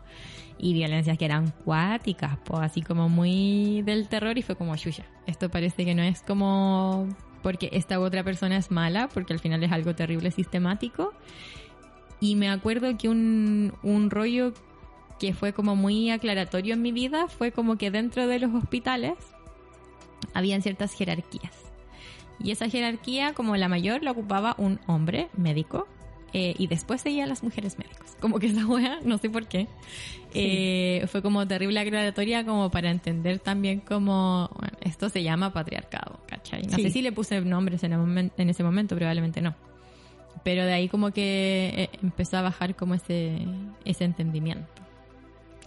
y 0.59 0.72
violencias 0.74 1.18
que 1.18 1.24
eran 1.24 1.53
cuáticas, 1.64 2.39
pues 2.45 2.62
así 2.62 2.82
como 2.82 3.09
muy 3.09 3.82
del 3.82 4.09
terror, 4.09 4.39
y 4.39 4.43
fue 4.43 4.55
como, 4.55 4.76
chuya, 4.76 5.05
esto 5.26 5.49
parece 5.51 5.84
que 5.84 5.95
no 5.95 6.03
es 6.03 6.20
como 6.22 7.09
porque 7.43 7.70
esta 7.72 8.01
otra 8.01 8.24
persona 8.24 8.57
es 8.57 8.70
mala, 8.70 9.09
porque 9.09 9.32
al 9.32 9.39
final 9.39 9.62
es 9.62 9.70
algo 9.72 9.95
terrible 9.95 10.30
sistemático. 10.30 11.12
Y 12.18 12.34
me 12.34 12.49
acuerdo 12.49 12.97
que 12.99 13.09
un, 13.09 13.72
un 13.82 14.11
rollo 14.11 14.53
que 15.20 15.32
fue 15.32 15.53
como 15.53 15.76
muy 15.76 16.11
aclaratorio 16.11 16.74
en 16.74 16.82
mi 16.82 16.93
vida 16.93 17.28
fue 17.28 17.53
como 17.53 17.76
que 17.76 17.91
dentro 17.91 18.26
de 18.26 18.41
los 18.41 18.53
hospitales 18.53 19.14
habían 20.34 20.61
ciertas 20.61 20.93
jerarquías. 20.93 21.53
Y 22.43 22.51
esa 22.51 22.68
jerarquía, 22.68 23.32
como 23.34 23.57
la 23.57 23.68
mayor, 23.68 24.03
la 24.03 24.11
ocupaba 24.12 24.55
un 24.59 24.78
hombre 24.87 25.28
médico. 25.37 25.87
eh, 26.32 26.55
y 26.59 26.66
después 26.66 27.01
seguían 27.01 27.30
las 27.30 27.43
mujeres 27.43 27.78
médicos. 27.78 28.14
Como 28.20 28.39
que 28.39 28.49
esa 28.49 28.66
wea, 28.66 28.99
no 29.05 29.16
sé 29.16 29.30
por 29.30 29.47
qué. 29.47 29.68
eh, 30.34 31.07
fue 31.11 31.22
como 31.22 31.47
terrible 31.47 31.80
aclaratoria 31.80 32.45
como 32.45 32.70
para 32.70 32.91
entender 32.91 33.39
también 33.39 33.80
como 33.80 34.51
bueno, 34.59 34.76
esto 34.82 35.09
se 35.09 35.22
llama 35.22 35.53
patriarcado, 35.55 36.20
¿cachai? 36.26 36.64
No 36.64 36.76
Sí. 36.76 36.82
sé 36.82 36.91
si 36.91 37.01
le 37.01 37.12
puse 37.12 37.41
nombres 37.41 37.84
en, 37.84 37.93
el 37.95 38.30
en 38.37 38.51
ese 38.51 38.62
momento, 38.62 38.95
probablemente 38.97 39.41
no. 39.41 39.55
Pero 40.45 40.66
de 40.66 40.74
ahí 40.74 40.89
como 40.89 41.11
que 41.12 41.72
eh, 41.74 41.91
empezó 42.03 42.37
a 42.37 42.43
bajar 42.43 42.74
como 42.74 42.95
ese, 42.95 43.39
ese 43.87 44.05
entendimiento. 44.05 44.66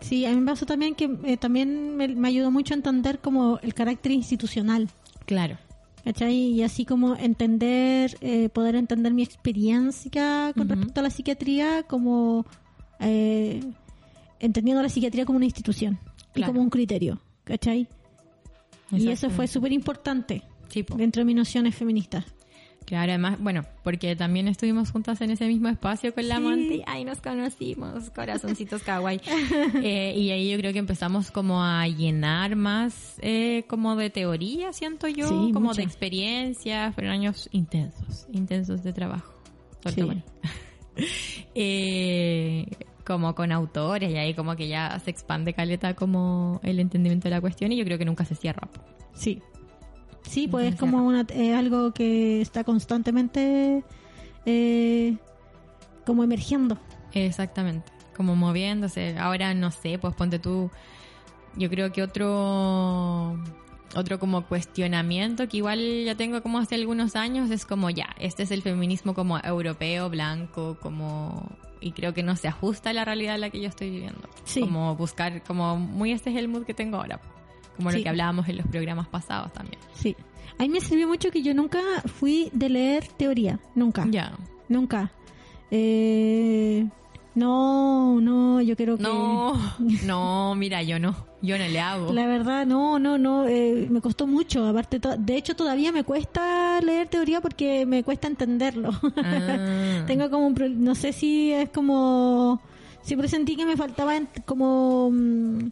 Sí, 0.02 0.26
a 0.26 0.30
mí 0.30 0.36
me 0.40 0.52
pasó 0.52 0.66
también 0.68 0.94
que 0.94 1.10
eh, 1.26 1.38
también 1.38 1.98
me, 1.98 2.10
me 2.10 2.28
ayudó 2.28 2.52
mucho 2.52 2.76
a 2.76 2.78
entender 2.78 3.20
como 3.20 3.60
el 3.64 3.74
carácter 3.74 4.12
institucional. 4.12 4.88
Claro. 5.26 5.58
¿Cachai? 6.04 6.36
Y 6.36 6.64
así 6.64 6.86
como 6.86 7.16
entender, 7.16 8.18
eh, 8.22 8.50
poder 8.50 8.76
entender 8.76 9.14
mi 9.14 9.24
experiencia 9.24 10.54
con 10.56 10.70
respecto 10.70 11.02
a 11.02 11.04
la 11.04 11.10
psiquiatría 11.10 11.84
como 11.84 12.46
eh, 13.00 13.62
entendiendo 14.40 14.82
la 14.82 14.90
psiquiatría 14.90 15.26
como 15.26 15.38
una 15.38 15.46
institución 15.46 16.00
y 16.36 16.42
como 16.44 16.62
un 16.62 16.70
criterio, 16.70 17.22
¿cachai? 17.44 17.88
Y 18.92 19.10
eso 19.10 19.30
fue 19.30 19.48
súper 19.48 19.72
importante 19.72 20.44
dentro 20.96 21.22
de 21.22 21.26
mis 21.26 21.36
nociones 21.36 21.76
feministas. 21.76 22.26
Claro, 22.90 23.12
además, 23.12 23.38
bueno, 23.40 23.66
porque 23.84 24.16
también 24.16 24.48
estuvimos 24.48 24.90
juntas 24.90 25.22
en 25.22 25.30
ese 25.30 25.46
mismo 25.46 25.70
espacio 25.70 26.12
con 26.12 26.28
la 26.28 26.38
Sí. 26.38 26.42
Monty. 26.42 26.82
Ay, 26.88 27.06
nos 27.06 27.22
conocimos, 27.22 28.10
corazoncitos 28.10 28.82
kawaii. 28.82 29.22
Eh, 29.84 30.16
y 30.18 30.32
ahí 30.32 30.50
yo 30.50 30.58
creo 30.58 30.74
que 30.74 30.80
empezamos 30.80 31.30
como 31.30 31.64
a 31.64 31.88
llenar 31.88 32.56
más 32.56 33.20
eh, 33.22 33.64
como 33.68 33.96
de 33.96 34.10
teoría, 34.10 34.74
siento 34.74 35.08
yo, 35.08 35.28
Sí, 35.28 35.52
como 35.54 35.76
de 35.76 35.84
experiencia. 35.84 36.92
Fueron 36.94 37.12
años 37.12 37.48
intensos, 37.52 38.26
intensos 38.34 38.82
de 38.82 38.92
trabajo. 38.92 39.32
Sí. 39.94 40.02
mí. 40.02 40.24
Eh, 41.56 42.66
como 43.06 43.34
con 43.36 43.52
autores 43.54 44.12
y 44.12 44.18
ahí 44.18 44.34
como 44.34 44.56
que 44.56 44.68
ya 44.68 45.00
se 45.00 45.12
expande 45.12 45.54
caleta 45.54 45.94
como 45.94 46.60
el 46.64 46.80
entendimiento 46.80 47.30
de 47.30 47.36
la 47.36 47.42
cuestión 47.42 47.72
y 47.72 47.78
yo 47.78 47.86
creo 47.86 47.98
que 47.98 48.04
nunca 48.06 48.26
se 48.26 48.36
cierra. 48.36 48.68
Sí. 49.14 49.42
Sí, 50.24 50.48
pues 50.48 50.74
es 50.74 50.80
como 50.80 51.06
una, 51.06 51.26
eh, 51.30 51.54
algo 51.54 51.92
que 51.92 52.42
está 52.42 52.64
constantemente 52.64 53.84
eh, 54.46 55.18
como 56.06 56.24
emergiendo. 56.24 56.78
Exactamente, 57.14 57.92
como 58.16 58.36
moviéndose. 58.36 59.18
Ahora 59.18 59.54
no 59.54 59.72
sé, 59.72 59.98
pues 60.00 60.14
ponte 60.14 60.40
tú. 60.40 60.70
Yo 61.56 61.70
creo 61.70 61.92
que 61.92 62.04
otro 62.04 63.40
otro 63.96 64.20
como 64.20 64.46
cuestionamiento 64.46 65.48
que 65.48 65.58
igual 65.58 66.04
ya 66.06 66.16
tengo 66.16 66.42
como 66.44 66.60
hace 66.60 66.76
algunos 66.76 67.16
años 67.16 67.50
es 67.50 67.66
como 67.66 67.90
ya, 67.90 68.16
este 68.20 68.44
es 68.44 68.52
el 68.52 68.62
feminismo 68.62 69.14
como 69.14 69.40
europeo, 69.40 70.10
blanco, 70.10 70.78
como 70.80 71.50
y 71.82 71.94
creo 71.94 72.14
que 72.14 72.24
no 72.24 72.36
se 72.36 72.48
ajusta 72.48 72.90
a 72.90 72.94
la 72.94 73.06
realidad 73.06 73.36
en 73.36 73.42
la 73.42 73.50
que 73.50 73.62
yo 73.62 73.70
estoy 73.70 73.90
viviendo. 73.90 74.28
Sí. 74.44 74.62
Como 74.62 74.96
buscar 74.96 75.44
como 75.44 75.78
muy 75.78 76.12
este 76.12 76.30
es 76.30 76.36
el 76.36 76.48
mood 76.48 76.66
que 76.66 76.74
tengo 76.74 76.98
ahora, 76.98 77.20
como 77.80 77.92
Sí. 77.92 77.98
lo 77.98 78.04
que 78.04 78.10
hablábamos 78.10 78.48
en 78.50 78.58
los 78.58 78.68
programas 78.68 79.08
pasados 79.08 79.52
también. 79.54 79.80
Sí. 79.94 80.16
A 80.58 80.64
mí 80.64 80.70
me 80.70 80.82
sirvió 80.82 81.08
mucho 81.08 81.32
que 81.32 81.42
yo 81.42 81.54
nunca 81.54 81.80
fui 82.06 82.50
de 82.54 82.70
leer 82.70 83.08
teoría. 83.18 83.60
Nunca. 83.76 84.06
Ya. 84.12 84.34
Nunca. 84.68 85.12
Eh, 85.72 86.86
no, 87.36 88.20
no, 88.20 88.60
yo 88.62 88.76
creo 88.76 88.98
que... 88.98 89.04
No, 89.04 89.54
no, 90.06 90.56
mira, 90.56 90.84
yo 90.84 91.00
no, 91.00 91.16
yo 91.42 91.58
no 91.58 91.66
le 91.68 91.80
hago. 91.80 92.12
La 92.12 92.26
verdad, 92.26 92.66
no, 92.66 93.00
no, 93.00 93.18
no, 93.18 93.48
eh, 93.48 93.88
me 93.90 94.02
costó 94.02 94.28
mucho. 94.28 94.66
Aparte, 94.68 95.00
de 95.18 95.36
hecho, 95.38 95.56
todavía 95.56 95.92
me 95.94 96.04
cuesta 96.04 96.82
leer 96.82 97.08
teoría 97.08 97.40
porque 97.40 97.86
me 97.86 98.04
cuesta 98.04 98.28
entenderlo. 98.28 98.90
Ah. 99.16 100.04
Tengo 100.08 100.30
como 100.30 100.48
un, 100.48 100.84
no 100.84 100.96
sé 100.96 101.14
si 101.14 101.54
es 101.54 101.70
como, 101.70 102.62
siempre 103.02 103.30
sentí 103.30 103.56
que 103.56 103.66
me 103.66 103.78
faltaba 103.78 104.14
como 104.46 105.10
mm, 105.12 105.70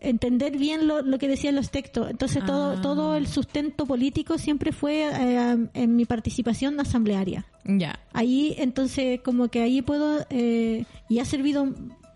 entender 0.00 0.56
bien 0.56 0.86
lo, 0.86 1.02
lo 1.02 1.18
que 1.18 1.28
decían 1.28 1.54
los 1.54 1.70
textos. 1.70 2.10
Entonces, 2.10 2.44
todo, 2.44 2.72
Ah. 2.76 2.80
todo 2.80 3.16
el 3.16 3.26
sustento 3.26 3.86
político 3.86 4.38
siempre 4.38 4.72
fue 4.72 5.02
eh, 5.10 5.68
en 5.74 5.96
mi 5.96 6.04
participación 6.04 6.78
asamblearia. 6.80 7.46
Ya. 7.64 7.98
Ahí, 8.12 8.54
entonces, 8.58 9.20
como 9.20 9.48
que 9.48 9.62
ahí 9.62 9.82
puedo, 9.82 10.24
eh, 10.30 10.84
y 11.08 11.18
ha 11.18 11.24
servido, 11.24 11.68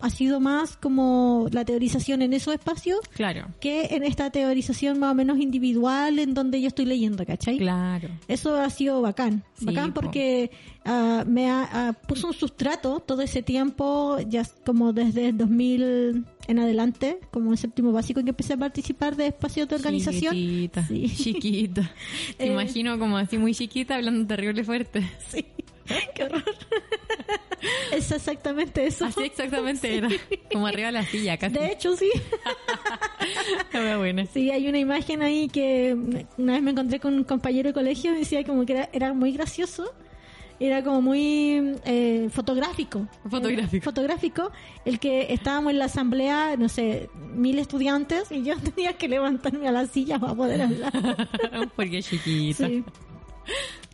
ha 0.03 0.09
sido 0.09 0.39
más 0.39 0.75
como 0.77 1.47
la 1.51 1.63
teorización 1.65 2.21
en 2.21 2.33
esos 2.33 2.53
espacios 2.53 2.99
Claro. 3.15 3.47
que 3.59 3.85
en 3.91 4.03
esta 4.03 4.29
teorización 4.29 4.99
más 4.99 5.11
o 5.11 5.15
menos 5.15 5.39
individual 5.39 6.19
en 6.19 6.33
donde 6.33 6.61
yo 6.61 6.67
estoy 6.67 6.85
leyendo, 6.85 7.25
¿cachai? 7.25 7.57
Claro. 7.57 8.09
Eso 8.27 8.55
ha 8.57 8.69
sido 8.69 9.01
bacán. 9.01 9.43
Sí, 9.53 9.65
bacán 9.65 9.93
po. 9.93 10.01
porque 10.01 10.51
ah, 10.85 11.23
me 11.25 11.49
ha, 11.49 11.69
ah, 11.71 11.93
puso 11.93 12.27
un 12.27 12.33
sustrato 12.33 12.99
todo 12.99 13.21
ese 13.21 13.41
tiempo, 13.41 14.17
ya 14.27 14.43
como 14.65 14.91
desde 14.93 15.29
el 15.29 15.37
2000 15.37 16.25
en 16.47 16.59
adelante, 16.59 17.19
como 17.31 17.51
en 17.51 17.57
séptimo 17.57 17.93
básico 17.93 18.19
en 18.19 18.25
que 18.25 18.31
empecé 18.31 18.53
a 18.53 18.57
participar 18.57 19.15
de 19.15 19.27
espacios 19.27 19.69
de 19.69 19.75
organización. 19.75 20.33
Chiquitita. 20.35 20.85
Sí. 20.85 21.07
Chiquita. 21.15 21.91
Te 22.37 22.43
Eh. 22.47 22.51
imagino 22.51 22.99
como 22.99 23.15
así 23.17 23.37
muy 23.37 23.55
chiquita 23.55 23.95
hablando 23.95 24.27
terrible 24.27 24.63
fuerte. 24.65 25.09
Sí. 25.29 25.45
Qué 26.15 26.23
horror. 26.25 26.43
es 27.91 28.11
exactamente 28.11 28.85
eso. 28.85 29.05
Así 29.05 29.23
exactamente 29.23 29.97
era. 29.97 30.09
Como 30.51 30.67
arriba 30.67 30.87
de 30.87 30.93
la 30.93 31.05
silla, 31.05 31.37
casi. 31.37 31.55
De 31.55 31.71
hecho, 31.71 31.95
sí. 31.95 32.09
Era 33.73 33.97
buena. 33.97 34.25
Sí, 34.25 34.51
hay 34.51 34.67
una 34.67 34.79
imagen 34.79 35.21
ahí 35.21 35.47
que 35.47 35.95
una 36.37 36.53
vez 36.53 36.61
me 36.61 36.71
encontré 36.71 36.99
con 36.99 37.13
un 37.13 37.23
compañero 37.23 37.69
de 37.69 37.73
colegio 37.73 38.13
y 38.13 38.19
decía 38.19 38.43
como 38.43 38.65
que 38.65 38.73
era, 38.73 38.89
era 38.93 39.13
muy 39.13 39.31
gracioso. 39.31 39.93
Era 40.59 40.83
como 40.83 41.01
muy 41.01 41.75
eh, 41.83 42.29
fotográfico. 42.31 43.07
Fotográfico. 43.29 43.77
Eh, 43.77 43.81
fotográfico. 43.81 44.51
El 44.85 44.99
que 44.99 45.33
estábamos 45.33 45.71
en 45.73 45.79
la 45.79 45.85
asamblea, 45.85 46.55
no 46.57 46.69
sé, 46.69 47.09
mil 47.33 47.57
estudiantes 47.59 48.31
y 48.31 48.43
yo 48.43 48.55
tenía 48.75 48.93
que 48.93 49.07
levantarme 49.07 49.67
a 49.67 49.71
la 49.71 49.87
silla 49.87 50.19
para 50.19 50.35
poder 50.35 50.61
hablar. 50.61 50.91
Porque 51.75 52.01
chiquita. 52.03 52.67
Sí. 52.67 52.83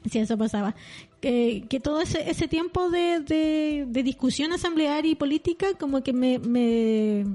Sí, 0.09 0.19
eso 0.19 0.37
pasaba. 0.37 0.75
Que, 1.21 1.65
que 1.67 1.81
todo 1.81 1.99
ese, 1.99 2.29
ese 2.29 2.47
tiempo 2.47 2.89
de, 2.89 3.19
de, 3.19 3.85
de 3.89 4.03
discusión 4.03 4.53
asamblearia 4.53 5.11
y 5.11 5.15
política 5.15 5.73
como 5.77 6.01
que 6.01 6.13
me, 6.13 6.39
me, 6.39 7.25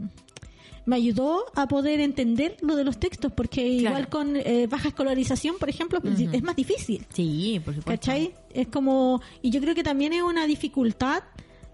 me 0.86 0.96
ayudó 0.96 1.44
a 1.54 1.68
poder 1.68 2.00
entender 2.00 2.56
lo 2.62 2.76
de 2.76 2.84
los 2.84 2.98
textos, 2.98 3.30
porque 3.32 3.66
igual 3.66 4.08
con 4.08 4.36
eh, 4.36 4.66
baja 4.68 4.88
escolarización, 4.88 5.56
por 5.58 5.68
ejemplo, 5.68 6.00
es 6.32 6.42
más 6.42 6.56
difícil. 6.56 7.04
Sí, 7.12 7.60
por 7.62 7.74
supuesto. 7.74 7.90
¿Cachai? 7.90 8.32
Es 8.54 8.68
como, 8.68 9.20
y 9.42 9.50
yo 9.50 9.60
creo 9.60 9.74
que 9.74 9.82
también 9.82 10.14
es 10.14 10.22
una 10.22 10.46
dificultad 10.46 11.22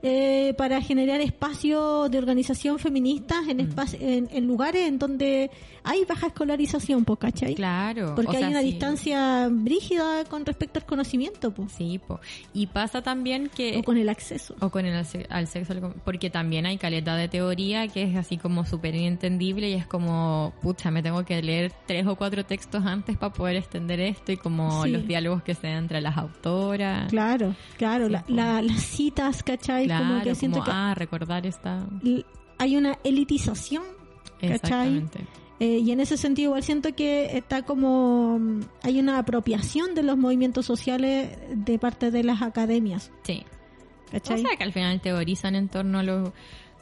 eh, 0.03 0.55
para 0.57 0.81
generar 0.81 1.21
espacios 1.21 2.11
de 2.11 2.19
organización 2.19 2.79
feministas 2.79 3.47
en, 3.49 3.61
en, 4.01 4.29
en 4.33 4.47
lugares 4.47 4.89
en 4.89 4.99
donde 4.99 5.51
hay 5.85 6.05
baja 6.05 6.29
escolarización, 6.29 7.05
pues, 7.05 7.19
¿cachai? 7.19 7.55
Claro. 7.55 8.15
Porque 8.15 8.29
o 8.29 8.33
sea, 8.33 8.47
hay 8.47 8.53
una 8.53 8.61
sí. 8.61 8.67
distancia 8.67 9.49
brígida 9.51 10.25
con 10.25 10.45
respecto 10.45 10.79
al 10.79 10.87
conocimiento, 10.87 11.51
pues, 11.53 11.73
Sí, 11.73 11.99
po. 12.07 12.21
Y 12.53 12.67
pasa 12.67 13.03
también 13.03 13.49
que... 13.55 13.79
o 13.79 13.83
con 13.83 13.97
el 13.97 14.09
acceso. 14.09 14.55
O 14.61 14.71
con 14.71 14.85
el 14.87 14.95
al 15.31 15.47
sexo, 15.47 15.75
porque 16.05 16.31
también 16.31 16.67
hay 16.67 16.79
caleta 16.79 17.17
de 17.17 17.29
teoría 17.29 17.89
que 17.89 18.03
es 18.03 18.17
así 18.17 18.37
como 18.37 18.65
súper 18.67 18.95
inentendible 18.95 19.69
y 19.71 19.75
es 19.75 19.87
como, 19.87 20.53
pucha, 20.63 20.91
me 20.91 21.03
tengo 21.03 21.25
que 21.25 21.43
leer 21.43 21.73
tres 21.87 22.07
o 22.07 22.17
cuatro 22.17 22.45
textos 22.45 22.85
antes 22.85 23.17
para 23.17 23.33
poder 23.33 23.57
extender 23.57 24.01
esto 24.01 24.33
y 24.33 24.37
como 24.37 24.85
Sí. 24.85 24.91
los 24.91 25.07
diálogos 25.07 25.43
que 25.43 25.55
se 25.55 25.67
dan 25.69 25.79
entre 25.79 26.01
las 26.01 26.17
autoras. 26.17 27.09
Claro, 27.11 27.55
claro, 27.77 28.07
Sí, 28.09 28.13
la- 28.29 28.63
las 28.63 28.81
citas, 28.83 29.43
¿cachai? 29.43 29.87
Claro, 29.87 30.05
como 30.07 30.23
que 30.23 30.35
siento 30.35 30.59
como, 30.59 30.71
que 30.71 30.77
ah, 30.77 30.95
recordar 30.95 31.47
esta... 31.47 31.85
hay 32.59 32.77
una 32.77 32.99
elitización 33.05 33.83
¿cachai? 34.41 34.53
Exactamente. 34.55 35.21
Eh, 35.61 35.79
y 35.85 35.93
en 35.93 36.01
ese 36.01 36.17
sentido 36.17 36.49
igual 36.51 36.63
siento 36.63 36.95
que 36.95 37.37
está 37.37 37.63
como 37.63 38.39
mm, 38.39 38.61
hay 38.83 38.99
una 38.99 39.19
apropiación 39.19 39.95
de 39.95 40.03
los 40.03 40.17
movimientos 40.17 40.65
sociales 40.67 41.37
de 41.55 41.79
parte 41.79 42.11
de 42.11 42.25
las 42.25 42.41
academias, 42.43 43.13
Sí. 43.25 43.45
¿cachai? 44.11 44.41
O 44.41 44.47
sea, 44.49 44.57
que 44.57 44.65
al 44.65 44.73
final 44.73 45.01
teorizan 45.03 45.55
en 45.57 45.69
torno 45.69 45.99
a 45.99 46.03
lo 46.03 46.33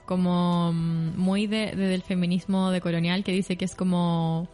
como 0.07 0.73
mm, 0.73 1.19
muy 1.19 1.47
de, 1.49 1.73
de- 1.75 1.89
del 1.89 2.03
feminismo 2.03 2.71
decolonial 2.71 3.25
que 3.25 3.33
dice 3.33 3.57
que 3.57 3.65
es 3.65 3.75
como 3.75 4.49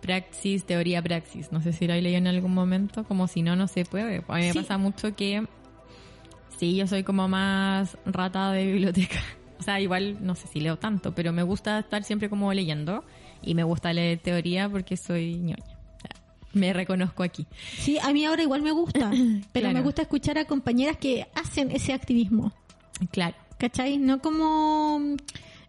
praxis, 0.00 0.64
teoría, 0.64 1.02
praxis. 1.02 1.52
No 1.52 1.60
sé 1.60 1.72
si 1.72 1.86
lo 1.86 1.92
he 1.92 2.00
leído 2.00 2.18
en 2.18 2.26
algún 2.26 2.54
momento, 2.54 3.04
como 3.04 3.28
si 3.28 3.42
no, 3.42 3.54
no 3.54 3.68
se 3.68 3.84
puede. 3.84 4.24
A 4.28 4.34
mí 4.36 4.46
me 4.46 4.54
pasa 4.54 4.78
mucho 4.78 5.14
que 5.14 5.44
sí, 6.58 6.74
yo 6.76 6.86
soy 6.86 7.02
como 7.04 7.28
más 7.28 7.98
rata 8.06 8.50
de 8.52 8.64
biblioteca. 8.66 9.18
O 9.60 9.62
sea, 9.64 9.80
igual 9.80 10.18
no 10.24 10.36
sé 10.36 10.46
si 10.46 10.60
leo 10.60 10.78
tanto, 10.78 11.16
pero 11.16 11.32
me 11.32 11.42
gusta 11.42 11.80
estar 11.80 12.04
siempre 12.04 12.30
como 12.30 12.52
leyendo 12.54 13.02
y 13.42 13.54
me 13.54 13.62
gusta 13.64 13.92
leer 13.92 14.18
teoría 14.18 14.68
porque 14.68 14.96
soy 14.96 15.36
ñoña. 15.36 15.56
Me 16.54 16.72
reconozco 16.72 17.22
aquí. 17.22 17.46
Sí, 17.78 17.98
a 18.02 18.12
mí 18.12 18.24
ahora 18.24 18.42
igual 18.42 18.62
me 18.62 18.70
gusta, 18.72 19.10
pero 19.52 19.64
Claro. 19.64 19.74
me 19.74 19.82
gusta 19.82 20.02
escuchar 20.02 20.38
a 20.38 20.44
compañeras 20.46 20.96
que 20.96 21.26
hacen 21.34 21.70
ese 21.70 21.92
activismo, 21.92 22.52
Claro. 23.10 23.36
¿cachai? 23.58 23.98
No 23.98 24.20
como... 24.20 25.16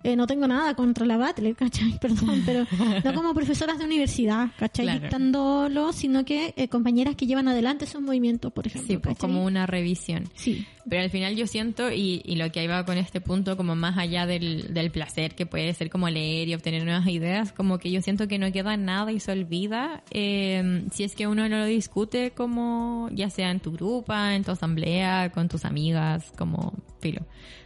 eh, 0.04 0.16
no 0.16 0.28
tengo 0.28 0.48
nada 0.48 0.74
contra 0.76 1.06
la 1.06 1.18
Battle, 1.18 1.54
¿cachai? 1.56 1.98
Perdón, 2.02 2.44
pero 2.46 2.66
no 3.04 3.14
como 3.14 3.34
profesoras 3.34 3.80
de 3.80 3.86
universidad, 3.86 4.50
¿cachai? 4.58 4.86
Claro. 4.86 5.02
Dictándolo, 5.02 5.94
sino 5.94 6.26
que 6.26 6.54
eh, 6.56 6.68
compañeras 6.68 7.16
que 7.16 7.28
llevan 7.28 7.48
adelante 7.48 7.86
esos 7.86 8.02
movimientos, 8.02 8.52
por 8.54 8.68
ejemplo. 8.68 8.88
Sí, 8.88 8.98
pues 8.98 9.18
como 9.18 9.44
una 9.44 9.66
revisión. 9.66 10.30
Sí, 10.36 10.66
Pero 10.90 11.04
al 11.04 11.10
final 11.10 11.36
yo 11.36 11.48
siento, 11.48 11.92
y, 11.92 12.22
y 12.26 12.36
lo 12.36 12.52
que 12.52 12.62
ahí 12.62 12.68
va 12.68 12.86
con 12.86 12.98
este 12.98 13.22
punto, 13.22 13.58
como 13.58 13.76
más 13.76 13.98
allá 13.98 14.26
del, 14.26 14.74
del 14.74 14.92
placer 14.92 15.36
que 15.36 15.46
puede 15.46 15.74
ser 15.74 15.90
como 15.90 16.10
leer 16.10 16.48
y 16.48 16.54
obtener 16.54 16.84
nuevas 16.84 17.08
ideas, 17.08 17.52
como 17.52 17.78
que 17.78 17.92
yo 17.92 18.02
siento 18.02 18.28
que 18.28 18.40
no 18.40 18.52
queda 18.52 18.78
nada 18.78 19.12
y 19.12 19.20
se 19.20 19.32
olvida 19.32 20.04
eh, 20.12 20.86
si 20.92 21.04
es 21.04 21.16
que 21.16 21.28
uno 21.28 21.48
no 21.50 21.58
lo 21.60 21.66
discute 21.66 22.32
como, 22.32 23.10
ya 23.12 23.30
sea 23.30 23.52
en 23.52 23.60
tu 23.60 23.72
grupo, 23.72 24.14
en 24.14 24.44
tu 24.44 24.52
asamblea, 24.52 25.32
con 25.32 25.50
tus 25.50 25.66
amigas, 25.66 26.32
como, 26.38 26.74
filo, 27.00 27.26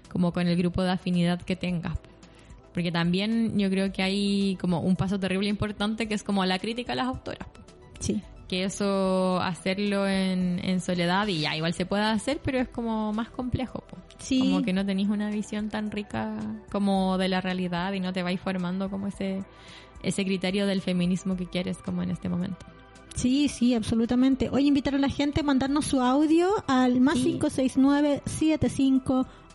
como 0.10 0.34
con 0.34 0.48
el 0.48 0.58
grupo 0.58 0.84
de 0.84 0.92
afinidad 0.92 1.42
que 1.42 1.56
tengas. 1.56 1.98
Porque 2.74 2.92
también 2.92 3.58
yo 3.58 3.70
creo 3.70 3.92
que 3.92 4.02
hay 4.02 4.58
como 4.60 4.80
un 4.82 4.96
paso 4.96 5.20
terrible 5.20 5.50
importante 5.50 6.08
que 6.08 6.14
es 6.14 6.24
como 6.24 6.46
la 6.46 6.60
crítica 6.60 6.94
a 6.94 6.96
las 6.96 7.08
autoras 7.08 7.48
sí. 8.00 8.22
que 8.48 8.64
eso 8.64 9.40
hacerlo 9.42 10.08
en, 10.08 10.60
en 10.64 10.82
soledad 10.82 11.28
y 11.28 11.42
ya 11.42 11.56
igual 11.56 11.74
se 11.74 11.86
puede 11.86 12.04
hacer 12.04 12.40
pero 12.44 12.60
es 12.60 12.68
como 12.68 13.14
más 13.14 13.30
complejo 13.30 13.84
po. 13.90 13.98
Sí. 14.18 14.40
como 14.40 14.62
que 14.64 14.74
no 14.74 14.86
tenéis 14.86 15.10
una 15.10 15.30
visión 15.30 15.70
tan 15.70 15.92
rica 15.92 16.38
como 16.72 17.18
de 17.18 17.28
la 17.28 17.42
realidad 17.42 17.94
y 17.94 18.00
no 18.00 18.14
te 18.14 18.24
vais 18.24 18.40
formando 18.40 18.90
como 18.90 19.08
ese 19.08 19.44
ese 20.02 20.26
criterio 20.26 20.66
del 20.68 20.82
feminismo 20.82 21.38
que 21.38 21.46
quieres 21.46 21.78
como 21.78 22.04
en 22.04 22.12
este 22.12 22.28
momento 22.28 22.66
Sí, 23.16 23.48
sí, 23.48 23.76
absolutamente. 23.76 24.50
Hoy 24.50 24.68
invitar 24.68 24.96
a 24.96 24.98
la 24.98 25.10
gente 25.10 25.42
a 25.42 25.44
mandarnos 25.44 25.86
su 25.86 26.02
audio 26.02 26.50
al 26.68 27.00
más 27.00 27.16
Sí. 27.16 27.40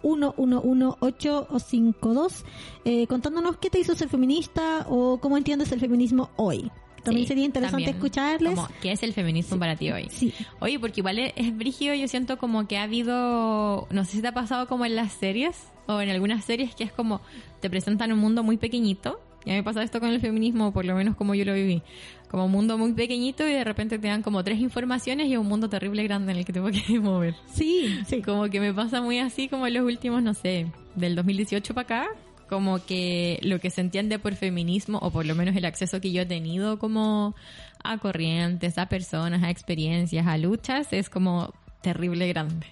569-75-111-852 0.02 2.44
eh, 2.84 3.06
contándonos 3.06 3.56
qué 3.58 3.70
te 3.70 3.78
hizo 3.80 3.94
ser 3.94 4.08
feminista 4.08 4.86
o 4.88 5.18
cómo 5.20 5.36
entiendes 5.36 5.72
el 5.72 5.80
feminismo 5.80 6.30
hoy. 6.36 6.70
También 7.02 7.24
Sí, 7.24 7.28
sería 7.28 7.44
interesante 7.44 7.84
también, 7.84 7.96
escucharles. 7.96 8.54
como, 8.56 8.68
¿qué 8.82 8.92
es 8.92 9.02
el 9.02 9.12
feminismo 9.12 9.58
para 9.58 9.76
ti 9.76 9.90
hoy? 9.90 10.08
Sí, 10.10 10.34
Oye, 10.60 10.78
porque 10.80 11.00
igual 11.00 11.18
es, 11.18 11.32
es 11.36 11.56
brígido, 11.56 11.94
yo 11.94 12.08
siento 12.08 12.38
como 12.38 12.66
que 12.66 12.76
ha 12.76 12.82
habido, 12.82 13.86
no 13.90 14.04
sé 14.04 14.12
si 14.12 14.22
te 14.22 14.28
ha 14.28 14.34
pasado 14.34 14.66
como 14.66 14.84
en 14.84 14.96
las 14.96 15.12
series 15.12 15.56
o 15.86 16.00
en 16.00 16.10
algunas 16.10 16.44
series 16.44 16.74
que 16.74 16.84
es 16.84 16.92
como 16.92 17.20
te 17.60 17.70
presentan 17.70 18.12
un 18.12 18.18
mundo 18.18 18.42
muy 18.42 18.56
pequeñito. 18.56 19.20
Y 19.48 19.50
a 19.50 19.54
mí 19.54 19.60
me 19.60 19.64
pasa 19.64 19.82
esto 19.82 19.98
con 19.98 20.10
el 20.10 20.20
feminismo, 20.20 20.74
por 20.74 20.84
lo 20.84 20.94
menos 20.94 21.16
como 21.16 21.34
yo 21.34 21.46
lo 21.46 21.54
viví. 21.54 21.82
Como 22.30 22.44
un 22.44 22.52
mundo 22.52 22.76
muy 22.76 22.92
pequeñito 22.92 23.48
y 23.48 23.52
de 23.54 23.64
repente 23.64 23.98
te 23.98 24.06
dan 24.06 24.20
como 24.20 24.44
tres 24.44 24.60
informaciones 24.60 25.28
y 25.28 25.38
un 25.38 25.46
mundo 25.46 25.70
terrible 25.70 26.02
grande 26.02 26.32
en 26.32 26.38
el 26.38 26.44
que 26.44 26.52
te 26.52 26.60
puedes 26.60 26.86
mover. 27.00 27.34
sí, 27.46 27.98
sí. 28.06 28.20
Como 28.20 28.50
que 28.50 28.60
me 28.60 28.74
pasa 28.74 29.00
muy 29.00 29.20
así 29.20 29.48
como 29.48 29.66
en 29.66 29.72
los 29.72 29.84
últimos, 29.84 30.22
no 30.22 30.34
sé, 30.34 30.66
del 30.96 31.16
2018 31.16 31.72
para 31.72 31.84
acá, 31.84 32.08
como 32.50 32.84
que 32.84 33.38
lo 33.40 33.58
que 33.58 33.70
se 33.70 33.80
entiende 33.80 34.18
por 34.18 34.34
feminismo, 34.34 34.98
o 34.98 35.10
por 35.10 35.24
lo 35.24 35.34
menos 35.34 35.56
el 35.56 35.64
acceso 35.64 35.98
que 35.98 36.12
yo 36.12 36.20
he 36.20 36.26
tenido 36.26 36.78
como 36.78 37.34
a 37.82 37.96
corrientes, 37.96 38.76
a 38.76 38.90
personas, 38.90 39.42
a 39.42 39.48
experiencias, 39.48 40.26
a 40.26 40.36
luchas, 40.36 40.92
es 40.92 41.08
como 41.08 41.54
terrible 41.80 42.28
grande. 42.28 42.66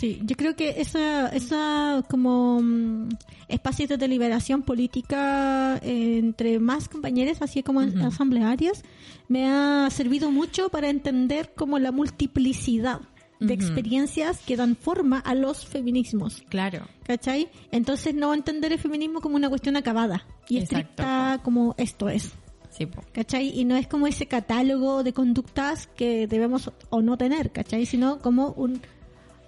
Sí, 0.00 0.18
yo 0.24 0.34
creo 0.34 0.56
que 0.56 0.80
esa, 0.80 1.28
esa 1.28 2.02
como 2.08 2.62
mm, 2.62 3.10
espacios 3.48 3.86
de 3.90 3.98
deliberación 3.98 4.62
política 4.62 5.76
eh, 5.82 6.16
entre 6.16 6.58
más 6.58 6.88
compañeros, 6.88 7.42
así 7.42 7.62
como 7.62 7.82
en 7.82 8.00
asamblearias, 8.00 8.82
me 9.28 9.46
ha 9.46 9.90
servido 9.90 10.30
mucho 10.30 10.70
para 10.70 10.88
entender 10.88 11.52
como 11.54 11.78
la 11.78 11.92
multiplicidad 11.92 13.02
de 13.40 13.52
experiencias 13.52 14.40
que 14.40 14.56
dan 14.56 14.74
forma 14.74 15.18
a 15.18 15.34
los 15.34 15.66
feminismos. 15.66 16.44
Claro. 16.48 16.86
¿Cachai? 17.02 17.50
Entonces 17.70 18.14
no 18.14 18.32
entender 18.32 18.72
el 18.72 18.78
feminismo 18.78 19.20
como 19.20 19.36
una 19.36 19.50
cuestión 19.50 19.76
acabada 19.76 20.24
y 20.48 20.56
Exacto. 20.56 20.76
estricta 20.78 21.40
como 21.44 21.74
esto 21.76 22.08
es. 22.08 22.32
Sí, 22.70 22.86
po. 22.86 23.02
¿Cachai? 23.12 23.50
Y 23.58 23.66
no 23.66 23.76
es 23.76 23.86
como 23.86 24.06
ese 24.06 24.24
catálogo 24.24 25.02
de 25.02 25.12
conductas 25.12 25.88
que 25.88 26.26
debemos 26.26 26.72
o 26.88 27.02
no 27.02 27.18
tener, 27.18 27.50
¿cachai? 27.50 27.84
Sino 27.84 28.18
como 28.20 28.52
un 28.52 28.80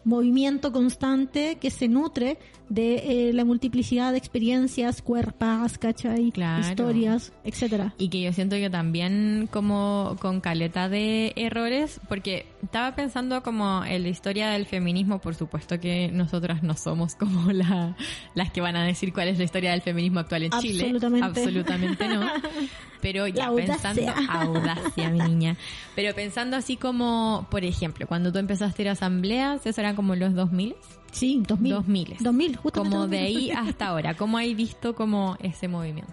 movimiento 0.04 0.72
constante 0.72 1.58
que 1.60 1.70
se 1.70 1.88
nutre 1.88 2.38
de 2.68 3.28
eh, 3.28 3.32
la 3.34 3.44
multiplicidad 3.44 4.12
de 4.12 4.18
experiencias, 4.18 5.02
cuerpas, 5.02 5.76
¿cachai? 5.76 6.32
Claro. 6.32 6.66
Historias, 6.66 7.32
etcétera. 7.44 7.94
Y 7.98 8.08
que 8.08 8.22
yo 8.22 8.32
siento 8.32 8.56
que 8.56 8.70
también 8.70 9.48
como 9.52 10.16
con 10.20 10.40
caleta 10.40 10.88
de 10.88 11.32
errores, 11.36 12.00
porque 12.08 12.46
estaba 12.62 12.94
pensando 12.94 13.42
como 13.42 13.84
en 13.84 14.02
la 14.02 14.08
historia 14.08 14.50
del 14.50 14.64
feminismo, 14.64 15.20
por 15.20 15.34
supuesto 15.34 15.78
que 15.80 16.10
nosotras 16.12 16.62
no 16.62 16.74
somos 16.74 17.14
como 17.14 17.52
la, 17.52 17.94
las 18.34 18.50
que 18.52 18.60
van 18.60 18.76
a 18.76 18.86
decir 18.86 19.12
cuál 19.12 19.28
es 19.28 19.38
la 19.38 19.44
historia 19.44 19.72
del 19.72 19.82
feminismo 19.82 20.20
actual 20.20 20.44
en 20.44 20.52
Chile. 20.52 20.84
Absolutamente. 20.84 21.26
Absolutamente 21.26 22.08
no. 22.08 22.26
Pero 23.02 23.26
ya 23.26 23.46
audacia. 23.48 23.74
pensando, 23.74 24.12
audacia, 24.30 25.10
mi 25.10 25.18
niña. 25.18 25.56
Pero 25.94 26.14
pensando 26.14 26.56
así 26.56 26.76
como, 26.78 27.46
por 27.50 27.64
ejemplo, 27.64 28.06
cuando 28.06 28.32
tú 28.32 28.38
empezaste 28.38 28.80
a 28.80 28.84
ir 28.84 28.88
a 28.88 28.92
asambleas, 28.92 29.66
eso 29.66 29.80
eran 29.80 29.94
como 29.96 30.14
los 30.14 30.34
2000 30.34 30.74
Sí, 31.10 31.42
2000. 31.46 31.74
2000. 31.74 32.16
2000, 32.20 32.56
justamente. 32.56 32.96
Como 32.96 33.06
de 33.08 33.18
2000. 33.18 33.36
ahí 33.36 33.50
hasta 33.50 33.88
ahora, 33.88 34.14
¿cómo 34.16 34.38
hay 34.38 34.54
visto 34.54 34.94
como 34.94 35.36
ese 35.42 35.68
movimiento? 35.68 36.10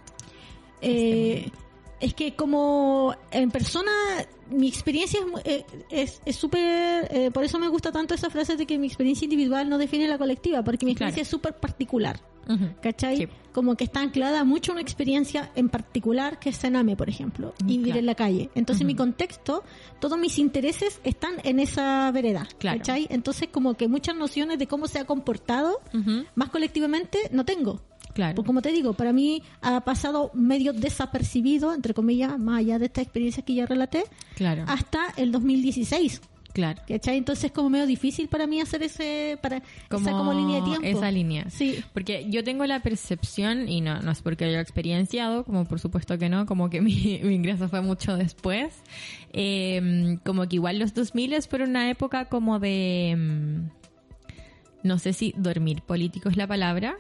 Eh, 0.81 1.49
es 1.99 2.13
que 2.13 2.35
como 2.35 3.15
en 3.31 3.51
persona 3.51 3.91
mi 4.51 4.67
experiencia 4.67 5.19
es 5.19 5.27
mu- 5.27 5.37
eh, 5.43 5.65
es 5.89 6.21
es 6.25 6.35
súper 6.35 7.07
eh, 7.11 7.29
por 7.31 7.43
eso 7.43 7.59
me 7.59 7.67
gusta 7.67 7.91
tanto 7.91 8.13
esa 8.15 8.29
frase 8.29 8.55
de 8.55 8.65
que 8.65 8.77
mi 8.79 8.87
experiencia 8.87 9.25
individual 9.25 9.69
no 9.69 9.77
define 9.77 10.07
la 10.07 10.17
colectiva 10.17 10.63
porque 10.63 10.85
mi 10.85 10.95
Claro. 10.95 11.09
experiencia 11.09 11.21
es 11.21 11.27
súper 11.27 11.53
particular 11.59 12.19
Ujú. 12.47 12.65
¿cachai? 12.81 13.17
Sí. 13.17 13.27
como 13.51 13.75
que 13.75 13.83
está 13.83 13.99
anclada 13.99 14.43
mucho 14.43 14.71
a 14.71 14.73
una 14.73 14.81
experiencia 14.81 15.51
en 15.55 15.69
particular 15.69 16.39
que 16.39 16.49
es 16.49 16.55
Sename 16.55 16.95
por 16.95 17.07
ejemplo 17.09 17.53
y 17.59 17.63
Mm, 17.63 17.67
vivir 17.67 17.83
claro. 17.85 17.99
en 17.99 18.05
la 18.07 18.15
calle 18.15 18.49
entonces 18.55 18.87
mi 18.87 18.95
contexto 18.95 19.63
todos 19.99 20.17
mis 20.17 20.39
intereses 20.39 20.99
están 21.03 21.35
en 21.43 21.59
esa 21.59 22.09
vereda 22.11 22.47
Claro. 22.57 22.79
¿cachai? 22.79 23.05
entonces 23.11 23.49
como 23.51 23.75
que 23.75 23.87
muchas 23.87 24.15
nociones 24.15 24.57
de 24.57 24.65
cómo 24.65 24.87
se 24.87 24.97
ha 24.97 25.05
comportado 25.05 25.79
más 26.33 26.49
colectivamente 26.49 27.19
no 27.31 27.45
tengo 27.45 27.81
Claro. 28.19 28.35
pues 28.35 28.45
como 28.45 28.61
te 28.61 28.71
digo, 28.73 28.93
para 28.93 29.13
mí 29.13 29.41
ha 29.61 29.79
pasado 29.81 30.29
medio 30.33 30.73
desapercibido, 30.73 31.73
entre 31.73 31.93
comillas, 31.93 32.37
más 32.37 32.59
allá 32.59 32.77
de 32.77 32.85
esta 32.87 33.01
experiencia 33.01 33.43
que 33.43 33.53
ya 33.55 33.65
relaté, 33.65 34.03
Claro. 34.35 34.65
hasta 34.67 34.99
el 35.15 35.31
2016. 35.31 36.21
Claro. 36.51 36.81
¿Cachai? 36.87 37.15
Entonces 37.17 37.45
es 37.45 37.51
como 37.51 37.69
medio 37.69 37.85
difícil 37.85 38.27
para 38.27 38.47
mí 38.47 38.59
hacer 38.59 38.81
ese, 38.83 39.37
para, 39.41 39.57
esa 39.57 40.11
como 40.11 40.33
línea 40.33 40.57
de 40.57 40.63
tiempo. 40.63 40.85
Esa 40.85 41.11
línea. 41.11 41.49
Sí. 41.49 41.81
Porque 41.93 42.25
yo 42.29 42.43
tengo 42.43 42.65
la 42.65 42.81
percepción, 42.81 43.69
y 43.69 43.81
no, 43.81 44.01
no 44.01 44.11
es 44.11 44.21
porque 44.21 44.45
haya 44.45 44.59
experienciado, 44.59 45.45
como 45.45 45.65
por 45.65 45.79
supuesto 45.79 46.17
que 46.17 46.27
no, 46.27 46.45
como 46.45 46.69
que 46.69 46.81
mi, 46.81 47.19
mi 47.23 47.35
ingreso 47.35 47.69
fue 47.69 47.81
mucho 47.81 48.17
después, 48.17 48.73
eh, 49.31 50.17
como 50.25 50.47
que 50.49 50.55
igual 50.57 50.79
los 50.79 50.93
2000 50.93 51.41
fueron 51.43 51.69
una 51.69 51.89
época 51.89 52.25
como 52.25 52.59
de, 52.59 53.15
mm, 53.17 54.87
no 54.87 54.97
sé 54.97 55.13
si 55.13 55.33
dormir 55.37 55.83
político 55.83 56.29
es 56.29 56.35
la 56.35 56.47
palabra, 56.47 56.97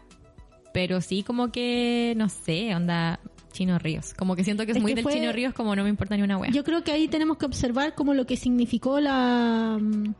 pero 0.73 1.01
sí 1.01 1.23
como 1.23 1.51
que, 1.51 2.13
no 2.17 2.29
sé, 2.29 2.73
onda 2.75 3.19
Chino 3.51 3.79
Ríos. 3.79 4.13
Como 4.13 4.35
que 4.35 4.43
siento 4.43 4.65
que 4.65 4.71
es, 4.71 4.77
Es 4.77 4.81
muy 4.81 4.91
que 4.91 4.95
del 4.97 5.03
fue- 5.03 5.13
Chino 5.13 5.31
Ríos 5.31 5.53
como 5.53 5.75
no 5.75 5.83
me 5.83 5.89
importa 5.89 6.15
ni 6.15 6.23
una 6.23 6.37
wea. 6.37 6.51
Yo 6.51 6.63
creo 6.63 6.83
que 6.83 6.91
ahí 6.91 7.07
tenemos 7.07 7.37
que 7.37 7.45
observar 7.45 7.95
como 7.95 8.13
lo 8.13 8.25
que 8.25 8.37
significó 8.37 8.99
la 8.99 9.77
mm, 9.81 10.13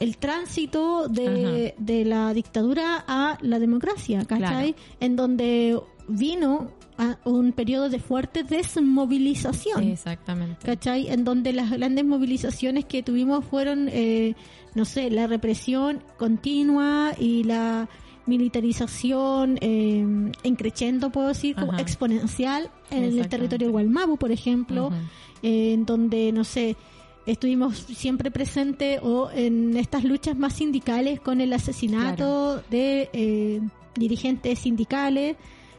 el 0.00 0.16
tránsito 0.18 1.06
de, 1.08 1.74
de 1.78 2.04
la 2.04 2.34
dictadura 2.34 3.04
a 3.06 3.38
la 3.42 3.58
democracia, 3.60 4.24
¿cachai? 4.24 4.72
Claro. 4.74 4.88
En 5.00 5.14
donde 5.16 5.80
vino 6.08 6.72
a 6.98 7.16
un 7.24 7.52
periodo 7.52 7.88
de 7.88 7.98
fuerte 8.00 8.42
desmovilización. 8.42 9.84
Exactamente. 9.84 10.64
¿cachai? 10.66 11.08
En 11.08 11.24
donde 11.24 11.52
las 11.52 11.70
grandes 11.70 12.04
movilizaciones 12.04 12.84
que 12.84 13.02
tuvimos 13.02 13.44
fueron, 13.44 13.88
eh, 13.90 14.34
no 14.74 14.84
sé, 14.84 15.10
la 15.10 15.26
represión 15.26 16.02
continua 16.18 17.12
y 17.18 17.44
la 17.44 17.88
militarización 18.26 19.58
eh, 19.60 20.32
en 20.42 20.56
creciendo, 20.56 21.10
puedo 21.10 21.28
decir, 21.28 21.54
como 21.56 21.78
exponencial 21.78 22.70
en 22.90 23.04
el 23.04 23.28
territorio 23.28 23.68
de 23.68 23.72
Gualmabu, 23.72 24.16
por 24.16 24.32
ejemplo, 24.32 24.90
eh, 25.42 25.72
en 25.74 25.84
donde, 25.84 26.32
no 26.32 26.44
sé, 26.44 26.76
estuvimos 27.26 27.78
siempre 27.78 28.30
presentes 28.30 29.00
o 29.02 29.30
en 29.30 29.76
estas 29.76 30.04
luchas 30.04 30.36
más 30.36 30.54
sindicales 30.54 31.20
con 31.20 31.40
el 31.40 31.52
asesinato 31.52 32.62
de 32.70 33.08
eh, 33.12 33.60
dirigentes 33.94 34.58
sindicales, 34.58 35.36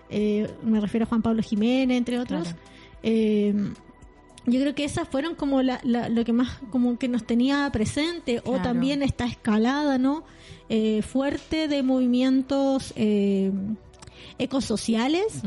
eh, 0.09 0.49
me 0.63 0.79
refiero 0.79 1.05
a 1.05 1.09
Juan 1.09 1.21
Pablo 1.21 1.41
Jiménez, 1.41 1.97
entre 1.97 2.19
otros. 2.19 2.53
Claro. 3.01 3.75
Yo 4.47 4.59
creo 4.61 4.75
que 4.75 4.83
esas 4.85 5.07
fueron 5.07 5.35
como 5.35 5.61
la- 5.61 5.79
la- 5.83 6.07
lo 6.09 6.23
que 6.23 6.33
más 6.33 6.59
como 6.71 6.97
que 6.99 7.07
nos 7.07 7.25
tenía 7.25 7.69
presente 7.71 8.41
o 8.45 8.59
también 8.61 9.01
esta 9.03 9.25
escalada 9.25 9.97
no 9.97 10.23
Eh, 10.67 11.03
fuerte 11.03 11.67
de 11.67 11.83
movimientos 11.83 12.91
eh, 12.95 13.51
ecosociales 14.37 15.41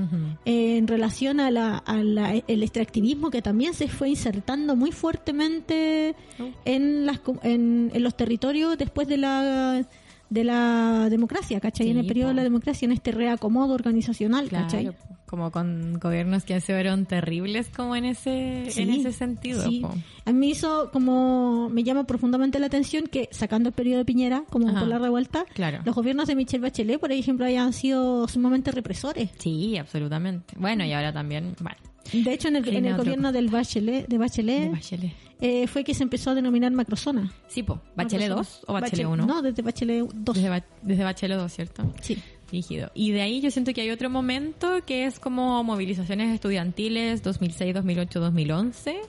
eh, 0.44 0.76
en 0.78 0.86
relación 0.86 1.40
a 1.40 1.50
la, 1.50 1.76
a 1.78 1.96
la- 2.02 2.34
el 2.46 2.62
extractivismo 2.62 3.30
que 3.30 3.42
también 3.42 3.74
se 3.74 3.88
fue 3.88 4.10
insertando 4.10 4.76
muy 4.76 4.92
fuertemente 4.92 6.14
Oh. 6.38 6.48
en 6.64 7.04
las 7.06 7.20
en, 7.42 7.90
en 7.92 8.02
los 8.02 8.16
territorios 8.16 8.78
después 8.78 9.08
de 9.08 9.16
la 9.18 9.84
de 10.30 10.44
la 10.44 11.08
democracia, 11.10 11.60
¿cachai? 11.60 11.90
en 11.90 11.98
el 11.98 12.06
periodo 12.06 12.28
de 12.28 12.34
la 12.34 12.42
democracia, 12.42 12.86
en 12.86 12.92
este 12.92 13.12
reacomodo 13.12 13.74
organizacional, 13.74 14.48
¿cachai? 14.48 14.82
Claro, 14.84 14.96
como 15.26 15.50
con 15.50 15.98
gobiernos 16.00 16.44
que 16.44 16.58
fueron 16.60 17.04
terribles 17.04 17.68
como 17.68 17.94
en 17.96 18.06
ese 18.06 18.62
en 18.80 18.90
ese 18.90 19.12
sentido. 19.12 19.62
sí. 19.62 19.80
po. 19.80 19.94
A 20.24 20.32
mí 20.32 20.50
hizo 20.50 20.90
como, 20.90 21.68
me 21.70 21.82
llama 21.84 22.04
profundamente 22.04 22.58
la 22.58 22.66
atención 22.66 23.06
que 23.06 23.28
sacando 23.30 23.68
el 23.70 23.74
periodo 23.74 23.98
de 23.98 24.04
Piñera, 24.06 24.44
como 24.50 24.68
Ajá. 24.68 24.80
por 24.80 24.88
la 24.88 24.98
revuelta, 24.98 25.44
Claro. 25.54 25.80
los 25.84 25.94
gobiernos 25.94 26.28
de 26.28 26.34
Michelle 26.34 26.62
Bachelet, 26.62 26.98
por 27.00 27.12
ejemplo, 27.12 27.44
hayan 27.46 27.72
sido 27.72 28.26
sumamente 28.28 28.70
represores. 28.70 29.30
Sí, 29.38 29.76
absolutamente. 29.76 30.54
Bueno, 30.58 30.84
y 30.84 30.92
ahora 30.92 31.12
también, 31.12 31.54
bueno, 31.60 31.76
De 32.12 32.32
hecho, 32.32 32.48
en 32.48 32.56
el, 32.56 32.68
en 32.68 32.96
gobierno 32.96 33.32
del 33.32 33.48
Bachelet, 33.48 34.08
de 34.08 34.18
Bachelet, 34.18 34.62
de 34.62 34.68
Bachelet. 34.70 35.27
Eh, 35.40 35.66
fue 35.66 35.84
que 35.84 35.94
se 35.94 36.02
empezó 36.02 36.30
a 36.30 36.34
denominar 36.34 36.72
macrozona. 36.72 37.32
Sí, 37.48 37.62
po. 37.62 37.80
¿Bachelet 37.94 38.28
2 38.28 38.64
o 38.66 38.72
Bachelet 38.72 39.06
1? 39.06 39.26
No, 39.26 39.42
desde 39.42 39.62
Bachelet 39.62 40.04
2. 40.12 40.34
Desde, 40.36 40.48
Ba- 40.48 40.64
desde 40.82 41.04
Bachelet 41.04 41.38
2, 41.38 41.52
¿cierto? 41.52 41.92
Sí. 42.00 42.18
Rígido. 42.50 42.90
Y 42.94 43.12
de 43.12 43.20
ahí 43.20 43.40
yo 43.42 43.50
siento 43.50 43.72
que 43.74 43.82
hay 43.82 43.90
otro 43.90 44.08
momento 44.08 44.80
que 44.86 45.04
es 45.04 45.20
como 45.20 45.62
movilizaciones 45.64 46.32
estudiantiles 46.34 47.22
2006, 47.22 47.74
2008, 47.74 48.20
2011. 48.20 49.00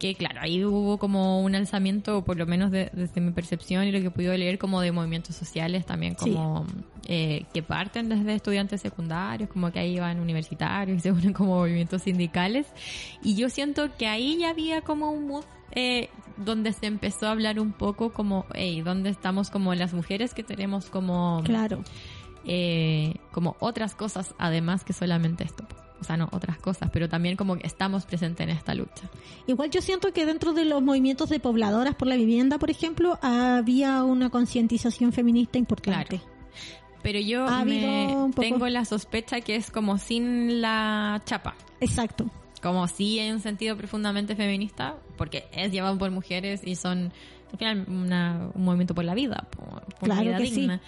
Que 0.00 0.14
claro, 0.16 0.40
ahí 0.40 0.64
hubo 0.64 0.98
como 0.98 1.40
un 1.42 1.54
alzamiento, 1.54 2.24
por 2.24 2.36
lo 2.36 2.46
menos 2.46 2.70
de- 2.72 2.90
desde 2.92 3.20
mi 3.20 3.30
percepción 3.32 3.84
y 3.84 3.92
lo 3.92 4.00
que 4.00 4.06
he 4.06 4.10
podido 4.10 4.36
leer, 4.36 4.58
como 4.58 4.80
de 4.80 4.90
movimientos 4.92 5.36
sociales 5.36 5.86
también, 5.86 6.16
Sí. 6.18 6.32
como 6.32 6.66
eh, 7.06 7.44
que 7.54 7.62
parten 7.62 8.08
desde 8.08 8.34
estudiantes 8.34 8.80
secundarios, 8.80 9.48
como 9.50 9.70
que 9.72 9.78
ahí 9.80 9.98
van 9.98 10.20
universitarios 10.20 10.98
y 10.98 11.00
se 11.00 11.12
unen 11.12 11.32
como 11.32 11.56
movimientos 11.56 12.02
sindicales. 12.02 12.66
Y 13.22 13.34
yo 13.36 13.48
siento 13.50 13.94
que 13.96 14.06
ahí 14.06 14.38
ya 14.38 14.50
había 14.50 14.80
como 14.82 15.10
un 15.10 15.26
mood 15.28 15.44
eh, 15.72 16.08
donde 16.36 16.72
se 16.72 16.86
empezó 16.86 17.26
a 17.26 17.30
hablar 17.32 17.60
un 17.60 17.72
poco 17.72 18.12
como, 18.12 18.44
hey, 18.54 18.80
¿dónde 18.80 19.10
estamos 19.10 19.50
como 19.50 19.74
las 19.74 19.92
mujeres 19.92 20.34
que 20.34 20.42
tenemos 20.42 20.86
como 20.90 21.42
Claro. 21.44 21.84
eh, 22.46 23.14
como 23.32 23.56
otras 23.60 23.94
cosas 23.94 24.34
además 24.38 24.82
que 24.84 24.92
solamente 24.92 25.44
esto. 25.44 25.64
O 26.00 26.04
sea, 26.04 26.16
no 26.16 26.28
otras 26.32 26.58
cosas, 26.58 26.88
pero 26.92 27.08
también 27.08 27.36
como 27.36 27.56
que 27.58 27.66
estamos 27.66 28.06
presentes 28.06 28.44
en 28.48 28.50
esta 28.56 28.74
lucha. 28.74 29.10
Igual 29.46 29.70
yo 29.70 29.82
siento 29.82 30.12
que 30.12 30.24
dentro 30.24 30.52
de 30.54 30.64
los 30.64 30.82
movimientos 30.82 31.28
de 31.28 31.40
pobladoras 31.40 31.94
por 31.94 32.08
la 32.08 32.16
vivienda, 32.16 32.58
por 32.58 32.70
ejemplo, 32.70 33.18
había 33.22 34.02
una 34.04 34.30
concientización 34.30 35.12
feminista 35.12 35.58
importante. 35.58 36.18
Claro. 36.18 36.30
Pero 37.02 37.18
yo 37.20 37.46
Ha 37.46 37.64
me 37.64 38.30
tengo 38.36 38.68
la 38.68 38.84
sospecha 38.84 39.40
que 39.40 39.56
es 39.56 39.70
como 39.70 39.98
sin 39.98 40.60
la 40.60 41.22
chapa. 41.24 41.54
Exacto. 41.80 42.30
Como 42.62 42.86
si 42.88 43.18
en 43.18 43.34
un 43.34 43.40
sentido 43.40 43.76
profundamente 43.76 44.36
feminista, 44.36 44.96
porque 45.16 45.44
es 45.52 45.72
llevado 45.72 45.96
por 45.98 46.10
mujeres 46.10 46.60
y 46.64 46.76
son 46.76 47.12
al 47.52 47.58
final 47.58 47.84
una- 47.88 48.48
un 48.54 48.64
movimiento 48.64 48.94
por 48.94 49.04
la 49.04 49.14
vida, 49.14 49.48
por, 49.50 49.82
por 49.96 50.08
Claro 50.10 50.22
vida 50.22 50.38
que 50.38 50.46
sí. 50.46 50.54
digna. 50.60 50.80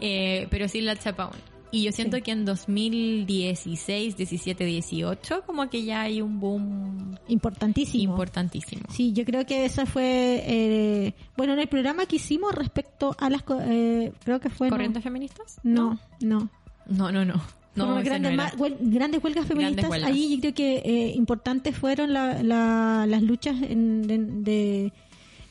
Eh, 0.00 0.46
pero 0.50 0.66
sin 0.68 0.84
la 0.84 0.96
chapa 0.96 1.24
aún. 1.24 1.36
Y 1.72 1.82
yo 1.84 1.92
siento 1.92 2.18
Sí. 2.18 2.22
que 2.22 2.30
en 2.32 2.44
2016, 2.44 4.16
17, 4.16 4.64
18, 4.64 5.42
como 5.46 5.68
que 5.70 5.84
ya 5.84 6.02
hay 6.02 6.20
un 6.20 6.38
boom 6.38 7.16
Importantísimo. 7.28 8.12
importantísimo. 8.12 8.82
Sí, 8.90 9.12
yo 9.14 9.24
creo 9.24 9.46
que 9.46 9.64
esa 9.64 9.86
fue, 9.86 10.42
eh, 10.46 11.14
bueno, 11.36 11.54
en 11.54 11.60
el 11.60 11.68
programa 11.68 12.04
que 12.06 12.16
hicimos 12.16 12.54
respecto 12.54 13.16
a 13.18 13.30
las, 13.30 13.42
eh, 13.62 14.12
creo 14.24 14.38
que 14.38 14.50
fue... 14.50 14.68
no. 14.68 14.72
¿Corrientes 14.76 15.02
feministas? 15.02 15.58
No, 15.62 15.98
no. 16.20 16.50
No, 16.86 17.10
no, 17.10 17.24
no. 17.24 17.40
No, 17.74 18.02
grandes, 18.04 18.36
no 18.36 18.42
huel- 18.58 18.76
grandes 18.80 19.24
huelgas 19.24 19.46
feministas. 19.46 19.88
huelgas. 19.88 20.10
Ahí 20.10 20.34
yo 20.34 20.40
creo 20.42 20.54
que 20.54 20.76
eh, 20.84 21.12
importantes 21.16 21.74
fueron 21.74 22.12
la- 22.12 22.42
la- 22.42 23.06
las 23.08 23.22
luchas 23.22 23.56
en- 23.62 24.02
de, 24.02 24.18
de, 24.18 24.92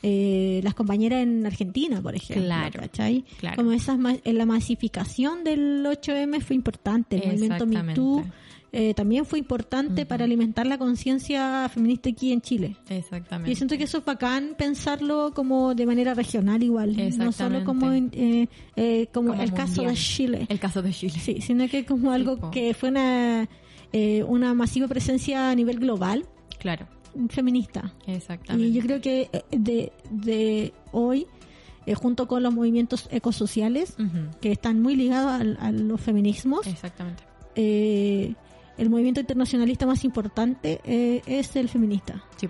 eh, 0.02 0.60
las 0.62 0.74
compañeras 0.74 1.22
en 1.22 1.46
Argentina, 1.46 2.00
por 2.00 2.14
ejemplo. 2.14 2.44
Claro, 2.44 2.80
¿cachai? 2.80 3.24
claro. 3.38 3.56
Como 3.56 3.72
esas 3.72 3.98
la 4.24 4.46
masificación 4.46 5.44
del 5.44 5.84
8M 5.84 6.40
fue 6.40 6.56
importante. 6.56 7.16
El 7.16 7.32
movimiento 7.32 7.66
Me 7.66 7.76
Exactamente. 7.76 8.00
Too 8.00 8.24
eh, 8.74 8.94
también 8.94 9.26
fue 9.26 9.38
importante 9.38 10.06
para 10.06 10.24
alimentar 10.24 10.66
la 10.66 10.78
conciencia 10.78 11.68
feminista 11.68 12.08
aquí 12.08 12.32
en 12.32 12.40
Chile. 12.40 12.76
Exactamente. 12.88 13.50
Yo 13.50 13.56
siento 13.56 13.76
que 13.76 13.84
eso 13.84 13.98
es 13.98 14.04
bacán 14.04 14.54
pensarlo 14.56 15.32
como 15.34 15.74
de 15.74 15.84
manera 15.84 16.14
regional 16.14 16.62
igual, 16.62 16.96
no 17.18 17.32
solo 17.32 17.64
como, 17.64 17.92
eh, 17.92 18.48
eh, 18.76 19.08
como, 19.12 19.32
Como 19.32 19.42
el 19.42 19.52
caso 19.52 19.82
de. 19.82 19.92
Chile. 19.92 20.46
El 20.48 20.58
caso 20.58 20.80
de 20.80 20.90
Chile. 20.90 21.18
Sí, 21.20 21.42
sino 21.42 21.68
que 21.68 21.84
como 21.84 22.12
algo 22.12 22.50
que 22.50 22.72
fue 22.72 22.88
una, 22.88 23.46
eh, 23.92 24.22
una 24.22 24.54
masiva 24.54 24.88
presencia 24.88 25.50
a 25.50 25.54
nivel 25.54 25.78
global 25.78 26.24
Claro, 26.62 26.86
feminista. 27.28 27.92
exactamente. 28.06 28.68
Y 28.68 28.72
yo 28.72 28.82
creo 28.82 29.00
que 29.00 29.28
eh, 29.32 29.44
de, 29.50 29.92
de 30.10 30.72
hoy, 30.92 31.26
eh, 31.86 31.94
junto 31.94 32.26
con 32.28 32.42
los 32.42 32.52
movimientos 32.54 33.08
ecosociales, 33.10 33.96
que 34.40 34.52
están 34.52 34.80
muy 34.82 34.96
ligados 34.96 35.32
al- 35.40 35.58
a, 35.60 35.72
los 35.72 36.00
feminismos, 36.00 36.66
Exactamente. 36.66 37.22
eh, 37.54 38.34
el 38.78 38.88
movimiento 38.90 39.20
internacionalista 39.20 39.86
más 39.86 40.04
importante 40.04 40.80
eh, 40.84 41.22
es 41.26 41.54
el 41.56 41.68
feminista. 41.68 42.22
Sí, 42.36 42.48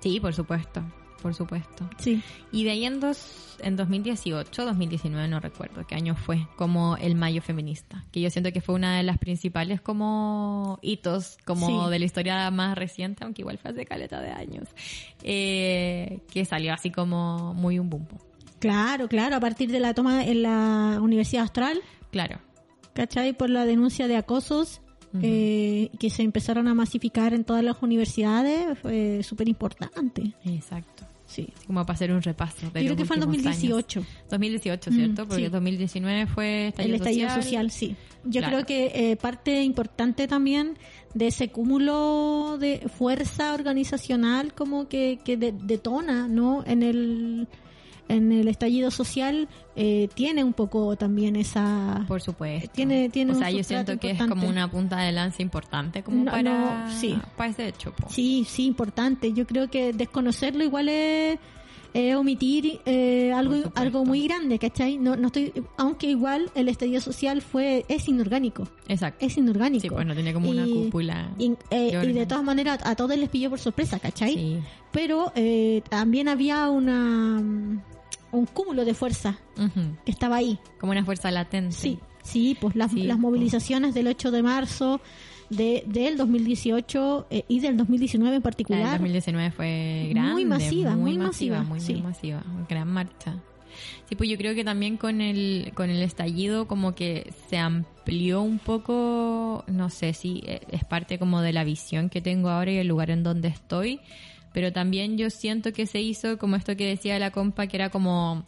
sí, 0.00 0.20
por 0.20 0.34
supuesto. 0.34 0.82
Por 1.22 1.34
supuesto. 1.34 1.88
Sí, 1.98 2.22
Y 2.50 2.64
de 2.64 2.70
ahí 2.70 2.84
en, 2.86 2.98
dos, 2.98 3.56
en 3.60 3.76
2018, 3.76 4.64
2019, 4.64 5.28
no 5.28 5.38
recuerdo 5.38 5.86
qué 5.86 5.94
año 5.94 6.14
fue, 6.16 6.46
como 6.56 6.96
el 6.96 7.14
Mayo 7.14 7.42
Feminista, 7.42 8.04
que 8.10 8.20
yo 8.22 8.30
siento 8.30 8.52
que 8.52 8.60
fue 8.62 8.74
una 8.74 8.96
de 8.96 9.02
las 9.02 9.18
principales 9.18 9.80
como 9.82 10.78
hitos 10.82 11.36
como 11.44 11.84
Sí. 11.84 11.90
de 11.90 11.98
la 11.98 12.04
historia 12.06 12.50
más 12.50 12.76
reciente, 12.76 13.24
aunque 13.24 13.42
igual 13.42 13.58
fue 13.58 13.70
hace 13.72 13.84
caleta 13.84 14.20
de 14.20 14.30
años, 14.30 14.68
eh, 15.22 16.20
que 16.32 16.44
salió 16.44 16.72
así 16.72 16.90
como 16.90 17.52
muy 17.54 17.78
un 17.78 17.90
boom. 17.90 18.06
po. 18.06 18.16
claro, 18.58 19.08
claro, 19.08 19.36
a 19.36 19.40
partir 19.40 19.70
de 19.70 19.80
la 19.80 19.94
toma 19.94 20.24
en 20.24 20.42
la 20.42 20.98
Universidad 21.00 21.42
Austral, 21.42 21.78
Claro, 22.10 22.38
¿cachai? 22.94 23.32
Por 23.34 23.50
la 23.50 23.64
denuncia 23.66 24.08
de 24.08 24.16
acosos 24.16 24.80
eh, 25.22 25.90
que 25.98 26.08
se 26.08 26.22
empezaron 26.22 26.68
a 26.68 26.74
masificar 26.74 27.34
en 27.34 27.42
todas 27.44 27.64
las 27.64 27.82
universidades, 27.82 28.78
fue 28.78 29.22
súper 29.24 29.48
importante. 29.48 30.34
exacto. 30.44 31.04
Sí. 31.30 31.46
Así 31.56 31.66
como 31.66 31.86
para 31.86 31.94
hacer 31.94 32.10
un 32.10 32.20
repaso. 32.22 32.70
De 32.72 32.80
Yo 32.80 32.86
creo 32.88 32.96
que 32.96 33.04
fue 33.04 33.16
en 33.16 33.22
últimos 33.22 33.44
2018. 33.44 34.00
años. 34.00 34.12
2018, 34.30 34.90
¿cierto? 34.90 35.24
Mm, 35.24 35.28
Porque 35.28 35.44
sí. 35.44 35.48
2019 35.50 36.26
fue 36.26 36.68
estallido 36.68 36.94
el 36.96 37.00
estallido 37.00 37.30
social, 37.30 37.70
sí. 37.70 37.94
Yo 38.24 38.40
Claro. 38.40 38.56
creo 38.56 38.66
que 38.66 39.12
eh, 39.12 39.16
parte 39.16 39.62
importante 39.62 40.26
también 40.26 40.76
de 41.14 41.28
ese 41.28 41.50
cúmulo 41.50 42.58
de 42.58 42.80
fuerza 42.98 43.54
organizacional 43.54 44.52
como 44.54 44.88
que, 44.88 45.20
que 45.24 45.36
de- 45.36 45.52
detona, 45.52 46.26
¿no? 46.28 46.64
En 46.66 46.82
el 46.82 47.46
en 48.14 48.32
el 48.32 48.48
estallido 48.48 48.90
social 48.90 49.48
eh, 49.76 50.08
tiene 50.14 50.44
un 50.44 50.52
poco 50.52 50.96
también 50.96 51.36
esa 51.36 52.04
Por 52.08 52.20
supuesto. 52.20 52.70
Tiene- 52.74 53.08
tiene 53.08 53.32
o 53.32 53.34
sea, 53.36 53.50
yo 53.50 53.62
siento 53.64 53.98
que 53.98 54.10
es 54.10 54.22
como 54.24 54.48
una 54.48 54.70
punta 54.70 54.98
de 55.00 55.12
lanza 55.12 55.42
importante 55.42 56.02
como 56.02 56.24
No, 56.24 56.30
para, 56.32 56.42
no, 56.86 56.90
sí. 56.92 57.16
para 57.36 57.50
ese 57.50 57.68
hecho. 57.68 57.92
po. 57.92 58.08
Sí, 58.10 58.44
sí, 58.48 58.66
importante. 58.66 59.32
Yo 59.32 59.46
creo 59.46 59.68
que 59.70 59.92
desconocerlo 59.92 60.62
igual 60.64 60.88
es, 60.88 61.38
omitir 62.16 62.80
eh, 62.86 63.32
algo, 63.34 63.56
algo 63.74 64.04
muy 64.04 64.22
grande, 64.28 64.60
¿cachai? 64.60 64.96
No, 64.96 65.16
no 65.16 65.26
estoy, 65.26 65.52
aunque 65.76 66.06
igual 66.08 66.48
el 66.54 66.68
estallido 66.68 67.00
social 67.00 67.42
fue, 67.42 67.84
es 67.88 68.06
inorgánico, 68.08 68.68
Exacto. 68.86 69.26
es 69.26 69.36
inorgánico. 69.36 69.82
Sí, 69.82 69.90
pues 69.90 70.06
no 70.06 70.14
tenía 70.14 70.32
como 70.32 70.50
una 70.50 70.66
Y- 70.68 70.72
cúpula. 70.72 71.32
Y, 71.36 71.46
eh, 71.46 71.56
de 71.70 71.86
y 71.88 71.90
de 71.90 71.98
órganos. 71.98 72.28
todas 72.28 72.44
maneras 72.44 72.78
a 72.84 72.94
todos 72.94 73.16
les 73.18 73.28
pilló 73.28 73.50
por 73.50 73.58
sorpresa, 73.58 73.98
¿cachai? 73.98 74.34
Sí. 74.34 74.58
Pero 74.92 75.32
eh, 75.34 75.82
también 75.90 76.28
había 76.28 76.70
una 76.70 77.42
un 78.32 78.46
cúmulo 78.46 78.84
de 78.84 78.94
fuerza 78.94 79.38
que 80.04 80.10
estaba 80.10 80.36
ahí. 80.36 80.58
Como 80.78 80.92
una 80.92 81.04
fuerza 81.04 81.30
latente. 81.30 81.74
Sí, 81.74 81.98
sí, 82.22 82.56
pues 82.60 82.76
las, 82.76 82.90
Sí, 82.92 83.02
las 83.04 83.16
pues. 83.16 83.20
movilizaciones 83.20 83.94
del 83.94 84.06
8 84.08 84.30
de 84.30 84.42
marzo 84.42 85.00
de, 85.50 85.82
del 85.86 86.16
2018 86.16 87.26
eh, 87.30 87.44
y 87.48 87.60
del 87.60 87.76
2019 87.76 88.26
en 88.28 88.30
La 88.30 88.32
del 88.34 88.42
particular. 88.42 88.90
2019 88.92 89.50
fue 89.50 90.06
grande. 90.10 90.32
Muy 90.32 90.44
masiva, 90.44 90.94
muy 90.96 91.18
masiva. 91.18 91.58
masiva, 91.58 91.62
Muy, 91.68 91.80
sí. 91.80 91.92
muy 91.94 92.02
masiva. 92.02 92.42
Gran 92.68 92.88
marcha. 92.88 93.36
Sí, 94.08 94.16
pues 94.16 94.28
yo 94.28 94.36
creo 94.36 94.54
que 94.54 94.64
también 94.64 94.96
con 94.96 95.20
el, 95.20 95.70
con 95.74 95.90
el 95.90 96.02
estallido 96.02 96.66
como 96.66 96.94
que 96.96 97.32
se 97.48 97.56
amplió 97.58 98.42
un 98.42 98.58
poco, 98.58 99.64
no 99.68 99.90
sé 99.90 100.12
si 100.12 100.42
eh, 100.44 100.60
es 100.70 100.84
parte 100.84 101.18
como 101.18 101.40
de 101.40 101.52
la 101.52 101.62
visión 101.64 102.10
que 102.10 102.20
tengo 102.20 102.48
ahora 102.50 102.72
y 102.72 102.76
el 102.78 102.88
lugar 102.88 103.10
en 103.10 103.22
donde 103.22 103.48
estoy, 103.48 104.00
pero 104.52 104.72
también 104.72 105.18
yo 105.18 105.30
siento 105.30 105.72
que 105.72 105.86
se 105.86 106.00
hizo 106.00 106.38
como 106.38 106.56
esto 106.56 106.76
que 106.76 106.86
decía 106.86 107.18
la 107.18 107.30
compa, 107.30 107.66
que 107.66 107.76
era 107.76 107.90
como 107.90 108.44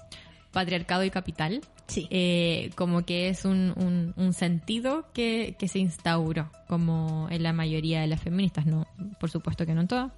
patriarcado 0.53 1.05
y 1.05 1.11
capital. 1.11 1.61
Sí. 1.87 2.07
Eh, 2.11 2.71
como 2.75 3.05
que 3.05 3.29
es 3.29 3.45
un, 3.45 3.75
un, 3.77 4.15
un 4.17 4.33
sentido 4.33 5.07
que, 5.13 5.57
que 5.59 5.69
se 5.69 5.79
instauró, 5.79 6.51
como 6.69 7.27
en 7.31 7.43
la 7.43 7.53
mayoría 7.53 8.01
de 8.01 8.07
las 8.07 8.21
feministas, 8.21 8.67
no, 8.67 8.87
por 9.21 9.31
supuesto 9.31 9.67
que 9.67 9.75
no 9.75 9.83
en 9.83 9.89
todas, 9.89 10.13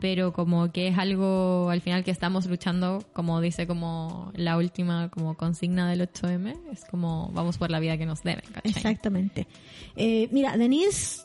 pero 0.00 0.32
como 0.32 0.72
que 0.72 0.88
es 0.88 0.98
algo 0.98 1.70
al 1.70 1.80
final 1.80 2.04
que 2.04 2.10
estamos 2.10 2.46
luchando, 2.46 3.04
como 3.12 3.40
dice 3.40 3.66
como 3.66 4.32
la 4.34 4.56
última 4.56 5.08
como 5.08 5.36
consigna 5.36 5.88
del 5.88 6.00
8M, 6.00 6.54
es 6.72 6.84
como 6.84 7.30
vamos 7.32 7.58
por 7.58 7.70
la 7.70 7.80
vida 7.80 7.96
que 7.96 8.06
nos 8.06 8.22
deben, 8.22 8.44
¿cachai? 8.52 8.72
Exactamente. 8.72 9.46
Eh, 9.94 10.28
mira, 10.32 10.56
Denise 10.56 11.22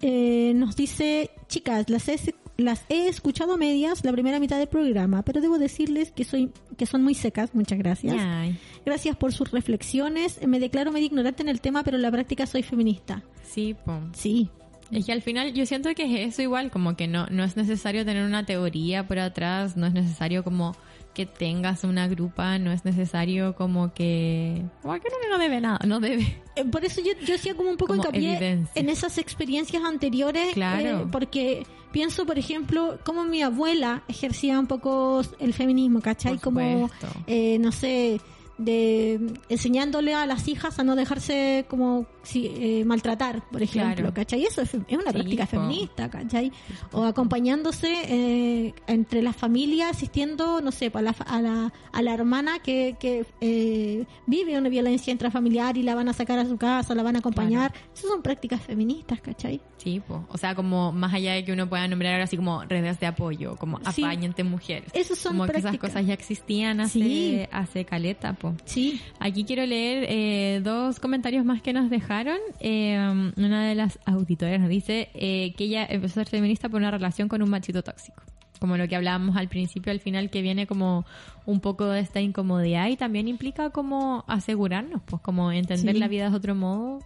eh, 0.00 0.52
nos 0.54 0.76
dice, 0.76 1.30
chicas, 1.48 1.88
las 1.88 2.08
las 2.56 2.84
he 2.88 3.08
escuchado 3.08 3.54
a 3.54 3.56
medias 3.56 4.04
la 4.04 4.12
primera 4.12 4.38
mitad 4.38 4.58
del 4.58 4.68
programa, 4.68 5.22
pero 5.22 5.40
debo 5.40 5.58
decirles 5.58 6.12
que 6.12 6.24
soy 6.24 6.50
que 6.76 6.86
son 6.86 7.02
muy 7.02 7.14
secas. 7.14 7.54
Muchas 7.54 7.78
gracias. 7.78 8.16
Ay, 8.18 8.58
Gracias 8.84 9.16
por 9.16 9.32
sus 9.32 9.50
reflexiones. 9.50 10.44
Me 10.46 10.60
declaro 10.60 10.92
medio 10.92 11.06
ignorante 11.06 11.42
en 11.42 11.48
el 11.48 11.60
tema, 11.60 11.82
pero 11.82 11.96
en 11.96 12.02
la 12.02 12.10
práctica 12.10 12.46
soy 12.46 12.62
feminista. 12.62 13.22
sí, 13.44 13.74
po. 13.84 14.00
Sí, 14.12 14.48
Es 14.90 15.06
que 15.06 15.12
al 15.12 15.22
final 15.22 15.52
yo 15.54 15.64
siento 15.66 15.94
que 15.94 16.04
es 16.24 16.32
eso 16.34 16.42
igual, 16.42 16.70
como 16.70 16.96
que 16.96 17.06
no, 17.08 17.26
no 17.28 17.44
es 17.44 17.56
necesario 17.56 18.04
tener 18.04 18.24
una 18.26 18.44
teoría 18.44 19.06
por 19.06 19.18
atrás, 19.18 19.76
no 19.76 19.86
es 19.86 19.92
necesario 19.94 20.44
como 20.44 20.76
que 21.14 21.26
tengas 21.26 21.84
una 21.84 22.08
grupa, 22.08 22.58
no 22.58 22.72
es 22.72 22.84
necesario 22.84 23.54
como 23.54 23.92
que... 23.92 24.62
Que 24.82 24.88
uno 24.88 25.28
no 25.30 25.38
debe 25.38 25.60
nada, 25.60 25.78
no 25.86 26.00
debe. 26.00 26.42
Eh, 26.56 26.64
Por 26.64 26.84
eso 26.84 27.00
yo, 27.00 27.12
yo 27.24 27.34
hacía 27.34 27.54
como 27.54 27.70
un 27.70 27.76
poco 27.76 27.94
Como 27.94 28.02
hincapié 28.02 28.30
evidencia. 28.36 28.72
en 28.80 28.88
esas 28.88 29.18
experiencias 29.18 29.82
anteriores. 29.84 30.52
Claro. 30.54 31.00
eh, 31.02 31.06
porque 31.10 31.66
pienso, 31.92 32.26
por 32.26 32.38
ejemplo, 32.38 32.98
cómo 33.04 33.24
mi 33.24 33.42
abuela 33.42 34.02
ejercía 34.08 34.58
un 34.58 34.66
poco 34.66 35.22
el 35.38 35.54
feminismo, 35.54 36.00
¿cachai? 36.00 36.38
Como, 36.38 36.90
eh, 37.26 37.58
no 37.58 37.72
sé, 37.72 38.20
de 38.58 39.18
enseñándole 39.48 40.14
a 40.14 40.26
las 40.26 40.46
hijas 40.48 40.78
a 40.78 40.84
no 40.84 40.94
dejarse 40.96 41.64
como 41.68 42.06
si, 42.22 42.46
eh, 42.46 42.84
maltratar, 42.84 43.42
por 43.50 43.62
ejemplo, 43.62 43.94
Claro. 43.96 44.14
¿cachai? 44.14 44.44
Eso 44.44 44.62
es, 44.62 44.74
es 44.74 44.80
una 44.92 45.06
Sí, 45.06 45.12
práctica 45.12 45.44
po. 45.46 45.50
feminista, 45.52 46.08
¿cachai? 46.10 46.52
O 46.92 47.04
acompañándose 47.04 47.92
eh, 48.08 48.74
entre 48.86 49.22
las 49.22 49.34
familias, 49.36 49.90
asistiendo, 49.96 50.60
no 50.60 50.70
sé, 50.70 50.90
a 50.94 51.02
la, 51.02 51.10
a 51.26 51.40
la, 51.42 51.72
a 51.92 52.02
la 52.02 52.14
hermana 52.14 52.58
que, 52.60 52.96
que 53.00 53.24
eh, 53.40 54.04
vive 54.26 54.56
una 54.58 54.68
violencia 54.68 55.10
intrafamiliar 55.12 55.76
y 55.76 55.82
la 55.82 55.94
van 55.94 56.08
a 56.08 56.12
sacar 56.12 56.38
a 56.38 56.44
su 56.46 56.56
casa, 56.56 56.94
la 56.94 57.02
van 57.02 57.16
a 57.16 57.18
acompañar. 57.20 57.72
Esas 57.94 58.10
son 58.10 58.22
prácticas 58.22 58.60
feministas, 58.62 59.20
¿cachai? 59.20 59.60
Sí, 59.78 60.00
po. 60.06 60.24
o 60.28 60.38
sea, 60.38 60.54
como 60.54 60.92
más 60.92 61.12
allá 61.12 61.32
de 61.32 61.44
que 61.44 61.52
uno 61.52 61.68
pueda 61.68 61.88
nombrar 61.88 62.12
ahora 62.12 62.24
así 62.24 62.36
como 62.36 62.62
redes 62.64 63.00
de 63.00 63.06
apoyo, 63.06 63.56
como 63.56 63.78
Sí. 63.92 64.04
apáñate 64.04 64.44
mujeres. 64.44 64.90
Esas 64.94 65.18
son 65.18 65.32
como 65.32 65.44
que 65.46 65.52
esas 65.52 65.62
prácticas. 65.62 65.90
cosas 65.90 66.06
ya 66.06 66.14
existían 66.14 66.80
hace, 66.80 67.00
Sí. 67.00 67.40
hace 67.50 67.84
caleta, 67.84 68.34
Sí. 68.64 69.00
Aquí 69.18 69.44
quiero 69.44 69.64
leer 69.66 70.06
eh, 70.08 70.60
dos 70.62 70.98
comentarios 71.00 71.44
más 71.44 71.62
que 71.62 71.72
nos 71.72 71.90
dejaron. 71.90 72.38
Eh, 72.60 72.96
una 73.36 73.66
de 73.66 73.74
las 73.74 73.98
auditoras 74.06 74.60
nos 74.60 74.68
dice 74.68 75.08
eh, 75.14 75.54
que 75.56 75.64
ella 75.64 75.86
empezó 75.88 76.20
a 76.20 76.24
ser 76.24 76.28
feminista 76.30 76.68
por 76.68 76.80
una 76.80 76.90
relación 76.90 77.28
con 77.28 77.42
un 77.42 77.50
machito 77.50 77.82
tóxico. 77.82 78.22
Como 78.60 78.76
lo 78.76 78.86
que 78.86 78.94
hablábamos 78.94 79.36
al 79.36 79.48
principio, 79.48 79.90
al 79.90 79.98
final, 79.98 80.30
que 80.30 80.40
viene 80.40 80.66
como 80.68 81.04
un 81.46 81.58
poco 81.60 81.86
de 81.86 81.98
esta 82.00 82.20
incomodidad 82.20 82.88
y 82.88 82.96
también 82.96 83.26
implica 83.26 83.70
como 83.70 84.24
asegurarnos, 84.28 85.02
pues 85.04 85.20
como 85.20 85.50
entender 85.50 85.94
Sí. 85.94 86.00
la 86.00 86.06
vida 86.06 86.30
de 86.30 86.36
otro 86.36 86.54
modo. 86.54 87.00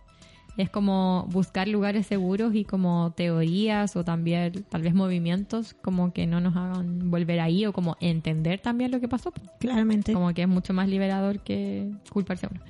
Es 0.56 0.70
como 0.70 1.26
buscar 1.30 1.68
lugares 1.68 2.06
seguros 2.06 2.54
y 2.54 2.64
como 2.64 3.12
teorías 3.16 3.94
o 3.96 4.04
también 4.04 4.64
tal 4.68 4.82
vez 4.82 4.94
movimientos 4.94 5.74
como 5.74 6.12
que 6.12 6.26
no 6.26 6.40
nos 6.40 6.56
hagan 6.56 7.10
volver 7.10 7.40
ahí 7.40 7.66
o 7.66 7.72
como 7.72 7.96
entender 8.00 8.60
también 8.60 8.90
lo 8.90 9.00
que 9.00 9.08
pasó. 9.08 9.32
pues. 9.32 9.48
Claramente. 9.60 10.12
Como 10.14 10.32
que 10.32 10.42
es 10.42 10.48
mucho 10.48 10.72
más 10.72 10.88
liberador 10.88 11.40
que 11.40 11.90
culparse 12.10 12.46
a 12.46 12.50
uno. 12.52 12.60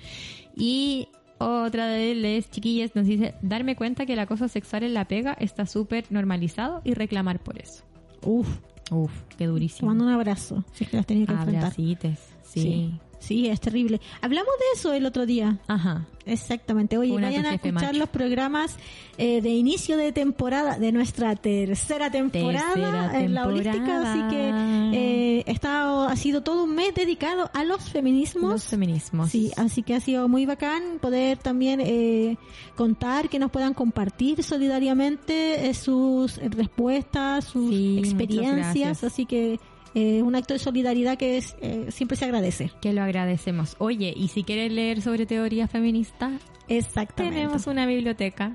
Y 0.57 1.09
otra 1.39 1.87
de 1.87 2.15
las 2.15 2.51
chiquillas 2.51 2.97
nos 2.97 3.07
dice, 3.07 3.35
darme 3.43 3.77
cuenta 3.77 4.07
que 4.07 4.15
el 4.15 4.19
acoso 4.19 4.49
sexual 4.49 4.83
en 4.83 4.95
la 4.95 5.05
pega 5.07 5.35
está 5.39 5.67
súper 5.67 6.07
normalizado 6.11 6.81
y 6.85 6.95
reclamar 6.95 7.41
por 7.41 7.59
eso. 7.61 7.85
Uf, 8.23 8.49
Uf, 8.91 9.13
qué 9.29 9.37
te 9.37 9.47
durísimo. 9.47 9.89
mando 9.89 10.05
un 10.05 10.11
abrazo, 10.11 10.65
si 10.73 10.85
es 10.85 10.91
que 10.91 10.97
las 10.97 11.07
tenía 11.07 11.27
que 11.27 11.33
enfrentar. 11.35 11.65
Abracites, 11.65 12.19
sí. 12.43 12.61
Sí. 12.63 13.01
Sí, 13.19 13.49
es 13.49 13.61
terrible. 13.61 14.01
Hablamos 14.21 14.53
de 14.59 14.79
eso 14.79 14.93
el 14.93 15.07
otro 15.07 15.27
día. 15.27 15.59
Ajá. 15.67 16.07
Exactamente. 16.27 16.99
Oye, 16.99 17.13
Una 17.13 17.29
vayan 17.29 17.47
a 17.47 17.55
escuchar 17.55 17.73
macho. 17.75 17.99
los 17.99 18.09
programas 18.09 18.77
eh, 19.17 19.41
de 19.41 19.51
inicio 19.51 19.97
de 19.97 20.11
temporada, 20.11 20.77
de 20.77 20.91
nuestra 20.91 21.37
tercera 21.37 22.11
temporada 22.11 22.75
Tercera 22.75 23.21
en 23.21 23.33
la 23.35 23.47
holística. 23.47 24.03
Así 24.13 24.35
que 24.35 24.51
eh, 24.93 25.45
está, 25.47 26.07
ha 26.09 26.17
sido 26.17 26.43
todo 26.43 26.65
un 26.65 26.75
mes 26.75 26.95
dedicado 26.97 27.49
a 27.55 27.63
los 27.65 27.81
feminismos. 27.91 28.51
Los 28.51 28.65
feminismos. 28.65 29.31
Sí, 29.31 29.53
así 29.57 29.85
que 29.85 29.95
ha 29.95 30.01
sido 30.01 30.29
muy 30.29 30.47
bacán 30.47 30.99
poder 31.01 31.39
también 31.39 31.81
eh, 31.81 32.37
contar, 32.75 33.29
que 33.29 33.39
nos 33.39 33.53
puedan 33.53 33.73
compartir 33.73 34.43
solidariamente 34.43 35.69
eh, 35.69 35.75
sus 35.75 36.39
respuestas, 36.39 37.45
sus 37.45 37.71
Sí, 37.71 37.99
experiencias. 38.01 39.05
Así 39.05 39.27
que 39.27 39.61
eh, 39.97 40.21
un 40.21 40.35
acto 40.37 40.53
de 40.53 40.59
solidaridad 40.59 41.17
que 41.17 41.39
es, 41.39 41.57
eh, 41.63 41.87
siempre 41.89 42.19
se 42.19 42.27
agradece. 42.27 42.71
Que 42.83 42.93
lo 42.93 43.03
agradecemos. 43.03 43.77
Oye, 43.79 44.13
y 44.15 44.29
si 44.29 44.45
quieres 44.45 44.71
leer 44.71 45.01
sobre 45.01 45.25
teoría 45.25 45.69
feminista, 45.69 46.33
Exactamente. 46.69 47.35
tenemos 47.35 47.67
una 47.67 47.87
biblioteca. 47.87 48.55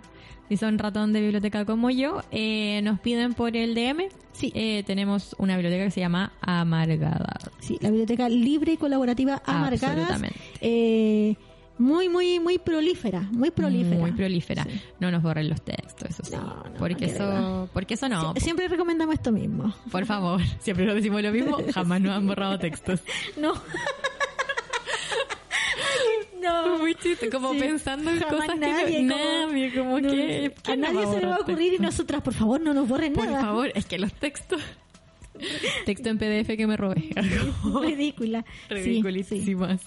Si 0.50 0.58
son 0.58 0.78
ratón 0.78 1.14
de 1.14 1.22
biblioteca 1.22 1.66
como 1.66 1.90
yo, 1.90 2.22
eh, 2.32 2.82
nos 2.84 3.00
piden 3.00 3.34
por 3.34 3.58
el 3.58 3.74
DM. 3.74 4.10
Sí. 4.34 4.52
Eh, 4.54 4.84
tenemos 4.86 5.36
una 5.40 5.56
biblioteca 5.56 5.86
que 5.86 5.92
se 5.92 6.02
llama 6.02 6.32
Amargada. 6.42 7.40
Sí, 7.60 7.80
la 7.82 7.90
biblioteca 7.90 8.30
libre 8.30 8.74
y 8.74 8.78
colaborativa 8.78 9.42
Amargadas. 9.44 10.12
Absolutamente. 10.12 11.38
Muy, 11.82 12.08
muy, 12.10 12.40
muy 12.40 12.58
prolífera. 12.60 13.22
Muy 13.32 13.52
prolífera. 13.52 13.98
Muy 14.00 14.12
prolífera. 14.12 14.64
Sí. 14.64 14.82
No 15.00 15.12
nos 15.12 15.22
borren 15.24 15.50
los 15.50 15.62
textos, 15.64 16.10
eso 16.10 16.24
sí. 16.24 16.32
No, 16.36 16.42
no, 16.42 16.74
porque 16.80 17.06
eso, 17.06 17.70
porque 17.74 17.94
eso 17.96 18.08
no. 18.08 18.34
Sie- 18.36 18.40
Siempre 18.42 18.68
recomendamos 18.68 19.16
esto 19.16 19.32
mismo. 19.32 19.74
Por 19.92 20.06
favor, 20.06 20.42
siempre 20.60 20.86
lo 20.86 20.94
decimos 20.96 21.22
lo 21.22 21.32
mismo, 21.32 21.58
jamás 21.74 22.00
nos 22.02 22.12
han 22.16 22.28
borrado 22.28 22.58
textos. 22.60 23.02
No. 23.38 23.54
no. 26.42 26.78
Muy 26.80 26.96
chiste, 26.96 27.30
como 27.30 27.54
Sí. 27.54 27.60
pensando 27.60 28.12
en 28.12 28.20
Jamás 28.20 28.42
cosas 28.42 28.58
nadie, 28.58 28.86
que 28.98 29.04
no, 29.04 29.16
como- 29.18 29.48
nadie, 29.48 29.74
como 29.74 30.00
No, 30.00 30.10
que 30.12 30.46
a 30.56 30.62
¿quién 30.62 30.82
nos 30.82 30.94
nadie 30.94 31.08
se 31.08 31.20
le 31.22 31.28
va 31.28 31.36
a 31.36 31.40
ocurrir 31.40 31.74
y 31.74 31.80
nosotras, 31.80 32.22
por 32.22 32.34
favor, 32.34 32.60
no 32.62 32.74
nos 32.74 32.88
borren 32.88 33.14
Por 33.14 33.26
nada. 33.26 33.42
favor, 33.42 33.72
es 33.76 33.86
que 33.86 34.00
los 34.00 34.14
textos. 34.14 34.62
Texto 35.86 36.10
en 36.10 36.18
PDF 36.20 36.56
que 36.56 36.68
me 36.68 36.78
robé. 36.78 37.10
Ridícula. 37.82 38.46
Sí, 38.70 38.74
Ridiculísimas. 38.76 39.82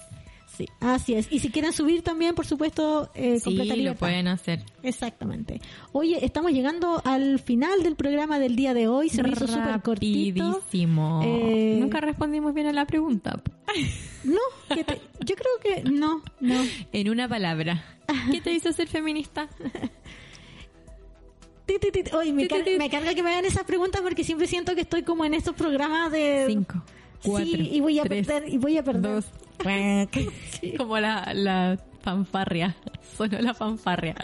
Sí, 0.55 0.67
así 0.79 1.15
es. 1.15 1.27
Y 1.31 1.39
si 1.39 1.49
quieren 1.49 1.73
subir 1.73 2.01
también, 2.01 2.33
por 2.35 2.45
supuesto, 2.45 3.09
eh, 3.13 3.37
Sí, 3.39 3.43
completa 3.45 3.73
lo 3.73 3.77
libertad. 3.77 3.99
pueden 3.99 4.27
hacer. 4.27 4.63
Exactamente. 4.83 5.59
Oye, 5.91 6.23
estamos 6.23 6.51
llegando 6.51 7.01
al 7.03 7.39
final 7.39 7.83
del 7.83 7.95
programa 7.95 8.39
del 8.39 8.55
día 8.55 8.73
de 8.73 8.87
hoy. 8.87 9.09
Se 9.09 9.21
me 9.21 9.29
hizo 9.29 9.47
súper 9.47 9.81
cortito. 9.81 10.61
Eh, 11.23 11.77
Nunca 11.79 11.99
respondimos 11.99 12.53
bien 12.53 12.67
a 12.67 12.73
la 12.73 12.85
pregunta. 12.85 13.41
No, 14.23 14.39
que 14.75 14.83
te- 14.83 15.01
yo 15.23 15.35
creo 15.35 15.51
que 15.83 15.83
no, 15.87 16.23
no. 16.39 16.55
En 16.91 17.09
una 17.11 17.29
palabra. 17.29 17.83
¿Qué 18.31 18.41
te 18.41 18.53
hizo 18.53 18.71
ser 18.73 18.87
feminista? 18.87 19.47
Oye, 22.13 22.31
me, 22.33 22.47
car- 22.47 22.63
me 22.77 22.89
carga 22.89 23.13
que 23.13 23.23
me 23.23 23.29
hagan 23.31 23.45
esas 23.45 23.63
preguntas 23.65 24.01
porque 24.01 24.23
siempre 24.23 24.47
siento 24.47 24.73
que 24.75 24.81
estoy 24.81 25.03
como 25.03 25.25
en 25.25 25.33
estos 25.33 25.55
programas 25.55 26.11
de... 26.11 26.45
Cinco, 26.47 26.81
cuatro, 27.23 27.45
sí, 27.47 27.69
y 27.73 27.79
voy 27.81 27.99
a 27.99 28.03
tres, 28.03 28.25
perder, 28.27 28.49
y 28.53 28.57
voy 28.57 28.77
a 28.77 28.83
perder. 28.83 29.01
dos. 29.15 29.25
Como 30.77 30.99
la, 30.99 31.31
la 31.33 31.77
fanfarria. 32.01 32.75
Sonó 33.17 33.39
la 33.39 33.53
fanfarria. 33.53 34.15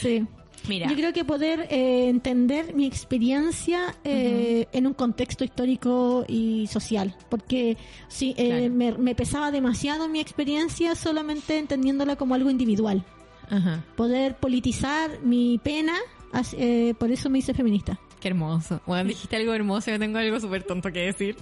Sí. 0.00 0.24
Mira. 0.68 0.88
Yo 0.90 0.94
creo 0.94 1.12
que 1.14 1.24
poder 1.24 1.66
eh, 1.70 2.08
entender 2.10 2.74
mi 2.74 2.84
experiencia 2.86 3.94
eh, 4.04 4.66
en 4.72 4.86
un 4.86 4.92
contexto 4.92 5.42
histórico 5.42 6.24
y 6.28 6.66
social, 6.66 7.16
porque 7.30 7.78
sí, 8.08 8.34
eh, 8.36 8.48
Claro. 8.68 8.74
me, 8.74 8.92
me 8.98 9.14
pesaba 9.14 9.50
demasiado 9.50 10.06
mi 10.08 10.20
experiencia 10.20 10.94
solamente 10.96 11.56
entendiéndola 11.58 12.16
como 12.16 12.34
algo 12.34 12.50
individual. 12.50 13.04
Ajá. 13.48 13.82
Poder 13.96 14.36
politizar 14.36 15.20
mi 15.22 15.58
pena, 15.64 15.94
eh, 16.58 16.92
por 16.98 17.10
eso 17.10 17.30
me 17.30 17.38
hice 17.38 17.54
feminista. 17.54 17.98
Qué 18.20 18.28
hermoso. 18.28 18.82
Bueno, 18.86 19.08
dijiste 19.08 19.36
algo 19.36 19.54
hermoso, 19.54 19.90
yo 19.90 19.98
tengo 19.98 20.18
algo 20.18 20.38
súper 20.38 20.62
tonto 20.62 20.92
que 20.92 21.00
decir. 21.00 21.36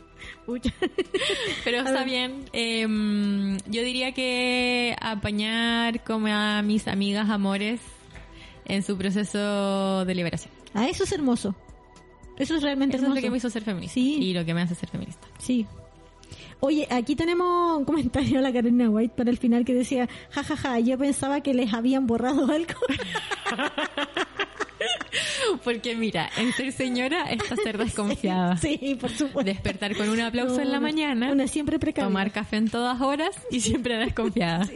Pero 1.65 1.79
está 1.79 2.05
bien. 2.05 2.45
Em, 2.53 3.59
yo 3.67 3.83
diría 3.83 4.13
que 4.13 4.97
apañar 5.01 6.05
como 6.05 6.29
a 6.29 6.63
mis 6.63 6.87
amigas 6.87 7.29
amores 7.31 7.81
en 8.65 8.85
su 8.85 8.97
proceso 8.97 10.05
de 10.05 10.15
liberación. 10.15 10.53
Ah, 10.73 10.89
eso 10.89 11.03
es 11.03 11.13
hermoso. 11.13 11.57
Eso 12.37 12.55
es 12.55 12.63
realmente 12.63 12.97
Eso 12.97 13.07
es 13.07 13.15
lo 13.15 13.21
que 13.21 13.31
me 13.31 13.39
hizo 13.39 13.51
ser 13.51 13.65
feminista. 13.65 13.95
Sí. 13.95 14.19
Y 14.21 14.33
lo 14.33 14.45
que 14.45 14.55
me 14.55 14.63
hace 14.63 14.77
ser 14.77 14.89
feminista. 14.89 15.27
Sí. 15.39 15.67
Oye, 16.61 16.87
aquí 16.91 17.17
tenemos 17.17 17.77
un 17.77 17.85
comentario 17.85 18.37
de 18.37 18.43
la 18.43 18.53
Karina 18.53 18.89
White 18.89 19.15
para 19.17 19.31
el 19.31 19.39
final 19.39 19.65
que 19.65 19.75
decía, 19.75 20.09
jajaja, 20.31 20.57
ja, 20.57 20.71
ja, 20.71 20.81
yo 20.81 20.99
pensaba 20.99 21.41
que 21.41 21.55
les 21.55 21.73
habían 21.73 22.07
borrado 22.07 22.51
algo. 22.53 22.75
Porque 25.65 25.95
mira, 25.97 26.29
en 26.37 26.53
ser 26.53 26.73
señora 26.73 27.31
está 27.31 27.57
ser 27.57 27.79
desconfiada. 27.85 28.57
Sí, 28.57 28.97
por 29.01 29.11
supuesto. 29.11 29.45
Despertar 29.45 29.97
con 29.97 30.09
un 30.09 30.21
aplauso 30.21 30.57
No, 30.57 30.63
en 30.63 30.73
la 30.73 30.81
mañana, 30.81 31.33
Una 31.33 31.47
siempre 31.47 31.79
precavida. 31.79 32.09
tomar 32.09 32.33
café 32.33 32.57
en 32.57 32.69
todas 32.71 33.01
horas 33.01 33.31
y 33.51 33.61
siempre 33.61 33.97
desconfiada. 33.97 34.69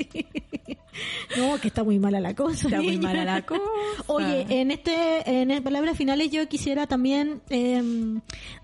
No, 1.39 1.59
que 1.59 1.69
está 1.69 1.85
muy 1.85 1.99
mala 1.99 2.21
la 2.21 2.35
cosa. 2.35 2.69
Está 2.69 2.83
muy 2.83 2.99
mala 2.99 3.25
la 3.25 3.43
cosa. 3.43 3.63
Oye, 4.07 4.47
en 4.49 4.71
este, 4.71 4.93
en 5.27 5.63
palabras 5.63 5.97
finales 5.97 6.31
yo 6.31 6.47
quisiera 6.49 6.87
también 6.87 7.41
eh, 7.49 7.83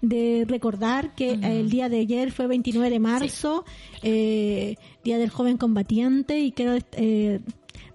de 0.03 0.45
recordar 0.47 1.15
que 1.15 1.33
el 1.33 1.71
día 1.71 1.89
de 1.89 2.01
ayer 2.01 2.33
fue 2.33 2.47
29 2.47 2.91
de 2.91 2.99
marzo, 2.99 3.65
eh, 4.03 4.77
Día 5.05 5.19
del 5.19 5.31
Joven 5.31 5.57
Combatiente 5.57 6.39
y 6.41 6.53
quiero 6.53 6.77
eh, 6.93 7.41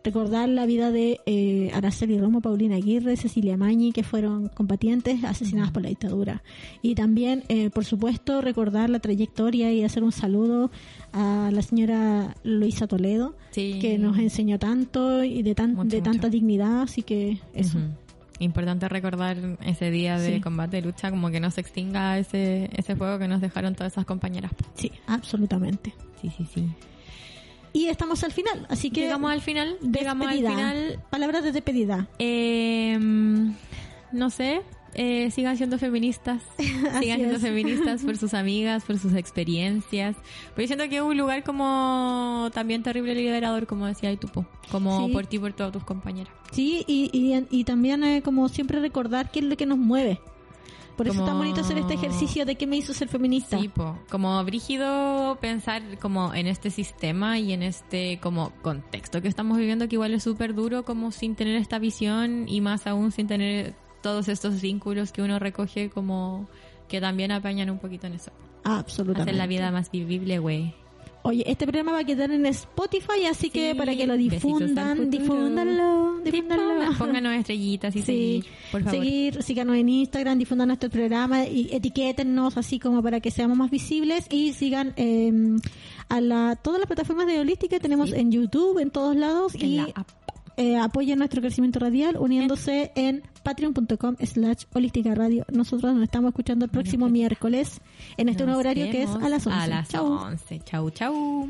recordar 0.03 0.49
la 0.49 0.65
vida 0.65 0.91
de 0.91 1.19
eh, 1.25 1.71
Araceli 1.73 2.17
Romo, 2.19 2.41
Paulina 2.41 2.75
Aguirre, 2.75 3.15
Cecilia 3.17 3.55
Mañi, 3.57 3.91
que 3.91 4.03
fueron 4.03 4.49
combatientes 4.49 5.23
asesinadas 5.23 5.71
por 5.71 5.81
la 5.83 5.89
dictadura. 5.89 6.43
Y 6.81 6.95
también, 6.95 7.43
eh, 7.49 7.69
por 7.69 7.85
supuesto, 7.85 8.41
recordar 8.41 8.89
la 8.89 8.99
trayectoria 8.99 9.71
y 9.71 9.83
hacer 9.83 10.03
un 10.03 10.11
saludo 10.11 10.71
a 11.13 11.49
la 11.53 11.61
señora 11.61 12.35
Luisa 12.43 12.87
Toledo, 12.87 13.35
Sí. 13.51 13.79
que 13.79 13.97
nos 13.97 14.17
enseñó 14.17 14.59
tanto 14.59 15.23
y 15.23 15.41
de, 15.43 15.55
tan, 15.55 15.75
Mucho, 15.75 15.89
de 15.95 16.01
tanta 16.01 16.27
mucho. 16.27 16.29
dignidad, 16.31 16.81
así 16.81 17.01
que 17.03 17.39
eso. 17.53 17.77
Importante 18.39 18.89
recordar 18.89 19.37
ese 19.65 19.89
día 19.91 20.17
de 20.19 20.35
Sí. 20.35 20.41
combate 20.41 20.79
y 20.79 20.81
lucha, 20.81 21.11
como 21.11 21.29
que 21.29 21.39
no 21.39 21.49
se 21.51 21.61
extinga 21.61 22.17
ese, 22.17 22.69
ese 22.75 22.95
fuego 22.95 23.19
que 23.19 23.27
nos 23.27 23.39
dejaron 23.41 23.75
todas 23.75 23.93
esas 23.93 24.05
compañeras. 24.05 24.51
Sí, 24.73 24.91
absolutamente. 25.07 25.93
Sí, 26.21 26.29
sí, 26.35 26.45
sí. 26.53 26.67
Y 27.73 27.87
estamos 27.87 28.23
al 28.23 28.31
final, 28.31 28.67
así 28.69 28.91
que 28.91 29.01
Llegamos 29.01 29.31
al 29.31 29.41
final. 29.41 29.77
Llegamos 29.81 30.27
al 30.27 30.33
despedida. 30.41 30.49
final. 30.69 30.99
Palabras 31.09 31.43
de 31.43 31.51
despedida. 31.51 32.07
Eh, 32.19 32.97
no 34.11 34.29
sé. 34.29 34.61
eh, 34.95 35.31
sigan 35.31 35.57
siendo 35.57 35.79
feministas. 35.79 36.43
sigan 36.57 37.01
siendo 37.01 37.35
es. 37.37 37.41
feministas 37.41 38.03
por 38.03 38.15
sus 38.23 38.35
amigas, 38.35 38.83
por 38.85 38.99
sus 38.99 39.15
experiencias. 39.15 40.15
Porque 40.49 40.61
yo 40.63 40.67
siento 40.67 40.87
que 40.87 40.97
es 40.97 41.01
un 41.01 41.17
lugar 41.17 41.43
como 41.43 42.51
también 42.53 42.83
terrible 42.83 43.15
liberador, 43.15 43.65
como 43.65 43.87
decía 43.87 44.15
Tupo. 44.17 44.45
Como 44.69 45.07
Sí. 45.07 45.11
por 45.13 45.25
ti 45.25 45.37
y 45.37 45.39
por 45.39 45.53
todas 45.53 45.73
tus 45.73 45.83
compañeras. 45.83 46.31
Sí, 46.51 46.83
y, 46.87 47.09
y, 47.11 47.43
y 47.49 47.63
también 47.63 48.03
eh, 48.03 48.21
como 48.21 48.47
siempre 48.49 48.79
recordar 48.81 49.31
qué 49.31 49.39
es 49.39 49.45
lo 49.45 49.57
que 49.57 49.65
nos 49.65 49.79
mueve. 49.79 50.19
Por 50.97 51.07
eso 51.07 51.15
Como- 51.15 51.25
es 51.25 51.31
tan 51.31 51.37
bonito 51.39 51.61
hacer 51.61 51.77
este 51.79 51.95
ejercicio 51.95 52.45
de 52.45 52.55
qué 52.55 52.67
me 52.67 52.75
hizo 52.77 52.93
ser 52.93 53.07
feminista. 53.07 53.59
Sí, 53.59 53.67
po. 53.67 53.97
como 54.09 54.43
brígido 54.43 55.37
pensar 55.41 55.81
como 55.99 56.33
en 56.33 56.47
este 56.47 56.69
sistema 56.69 57.39
y 57.39 57.51
en 57.53 57.63
este 57.63 58.19
como 58.21 58.51
contexto 58.61 59.21
que 59.21 59.27
estamos 59.27 59.57
viviendo 59.57 59.87
que 59.87 59.95
igual 59.95 60.13
es 60.13 60.23
súper 60.23 60.53
duro 60.53 60.83
como 60.83 61.11
sin 61.11 61.35
tener 61.35 61.55
esta 61.55 61.79
visión 61.79 62.47
y 62.47 62.61
más 62.61 62.85
aún 62.87 63.11
sin 63.11 63.27
tener 63.27 63.73
todos 64.01 64.27
estos 64.27 64.61
vínculos 64.61 65.11
que 65.11 65.21
uno 65.21 65.39
recoge 65.39 65.89
como 65.89 66.47
que 66.87 67.01
también 67.01 67.31
apañan 67.31 67.69
un 67.69 67.79
poquito 67.79 68.05
en 68.07 68.13
eso. 68.13 68.31
Absolutamente. 68.63 69.31
Hacer 69.31 69.35
la 69.35 69.47
vida 69.47 69.71
más 69.71 69.89
vivible, 69.89 70.39
güey. 70.39 70.75
Oye, 71.25 71.43
este 71.49 71.65
programa 71.65 71.93
va 71.93 71.99
a 71.99 72.03
quedar 72.03 72.29
en 72.31 72.45
Spotify, 72.47 73.25
así 73.29 73.49
que 73.49 73.73
para 73.75 73.95
que 73.95 74.05
lo 74.05 74.17
difundan, 74.17 75.09
difúndanlo, 75.09 76.19
difúndanlo. 76.23 76.97
Pónganos 76.97 77.33
estrellitas 77.35 77.95
y 77.95 77.99
Sí, 77.99 78.05
seguir, 78.05 78.45
por 78.73 78.83
favor. 78.83 78.99
seguir, 78.99 79.41
síganos 79.43 79.77
en 79.77 79.87
Instagram, 79.87 80.37
difundan 80.37 80.67
nuestro 80.67 80.89
programa 80.89 81.45
y 81.45 81.69
etiquétennos 81.71 82.57
así 82.57 82.77
como 82.77 83.01
para 83.01 83.21
que 83.21 83.31
seamos 83.31 83.57
más 83.57 83.71
visibles 83.71 84.27
y 84.29 84.51
sigan 84.51 84.93
eh, 84.97 85.31
a 86.09 86.19
la, 86.19 86.57
todas 86.61 86.79
las 86.79 86.87
plataformas 86.87 87.25
de 87.27 87.39
Holística, 87.39 87.79
tenemos 87.79 88.09
Sí. 88.09 88.15
en 88.17 88.29
YouTube, 88.31 88.79
en 88.79 88.91
todos 88.91 89.15
lados 89.15 89.55
En 89.55 89.61
y 89.65 89.75
la 89.77 89.83
app 89.95 90.07
eh, 90.57 90.77
apoyen 90.77 91.19
nuestro 91.19 91.41
crecimiento 91.41 91.79
radial 91.79 92.17
uniéndose 92.17 92.91
en 92.95 93.23
patreon.com 93.43 94.15
slash 94.23 94.63
holística 94.73 95.13
radio. 95.15 95.45
Nosotros 95.51 95.93
nos 95.93 96.03
estamos 96.03 96.29
escuchando 96.29 96.65
el 96.65 96.71
próximo 96.71 97.05
Bien. 97.05 97.13
miércoles 97.13 97.81
en 98.17 98.29
este 98.29 98.45
nuevo 98.45 98.59
horario 98.59 98.89
que 98.91 99.03
es 99.03 99.09
a 99.09 99.29
las 99.29 99.45
11. 99.47 99.59
A 99.59 99.67
las 99.67 99.89
chau. 99.89 100.05
11. 100.05 100.59
Chau, 100.65 100.89
chau. 100.91 101.49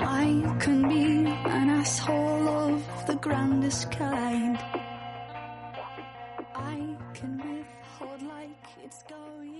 I 0.00 0.56
can 0.60 0.88
be 0.88 1.28
an 1.50 1.70
asshole 1.70 2.48
of 2.48 3.06
the 3.06 3.16
grandest 3.16 3.90
kind. 3.90 4.56
I 6.54 6.96
can 7.14 7.36
withhold 7.38 8.22
like 8.22 8.66
it's 8.84 9.02
going. 9.04 9.57